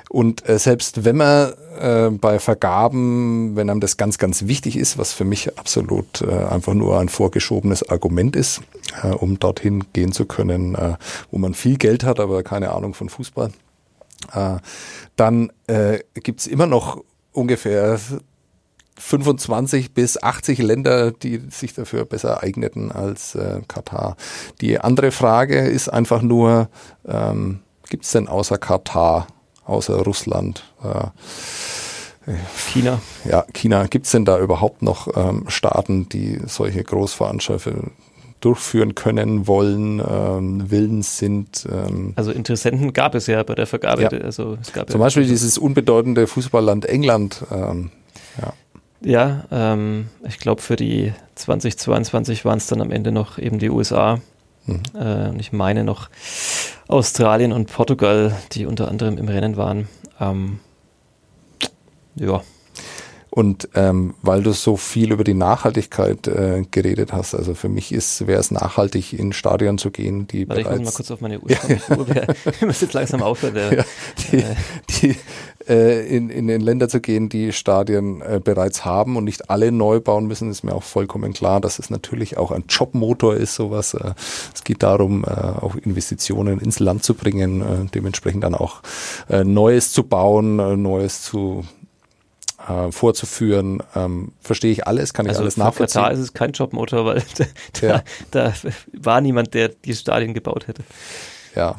Und 0.09 0.47
äh, 0.47 0.59
selbst 0.59 1.05
wenn 1.05 1.17
man 1.17 1.53
äh, 1.79 2.09
bei 2.09 2.39
Vergaben, 2.39 3.32
wenn 3.55 3.69
einem 3.69 3.79
das 3.79 3.97
ganz, 3.97 4.17
ganz 4.17 4.47
wichtig 4.47 4.77
ist, 4.77 4.97
was 4.97 5.13
für 5.13 5.25
mich 5.25 5.57
absolut 5.57 6.21
äh, 6.21 6.45
einfach 6.45 6.73
nur 6.73 6.99
ein 6.99 7.09
vorgeschobenes 7.09 7.89
Argument 7.89 8.35
ist, 8.35 8.61
äh, 9.03 9.07
um 9.07 9.39
dorthin 9.39 9.85
gehen 9.93 10.11
zu 10.11 10.25
können, 10.25 10.75
äh, 10.75 10.95
wo 11.31 11.37
man 11.37 11.53
viel 11.53 11.77
Geld 11.77 12.03
hat, 12.03 12.19
aber 12.19 12.43
keine 12.43 12.71
Ahnung 12.71 12.93
von 12.93 13.09
Fußball, 13.09 13.51
äh, 14.33 14.57
dann 15.15 15.51
äh, 15.67 15.99
gibt 16.13 16.45
immer 16.47 16.67
noch 16.67 17.03
ungefähr 17.31 17.99
25 18.97 19.93
bis 19.93 20.21
80 20.21 20.59
Länder, 20.59 21.11
die 21.11 21.41
sich 21.49 21.73
dafür 21.73 22.05
besser 22.05 22.43
eigneten 22.43 22.91
als 22.91 23.35
äh, 23.35 23.61
Katar. 23.67 24.15
Die 24.61 24.79
andere 24.79 25.11
Frage 25.11 25.59
ist 25.59 25.89
einfach 25.89 26.21
nur, 26.21 26.69
ähm, 27.07 27.59
gibt 27.89 28.05
es 28.05 28.11
denn 28.11 28.27
außer 28.27 28.57
Katar 28.57 29.27
außer 29.65 29.95
Russland. 30.03 30.63
Äh, 30.83 31.07
China. 32.55 33.01
Ja, 33.25 33.45
China. 33.53 33.87
Gibt 33.87 34.05
es 34.05 34.11
denn 34.11 34.25
da 34.25 34.39
überhaupt 34.39 34.81
noch 34.81 35.07
ähm, 35.15 35.45
Staaten, 35.47 36.07
die 36.09 36.39
solche 36.45 36.83
Großveranstaltungen 36.83 37.91
durchführen 38.43 38.93
können, 38.93 39.47
wollen, 39.47 39.99
ähm, 39.99 40.69
willens 40.69 41.17
sind. 41.17 41.65
Ähm. 41.71 42.13
Also 42.17 42.31
Interessenten 42.31 42.91
gab 42.91 43.15
es 43.15 43.27
ja 43.27 43.41
bei 43.43 43.55
der 43.55 43.67
Vergabe. 43.67 44.01
Ja. 44.01 44.09
Also 44.09 44.57
es 44.61 44.73
gab 44.73 44.89
Zum 44.89 44.99
ja 44.99 45.05
Beispiel 45.05 45.25
dieses 45.25 45.57
unbedeutende 45.57 46.27
Fußballland 46.27 46.85
England. 46.85 47.43
Ähm, 47.51 47.91
ja, 48.41 48.53
ja 49.01 49.45
ähm, 49.49 50.09
ich 50.27 50.39
glaube 50.39 50.61
für 50.61 50.75
die 50.75 51.13
2022 51.35 52.43
waren 52.43 52.57
es 52.57 52.67
dann 52.67 52.81
am 52.81 52.91
Ende 52.91 53.13
noch 53.13 53.37
eben 53.37 53.59
die 53.59 53.69
USA. 53.69 54.19
Mhm. 54.65 54.81
Äh, 54.93 55.29
und 55.29 55.39
ich 55.39 55.53
meine 55.53 55.85
noch 55.85 56.09
Australien 56.89 57.53
und 57.53 57.71
Portugal, 57.71 58.35
die 58.51 58.65
unter 58.65 58.89
anderem 58.89 59.17
im 59.17 59.29
Rennen 59.29 59.55
waren. 59.55 59.87
Ja. 62.15 62.41
Und 63.35 63.69
ähm, 63.73 64.13
weil 64.21 64.43
du 64.43 64.51
so 64.51 64.77
viel 64.77 65.11
über 65.11 65.23
die 65.23 65.33
Nachhaltigkeit 65.33 66.27
äh, 66.27 66.65
geredet 66.69 67.13
hast, 67.13 67.33
also 67.33 67.55
für 67.55 67.67
mich 67.67 67.91
ist, 67.91 68.27
wäre 68.27 68.39
es 68.39 68.51
nachhaltig, 68.51 69.11
in 69.11 69.33
Stadien 69.33 69.79
zu 69.79 69.89
gehen, 69.89 70.27
die 70.27 70.47
Warte, 70.47 70.61
bereits... 70.61 70.75
ich 70.77 70.85
muss 70.85 70.93
mal 70.93 70.97
kurz 70.97 71.09
auf 71.09 71.21
meine 71.21 71.39
Uhr 71.41 71.49
schauen. 71.49 72.05
Wir 72.59 72.67
müssen 72.67 72.85
jetzt 72.85 72.93
langsam 72.93 73.23
aufhören. 73.23 73.55
Ja, 73.73 73.85
die, 74.31 74.37
äh, 74.37 74.55
die, 75.01 75.15
äh, 75.67 76.15
in, 76.15 76.29
in 76.29 76.45
den 76.45 76.61
Länder 76.61 76.89
zu 76.89 77.01
gehen, 77.01 77.27
die 77.27 77.53
Stadien 77.53 78.21
äh, 78.21 78.39
bereits 78.43 78.85
haben 78.85 79.17
und 79.17 79.23
nicht 79.23 79.49
alle 79.49 79.71
neu 79.71 79.99
bauen 79.99 80.27
müssen, 80.27 80.51
ist 80.51 80.63
mir 80.63 80.75
auch 80.75 80.83
vollkommen 80.83 81.33
klar, 81.33 81.59
dass 81.59 81.79
es 81.79 81.89
natürlich 81.89 82.37
auch 82.37 82.51
ein 82.51 82.65
Jobmotor 82.69 83.33
ist, 83.33 83.55
sowas. 83.55 83.95
Äh, 83.95 84.13
es 84.53 84.63
geht 84.63 84.83
darum, 84.83 85.23
äh, 85.23 85.29
auch 85.29 85.75
Investitionen 85.75 86.59
ins 86.59 86.79
Land 86.79 87.03
zu 87.03 87.15
bringen, 87.15 87.61
äh, 87.61 87.89
dementsprechend 87.95 88.43
dann 88.43 88.53
auch 88.53 88.83
äh, 89.27 89.43
Neues 89.43 89.91
zu 89.91 90.03
bauen, 90.03 90.59
äh, 90.59 90.77
Neues 90.77 91.23
zu 91.23 91.65
äh, 92.67 92.91
vorzuführen, 92.91 93.81
ähm, 93.95 94.31
verstehe 94.39 94.71
ich 94.71 94.87
alles, 94.87 95.13
kann 95.13 95.25
ich 95.25 95.31
also 95.31 95.41
alles 95.41 95.57
nachvollziehen. 95.57 96.01
Katar 96.01 96.13
ist 96.13 96.19
es 96.19 96.33
kein 96.33 96.51
Jobmotor, 96.51 97.05
weil 97.05 97.23
da, 97.81 97.87
ja. 97.87 98.03
da, 98.31 98.49
da 98.49 98.53
war 98.93 99.21
niemand, 99.21 99.53
der 99.53 99.69
die 99.69 99.93
Stadien 99.93 100.33
gebaut 100.33 100.67
hätte. 100.67 100.83
Ja, 101.55 101.75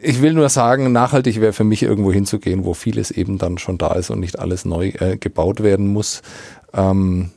ich 0.00 0.22
will 0.22 0.32
nur 0.32 0.48
sagen, 0.48 0.92
nachhaltig 0.92 1.40
wäre 1.40 1.52
für 1.52 1.64
mich 1.64 1.82
irgendwo 1.82 2.12
hinzugehen, 2.12 2.64
wo 2.64 2.74
vieles 2.74 3.10
eben 3.10 3.38
dann 3.38 3.58
schon 3.58 3.78
da 3.78 3.92
ist 3.94 4.10
und 4.10 4.20
nicht 4.20 4.38
alles 4.38 4.64
neu 4.64 4.88
äh, 4.98 5.16
gebaut 5.16 5.62
werden 5.62 5.88
muss. 5.88 6.22
Ähm, 6.72 7.30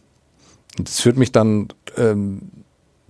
das 0.78 1.02
führt 1.02 1.18
mich 1.18 1.32
dann 1.32 1.70
ähm, 1.98 2.52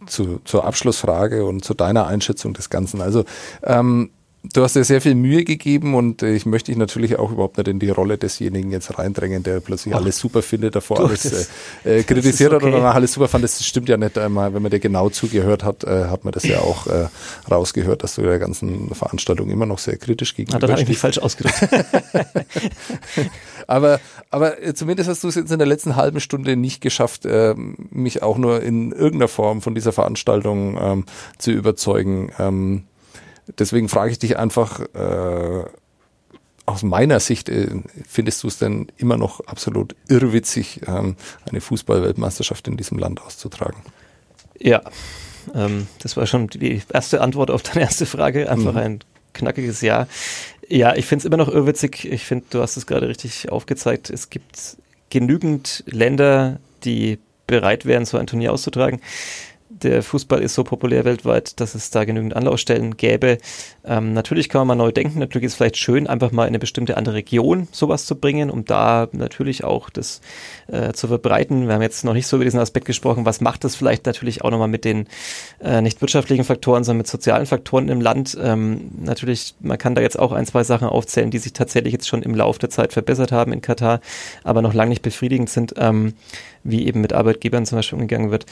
zu, 0.06 0.40
zur 0.44 0.66
Abschlussfrage 0.66 1.46
und 1.46 1.64
zu 1.64 1.74
deiner 1.74 2.08
Einschätzung 2.08 2.54
des 2.54 2.70
Ganzen. 2.70 3.02
Also 3.02 3.26
ähm, 3.64 4.12
Du 4.52 4.62
hast 4.62 4.76
dir 4.76 4.84
sehr 4.84 5.00
viel 5.00 5.16
Mühe 5.16 5.46
gegeben 5.46 5.96
und 5.96 6.22
ich 6.22 6.46
möchte 6.46 6.70
dich 6.70 6.78
natürlich 6.78 7.18
auch 7.18 7.32
überhaupt 7.32 7.58
nicht 7.58 7.70
in 7.70 7.80
die 7.80 7.90
Rolle 7.90 8.18
desjenigen 8.18 8.72
jetzt 8.72 9.00
reindrängen, 9.00 9.42
der 9.42 9.62
plötzlich 9.62 9.96
Ach, 9.96 10.02
alles 10.02 10.20
super 10.20 10.42
findet, 10.42 10.76
davor 10.76 10.98
du, 10.98 11.06
alles 11.06 11.48
äh, 11.86 12.00
äh 12.00 12.04
kritisiert 12.04 12.52
okay. 12.52 12.58
hat 12.58 12.64
und 12.64 12.74
danach 12.74 12.96
alles 12.96 13.14
super 13.14 13.30
fand. 13.30 13.46
Das 13.46 13.64
stimmt 13.66 13.88
ja 13.88 13.96
nicht 13.96 14.18
einmal, 14.18 14.54
wenn 14.54 14.62
man 14.62 14.70
dir 14.70 14.82
genau 14.82 15.10
zugehört 15.10 15.64
hat, 15.64 15.86
äh, 15.86 16.08
hat 16.08 16.26
man 16.26 16.34
das 16.34 16.44
ja 16.44 16.60
auch 16.60 16.88
äh, 16.88 17.08
rausgehört, 17.50 18.04
dass 18.04 18.16
du 18.16 18.24
der 18.24 18.38
ganzen 18.38 18.94
Veranstaltung 18.94 19.50
immer 19.50 19.66
noch 19.66 19.80
sehr 19.80 19.96
kritisch 19.96 20.36
gegenüber 20.36 20.58
ah, 20.58 20.60
dann 20.60 20.72
habe 20.72 20.82
ich 20.82 20.90
mich 20.90 20.98
falsch 20.98 21.20
ausgedrückt. 21.20 21.70
aber, 23.68 24.02
aber 24.30 24.62
äh, 24.62 24.74
zumindest 24.74 25.08
hast 25.08 25.24
du 25.24 25.30
es 25.30 25.36
jetzt 25.36 25.54
in 25.54 25.58
der 25.58 25.68
letzten 25.68 25.96
halben 25.96 26.20
Stunde 26.20 26.58
nicht 26.58 26.82
geschafft, 26.82 27.26
äh, 27.26 27.56
mich 27.56 28.22
auch 28.22 28.38
nur 28.38 28.62
in 28.62 28.92
irgendeiner 28.92 29.30
Form 29.30 29.62
von 29.62 29.74
dieser 29.74 29.94
Veranstaltung 29.94 30.78
ähm, 30.82 31.06
zu 31.38 31.52
überzeugen. 31.52 32.30
Ähm, 32.38 32.84
Deswegen 33.60 33.90
frage 33.90 34.12
ich 34.12 34.20
dich 34.20 34.38
einfach, 34.38 34.80
äh, 34.94 35.64
aus 36.66 36.84
meiner 36.84 37.20
Sicht 37.20 37.50
äh, 37.50 37.70
findest 38.08 38.44
du 38.44 38.48
es 38.48 38.58
denn 38.58 38.88
immer 38.98 39.18
noch 39.18 39.42
absolut 39.42 39.96
irrwitzig, 40.08 40.82
ähm, 40.88 41.16
eine 41.50 41.62
Fußballweltmeisterschaft 41.62 42.68
in 42.68 42.78
diesem 42.78 42.98
Land 42.98 43.22
auszutragen? 43.22 43.82
Ja, 44.60 44.82
ähm, 45.54 45.88
das 46.00 46.16
war 46.16 46.26
schon 46.26 46.48
die 46.48 46.82
erste 46.92 47.22
Antwort 47.22 47.52
auf 47.52 47.64
deine 47.64 47.82
erste 47.82 48.06
Frage. 48.06 48.50
Einfach 48.50 48.74
mhm. 48.74 48.80
ein 48.80 49.00
knackiges 49.34 49.82
Ja. 49.82 50.08
Ja, 50.70 50.96
ich 50.96 51.06
finde 51.06 51.24
es 51.24 51.26
immer 51.26 51.38
noch 51.38 51.50
irrwitzig. 51.50 52.06
Ich 52.06 52.24
finde, 52.24 52.46
du 52.50 52.62
hast 52.62 52.78
es 52.78 52.88
gerade 52.88 53.10
richtig 53.10 53.52
aufgezeigt. 53.52 54.10
Es 54.10 54.30
gibt 54.30 54.78
genügend 55.10 55.84
Länder, 55.86 56.60
die 56.86 57.20
bereit 57.46 57.86
wären, 57.86 58.06
so 58.06 58.18
ein 58.18 58.28
Turnier 58.28 58.54
auszutragen 58.54 59.02
der 59.82 60.04
Fußball 60.04 60.42
ist 60.42 60.54
so 60.54 60.64
populär 60.64 61.06
weltweit, 61.06 61.60
dass 61.60 61.76
es 61.76 61.90
da 61.90 62.06
genügend 62.06 62.36
Anlaufstellen 62.36 62.98
gäbe. 62.98 63.38
Ähm, 63.84 64.14
natürlich 64.14 64.50
kann 64.50 64.60
man 64.60 64.78
mal 64.78 64.84
neu 64.84 64.92
denken. 64.92 65.20
Natürlich 65.20 65.48
ist 65.48 65.54
es 65.54 65.58
vielleicht 65.58 65.78
schön, 65.78 66.08
einfach 66.08 66.32
mal 66.32 66.44
in 66.44 66.50
eine 66.50 66.60
bestimmte 66.60 66.98
andere 66.98 67.16
Region 67.16 67.68
sowas 67.72 68.06
zu 68.06 68.16
bringen, 68.16 68.50
um 68.50 68.66
da 68.66 69.08
natürlich 69.12 69.64
auch 69.64 69.90
das 69.90 70.22
äh, 70.68 70.94
zu 70.94 71.08
verbreiten. 71.08 71.68
Wir 71.68 71.76
haben 71.76 71.82
jetzt 71.82 72.06
noch 72.06 72.14
nicht 72.14 72.28
so 72.28 72.38
über 72.38 72.46
diesen 72.46 72.60
Aspekt 72.60 72.86
gesprochen. 72.86 73.26
Was 73.26 73.42
macht 73.42 73.64
das 73.64 73.76
vielleicht 73.76 74.06
natürlich 74.06 74.44
auch 74.44 74.52
nochmal 74.52 74.68
mit 74.68 74.86
den 74.86 75.08
äh, 75.62 75.82
nicht 75.82 76.02
wirtschaftlichen 76.02 76.44
Faktoren, 76.44 76.84
sondern 76.84 77.00
mit 77.00 77.08
sozialen 77.08 77.46
Faktoren 77.46 77.90
im 77.90 78.02
Land? 78.02 78.38
Ähm, 78.42 78.92
natürlich, 79.02 79.56
man 79.60 79.78
kann 79.78 79.96
da 79.96 80.02
jetzt 80.02 80.20
auch 80.20 80.32
ein, 80.32 80.46
zwei 80.46 80.64
Sachen 80.64 80.88
aufzählen, 80.88 81.32
die 81.32 81.40
sich 81.40 81.54
tatsächlich 81.54 81.94
jetzt 81.94 82.08
schon 82.08 82.24
im 82.24 82.36
Laufe 82.36 82.60
der 82.60 82.70
Zeit 82.70 82.94
verbessert 82.94 83.32
haben 83.32 83.54
in 83.54 83.62
Katar, 83.62 84.02
aber 84.44 84.62
noch 84.62 84.74
lange 84.74 84.90
nicht 84.90 85.02
befriedigend 85.02 85.50
sind, 85.50 85.74
ähm, 85.78 86.14
wie 86.64 86.86
eben 86.88 87.02
mit 87.02 87.14
Arbeitgebern 87.14 87.66
zum 87.66 87.78
Beispiel 87.78 87.98
umgegangen 87.98 88.32
wird. 88.32 88.46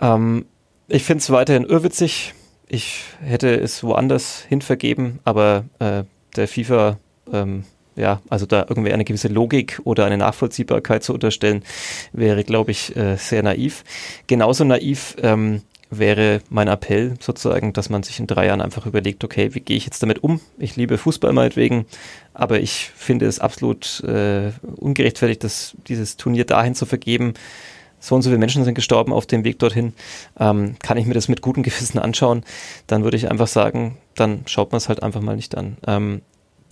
Ähm, 0.00 0.46
ich 0.88 1.04
finde 1.04 1.22
es 1.22 1.30
weiterhin 1.30 1.64
irrwitzig. 1.64 2.34
Ich 2.68 3.04
hätte 3.22 3.54
es 3.54 3.82
woanders 3.82 4.44
hin 4.48 4.62
vergeben, 4.62 5.20
aber 5.24 5.64
äh, 5.78 6.04
der 6.36 6.48
FIFA, 6.48 6.98
ähm, 7.32 7.64
ja, 7.96 8.22
also 8.30 8.46
da 8.46 8.64
irgendwie 8.68 8.92
eine 8.92 9.04
gewisse 9.04 9.28
Logik 9.28 9.80
oder 9.84 10.06
eine 10.06 10.16
Nachvollziehbarkeit 10.16 11.02
zu 11.02 11.12
unterstellen, 11.12 11.62
wäre, 12.12 12.44
glaube 12.44 12.70
ich, 12.70 12.96
äh, 12.96 13.16
sehr 13.16 13.42
naiv. 13.42 13.84
Genauso 14.26 14.64
naiv 14.64 15.16
ähm, 15.22 15.62
wäre 15.90 16.40
mein 16.48 16.68
Appell 16.68 17.14
sozusagen, 17.20 17.74
dass 17.74 17.90
man 17.90 18.02
sich 18.02 18.18
in 18.18 18.26
drei 18.26 18.46
Jahren 18.46 18.62
einfach 18.62 18.86
überlegt, 18.86 19.22
okay, 19.24 19.54
wie 19.54 19.60
gehe 19.60 19.76
ich 19.76 19.84
jetzt 19.84 20.02
damit 20.02 20.22
um? 20.24 20.40
Ich 20.58 20.76
liebe 20.76 20.96
Fußball 20.96 21.34
meinetwegen, 21.34 21.84
aber 22.32 22.60
ich 22.60 22.90
finde 22.96 23.26
es 23.26 23.38
absolut 23.38 24.02
äh, 24.04 24.52
ungerechtfertigt, 24.76 25.44
dass 25.44 25.76
dieses 25.88 26.16
Turnier 26.16 26.46
dahin 26.46 26.74
zu 26.74 26.86
vergeben, 26.86 27.34
so 28.02 28.16
und 28.16 28.22
so 28.22 28.30
viele 28.30 28.38
Menschen 28.38 28.64
sind 28.64 28.74
gestorben 28.74 29.12
auf 29.12 29.26
dem 29.26 29.44
Weg 29.44 29.60
dorthin, 29.60 29.94
ähm, 30.38 30.74
kann 30.82 30.98
ich 30.98 31.06
mir 31.06 31.14
das 31.14 31.28
mit 31.28 31.40
gutem 31.40 31.62
Gewissen 31.62 31.98
anschauen, 31.98 32.44
dann 32.88 33.04
würde 33.04 33.16
ich 33.16 33.30
einfach 33.30 33.46
sagen, 33.46 33.96
dann 34.16 34.42
schaut 34.46 34.72
man 34.72 34.78
es 34.78 34.88
halt 34.88 35.02
einfach 35.02 35.20
mal 35.20 35.36
nicht 35.36 35.56
an. 35.56 35.78
Ähm, 35.86 36.22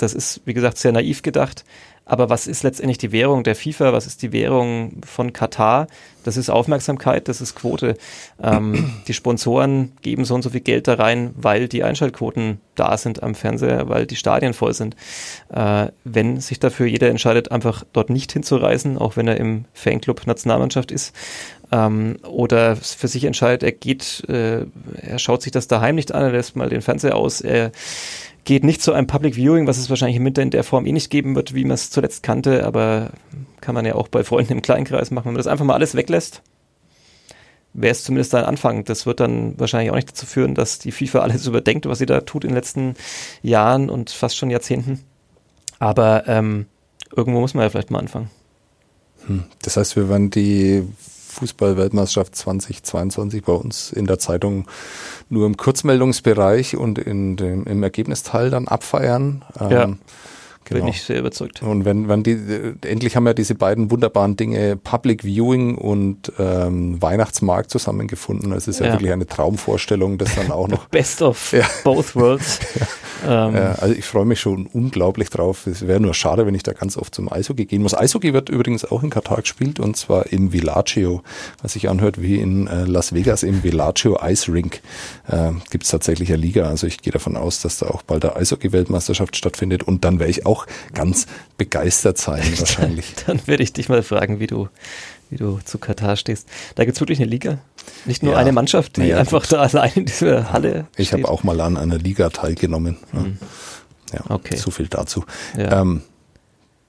das 0.03 0.14
ist, 0.14 0.40
wie 0.44 0.55
gesagt, 0.55 0.78
sehr 0.78 0.92
naiv 0.92 1.22
gedacht. 1.22 1.64
Aber 2.11 2.28
was 2.28 2.48
ist 2.48 2.64
letztendlich 2.64 2.98
die 2.98 3.12
Währung 3.12 3.44
der 3.44 3.55
FIFA? 3.55 3.92
Was 3.92 4.09
ist 4.09 4.22
die 4.22 4.32
Währung 4.32 5.01
von 5.07 5.32
Katar? 5.32 5.86
Das 6.24 6.36
ist 6.36 6.51
Aufmerksamkeit, 6.51 7.28
das 7.28 7.40
ist 7.40 7.55
Quote. 7.55 7.96
Ähm, 8.42 9.01
die 9.07 9.14
Sponsoren 9.14 9.92
geben 10.03 10.24
so 10.24 10.34
und 10.34 10.42
so 10.42 10.51
viel 10.51 10.61
Geld 10.61 10.88
da 10.88 10.94
rein, 10.94 11.30
weil 11.36 11.68
die 11.68 11.84
Einschaltquoten 11.84 12.61
da 12.74 12.96
sind 12.96 13.22
am 13.22 13.36
Fernseher, 13.36 13.88
weil 13.88 14.07
die 14.07 14.16
Stadien 14.16 14.55
voll 14.55 14.74
sind. 14.74 14.96
Äh, 15.55 15.88
wenn 16.03 16.40
sich 16.40 16.59
dafür 16.59 16.86
jeder 16.86 17.11
entscheidet, 17.11 17.53
einfach 17.53 17.84
dort 17.92 18.11
nicht 18.11 18.32
hinzureisen, 18.32 18.98
auch 18.98 19.16
wenn 19.16 19.28
er 19.28 19.36
im 19.36 19.66
Fanclub 19.72 20.26
Nationalmannschaft 20.26 20.90
ist, 20.90 21.14
ähm, 21.72 22.18
oder 22.26 22.74
für 22.76 23.07
sich 23.07 23.24
entscheidet, 23.24 23.62
er 23.62 23.72
geht, 23.72 24.24
äh, 24.28 24.66
er 25.01 25.18
schaut 25.18 25.42
sich 25.42 25.53
das 25.53 25.68
daheim 25.68 25.94
nicht 25.94 26.12
an, 26.12 26.22
er 26.22 26.32
lässt 26.32 26.57
mal 26.57 26.68
den 26.68 26.82
Fernseher 26.82 27.16
aus, 27.16 27.40
er 27.40 27.70
geht 28.45 28.64
nicht 28.64 28.82
zu 28.82 28.93
einem 28.93 29.07
Public 29.07 29.34
Viewing, 29.34 29.66
was 29.66 29.78
es 29.78 29.91
wahrscheinlich 29.91 30.16
im 30.16 30.24
Winter 30.24 30.43
in 30.43 30.51
der 30.51 30.64
Form 30.64 30.86
eh 30.86 30.93
nicht 30.93 31.11
geben 31.11 31.34
wird, 31.34 31.55
wie 31.55 31.64
man 31.64 31.74
es 31.74 31.91
zuletzt 31.91 32.22
kannte, 32.22 32.64
aber 32.64 33.11
kann 33.61 33.74
man 33.74 33.84
ja 33.84 33.95
auch 33.95 34.09
bei 34.09 34.24
Freunden 34.24 34.55
im 34.55 34.62
Kleinkreis 34.62 35.11
machen, 35.11 35.26
wenn 35.26 35.34
man 35.34 35.38
das 35.38 35.47
einfach 35.47 35.64
mal 35.64 35.74
alles 35.74 35.95
weglässt. 35.95 36.43
Wäre 37.72 37.93
es 37.93 38.03
zumindest 38.03 38.34
ein 38.34 38.45
Anfang. 38.45 38.84
Das 38.84 39.07
wird 39.07 39.20
dann 39.20 39.59
wahrscheinlich 39.59 39.91
auch 39.91 39.97
nicht 39.97 40.11
dazu 40.11 40.26
führen, 40.26 40.55
dass 40.55 40.78
die 40.78 40.91
FIFA 40.91 41.20
alles 41.20 41.47
überdenkt, 41.49 41.86
was 41.86 41.99
sie 41.99 42.07
da 42.07 42.20
tut 42.20 42.45
in 42.45 42.51
den 42.51 42.57
letzten 42.57 42.95
Jahren 43.43 43.91
und 43.91 44.11
fast 44.11 44.36
schon 44.36 44.51
Jahrzehnten. 44.51 45.05
Aber 45.78 46.24
ähm, 46.26 46.66
irgendwo 47.14 47.41
muss 47.41 47.55
man 47.55 47.62
ja 47.62 47.70
vielleicht 47.70 47.91
mal 47.91 48.01
anfangen. 48.01 48.30
Hm. 49.26 49.45
Das 49.62 49.76
heißt, 49.76 49.97
wir 49.97 50.09
werden 50.09 50.30
die 50.30 50.84
Fußball-Weltmeisterschaft 51.31 52.35
2022 52.37 53.43
bei 53.43 53.53
uns 53.53 53.93
in 53.93 54.07
der 54.07 54.18
Zeitung 54.18 54.66
nur 55.28 55.47
im 55.47 55.57
Kurzmeldungsbereich 55.57 56.76
und 56.76 56.99
in 56.99 57.37
dem, 57.37 57.64
im 57.64 57.83
Ergebnisteil 57.83 58.51
dann 58.51 58.68
abfeiern. 58.68 59.45
Ja. 59.59 59.93
Genau. 60.71 60.85
Bin 60.85 60.95
ich 60.95 61.03
sehr 61.03 61.18
überzeugt. 61.18 61.64
Und 61.64 61.85
wenn, 61.85 62.09
wenn 62.09 62.23
die, 62.23 62.39
endlich 62.87 63.16
haben 63.16 63.27
ja 63.27 63.35
diese 63.35 63.57
beiden 63.57 63.91
wunderbaren 63.91 64.37
Dinge 64.37 64.77
Public 64.77 65.25
Viewing 65.25 65.75
und 65.75 66.33
ähm, 66.39 67.03
Weihnachtsmarkt 67.03 67.71
zusammengefunden. 67.71 68.53
Es 68.53 68.68
ist 68.68 68.79
ja, 68.79 68.87
ja, 68.87 68.93
wirklich 68.93 69.11
eine 69.11 69.27
Traumvorstellung, 69.27 70.16
das 70.16 70.37
dann 70.37 70.53
auch 70.53 70.68
noch. 70.68 70.87
Best 70.91 71.23
of 71.23 71.51
ja. 71.51 71.66
both 71.83 72.14
worlds. 72.14 72.61
ja. 73.27 73.49
Ähm. 73.49 73.75
also 73.81 73.95
ich 73.95 74.05
freue 74.05 74.25
mich 74.25 74.39
schon 74.39 74.66
unglaublich 74.66 75.29
drauf. 75.29 75.66
Es 75.66 75.89
wäre 75.89 75.99
nur 75.99 76.14
schade, 76.14 76.47
wenn 76.47 76.55
ich 76.55 76.62
da 76.62 76.73
ganz 76.73 76.97
oft 76.97 77.16
zum 77.16 77.33
Eishockey 77.33 77.66
gehen 77.66 77.83
muss. 77.83 77.95
Eishockey 77.95 78.33
wird 78.33 78.49
übrigens 78.49 78.85
auch 78.85 79.03
in 79.03 79.11
Katar 79.11 79.41
gespielt 79.41 79.81
und 79.81 79.97
zwar 79.97 80.33
im 80.33 80.53
Villaggio, 80.53 81.23
was 81.62 81.73
sich 81.73 81.89
anhört 81.89 82.23
wie 82.23 82.37
in 82.37 82.68
äh, 82.68 82.85
Las 82.85 83.12
Vegas 83.12 83.43
im 83.43 83.64
Villaggio 83.64 84.21
Ice 84.25 84.53
Rink. 84.53 84.83
Äh, 85.27 85.51
Gibt 85.71 85.83
es 85.83 85.91
tatsächlich 85.91 86.33
eine 86.33 86.41
Liga. 86.41 86.68
Also 86.68 86.87
ich 86.87 87.03
gehe 87.03 87.12
davon 87.12 87.37
aus, 87.37 87.61
dass 87.61 87.79
da 87.79 87.89
auch 87.89 88.03
bald 88.03 88.23
der 88.23 88.37
Eishockey-Weltmeisterschaft 88.37 89.37
stattfindet 89.37 89.83
und 89.83 90.05
dann 90.05 90.21
wäre 90.21 90.31
ich 90.31 90.47
auch 90.47 90.59
auch 90.61 90.66
ganz 90.94 91.26
begeistert 91.56 92.18
sein 92.18 92.42
wahrscheinlich. 92.58 93.14
Dann, 93.26 93.38
dann 93.38 93.46
werde 93.46 93.62
ich 93.62 93.72
dich 93.72 93.88
mal 93.88 94.02
fragen, 94.02 94.40
wie 94.40 94.46
du, 94.46 94.68
wie 95.30 95.36
du 95.36 95.58
zu 95.64 95.78
Katar 95.78 96.16
stehst. 96.16 96.48
Da 96.74 96.84
gibt 96.84 96.96
es 96.96 97.00
wirklich 97.00 97.20
eine 97.20 97.30
Liga? 97.30 97.58
Nicht 98.04 98.22
nur 98.22 98.34
ja, 98.34 98.38
eine 98.38 98.52
Mannschaft, 98.52 98.96
die 98.96 99.04
ja, 99.04 99.18
einfach 99.18 99.46
da 99.46 99.61
allein 99.62 99.92
in 99.94 100.04
dieser 100.06 100.52
Halle 100.52 100.86
Ich 100.96 101.12
habe 101.12 101.28
auch 101.28 101.42
mal 101.42 101.61
an 101.61 101.76
einer 101.76 101.98
Liga 101.98 102.30
teilgenommen. 102.30 102.96
Mhm. 103.12 103.38
Ja, 104.12 104.20
okay. 104.28 104.56
so 104.56 104.70
viel 104.70 104.88
dazu. 104.88 105.24
Ja. 105.56 105.80
Ähm, 105.80 106.02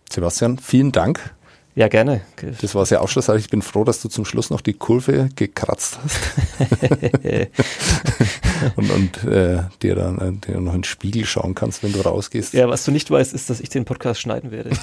Sebastian, 0.09 0.57
vielen 0.57 0.91
Dank 0.91 1.33
ja, 1.73 1.87
gerne. 1.87 2.21
Das 2.59 2.75
war 2.75 2.85
sehr 2.85 3.01
aufschlussreich. 3.01 3.39
Ich 3.41 3.49
bin 3.49 3.61
froh, 3.61 3.85
dass 3.85 4.01
du 4.01 4.09
zum 4.09 4.25
Schluss 4.25 4.49
noch 4.49 4.59
die 4.59 4.73
Kurve 4.73 5.29
gekratzt 5.35 5.99
hast. 6.03 6.19
und 8.75 8.91
und 8.91 9.23
äh, 9.23 9.63
dir 9.81 9.95
dann 9.95 10.17
äh, 10.19 10.31
dir 10.33 10.59
noch 10.59 10.73
in 10.73 10.79
den 10.79 10.83
Spiegel 10.83 11.25
schauen 11.25 11.55
kannst, 11.55 11.83
wenn 11.83 11.93
du 11.93 12.01
rausgehst. 12.01 12.53
Ja, 12.53 12.69
was 12.69 12.85
du 12.85 12.91
nicht 12.91 13.09
weißt, 13.09 13.33
ist, 13.33 13.49
dass 13.49 13.59
ich 13.59 13.69
den 13.69 13.85
Podcast 13.85 14.21
schneiden 14.21 14.51
werde. 14.51 14.71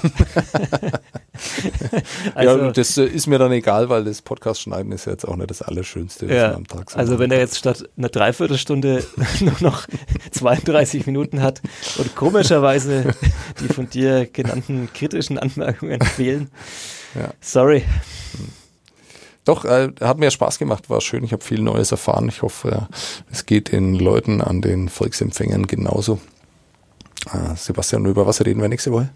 also, 2.34 2.58
ja, 2.58 2.72
das 2.72 2.98
äh, 2.98 3.04
ist 3.04 3.26
mir 3.26 3.38
dann 3.38 3.52
egal, 3.52 3.88
weil 3.88 4.04
das 4.04 4.22
Podcast 4.22 4.62
schneiden 4.62 4.92
ist 4.92 5.06
ja 5.06 5.12
jetzt 5.12 5.26
auch 5.26 5.36
nicht 5.36 5.50
das 5.50 5.62
Allerschönste, 5.62 6.28
was 6.28 6.34
ja, 6.34 6.48
man 6.48 6.56
am 6.56 6.66
Tag 6.66 6.90
so 6.90 6.98
Also 6.98 7.18
wenn 7.18 7.30
er 7.30 7.38
jetzt 7.38 7.58
statt 7.58 7.88
einer 7.96 8.08
Dreiviertelstunde 8.08 9.04
nur 9.40 9.56
noch 9.60 9.86
32 10.30 11.06
Minuten 11.06 11.42
hat 11.42 11.62
und 11.98 12.14
komischerweise 12.16 13.14
die 13.60 13.68
von 13.68 13.88
dir 13.88 14.26
genannten 14.26 14.88
kritischen 14.92 15.38
Anmerkungen 15.38 16.00
fehlen, 16.02 16.50
ja. 17.14 17.30
Sorry. 17.40 17.84
Doch, 19.48 19.64
äh, 19.64 19.92
hat 20.02 20.18
mir 20.18 20.30
Spaß 20.30 20.58
gemacht, 20.58 20.90
war 20.90 21.00
schön. 21.00 21.24
Ich 21.24 21.32
habe 21.32 21.42
viel 21.42 21.62
Neues 21.62 21.90
erfahren. 21.90 22.28
Ich 22.28 22.42
hoffe, 22.42 22.86
es 23.32 23.46
geht 23.46 23.72
den 23.72 23.94
Leuten 23.94 24.42
an 24.42 24.60
den 24.60 24.90
Volksempfängern 24.90 25.66
genauso. 25.66 26.20
Äh, 27.32 27.56
Sebastian, 27.56 28.04
über 28.04 28.26
was 28.26 28.44
reden 28.44 28.60
wir 28.60 28.68
nächste 28.68 28.92
Woche? 28.92 29.08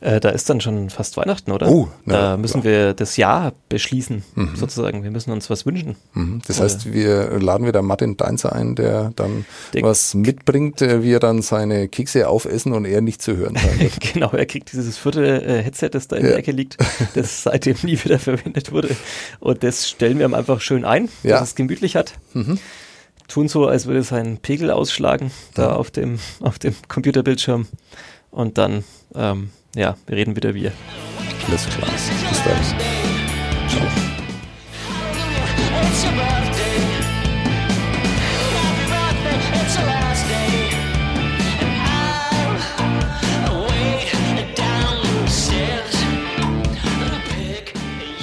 Äh, 0.00 0.20
da 0.20 0.28
ist 0.28 0.48
dann 0.48 0.60
schon 0.60 0.90
fast 0.90 1.16
Weihnachten, 1.16 1.50
oder? 1.50 1.68
Oh, 1.68 1.88
na, 2.04 2.14
da 2.14 2.36
müssen 2.36 2.58
ja. 2.58 2.64
wir 2.64 2.94
das 2.94 3.16
Jahr 3.16 3.52
beschließen, 3.68 4.22
mhm. 4.36 4.54
sozusagen. 4.54 5.02
Wir 5.02 5.10
müssen 5.10 5.32
uns 5.32 5.50
was 5.50 5.66
wünschen. 5.66 5.96
Mhm. 6.14 6.40
Das 6.46 6.60
heißt, 6.60 6.92
wir 6.92 7.40
laden 7.40 7.66
wieder 7.66 7.82
Martin 7.82 8.16
Deinzer 8.16 8.52
ein, 8.52 8.76
der 8.76 9.10
dann 9.16 9.44
der 9.74 9.82
was 9.82 10.14
mitbringt, 10.14 10.82
äh, 10.82 11.02
wie 11.02 11.12
er 11.12 11.20
dann 11.20 11.42
seine 11.42 11.88
Kekse 11.88 12.28
aufessen 12.28 12.74
und 12.74 12.84
er 12.84 13.00
nicht 13.00 13.22
zu 13.22 13.36
hören 13.36 13.56
sein 13.56 13.80
wird. 13.80 14.00
genau, 14.12 14.30
er 14.30 14.46
kriegt 14.46 14.72
dieses 14.72 14.96
vierte 14.96 15.42
äh, 15.42 15.62
Headset, 15.62 15.90
das 15.90 16.06
da 16.06 16.16
in 16.16 16.24
ja. 16.24 16.28
der 16.30 16.38
Ecke 16.38 16.52
liegt, 16.52 16.76
das 17.14 17.42
seitdem 17.42 17.76
nie 17.82 17.98
wieder 18.04 18.20
verwendet 18.20 18.70
wurde. 18.70 18.94
Und 19.40 19.64
das 19.64 19.88
stellen 19.88 20.18
wir 20.18 20.26
ihm 20.26 20.34
einfach 20.34 20.60
schön 20.60 20.84
ein, 20.84 21.08
ja. 21.24 21.40
dass 21.40 21.50
es 21.50 21.54
gemütlich 21.56 21.96
hat. 21.96 22.14
Mhm 22.34 22.58
tun 23.28 23.46
so, 23.46 23.66
als 23.66 23.84
würde 23.84 24.00
es 24.00 24.10
einen 24.10 24.38
Pegel 24.38 24.70
ausschlagen, 24.70 25.30
da 25.54 25.74
auf 25.74 25.90
dem, 25.90 26.18
auf 26.40 26.58
dem 26.58 26.74
Computerbildschirm. 26.88 27.66
Und 28.30 28.56
dann 28.56 28.84
ähm, 29.14 29.50
ja, 29.74 29.96
wir 30.06 30.16
reden 30.16 30.36
wieder 30.36 30.54
wir. 30.54 30.72
Alles 31.46 31.66
klar. 31.68 31.90
Bis 31.90 32.42
dann. 32.44 32.62
Ciao. 33.68 33.86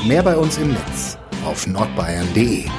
Mehr 0.05 0.21
bei 0.21 0.37
uns 0.37 0.57
im 0.57 0.69
Netz 0.69 1.17
auf 1.43 1.65
nordbayern.de 1.65 2.69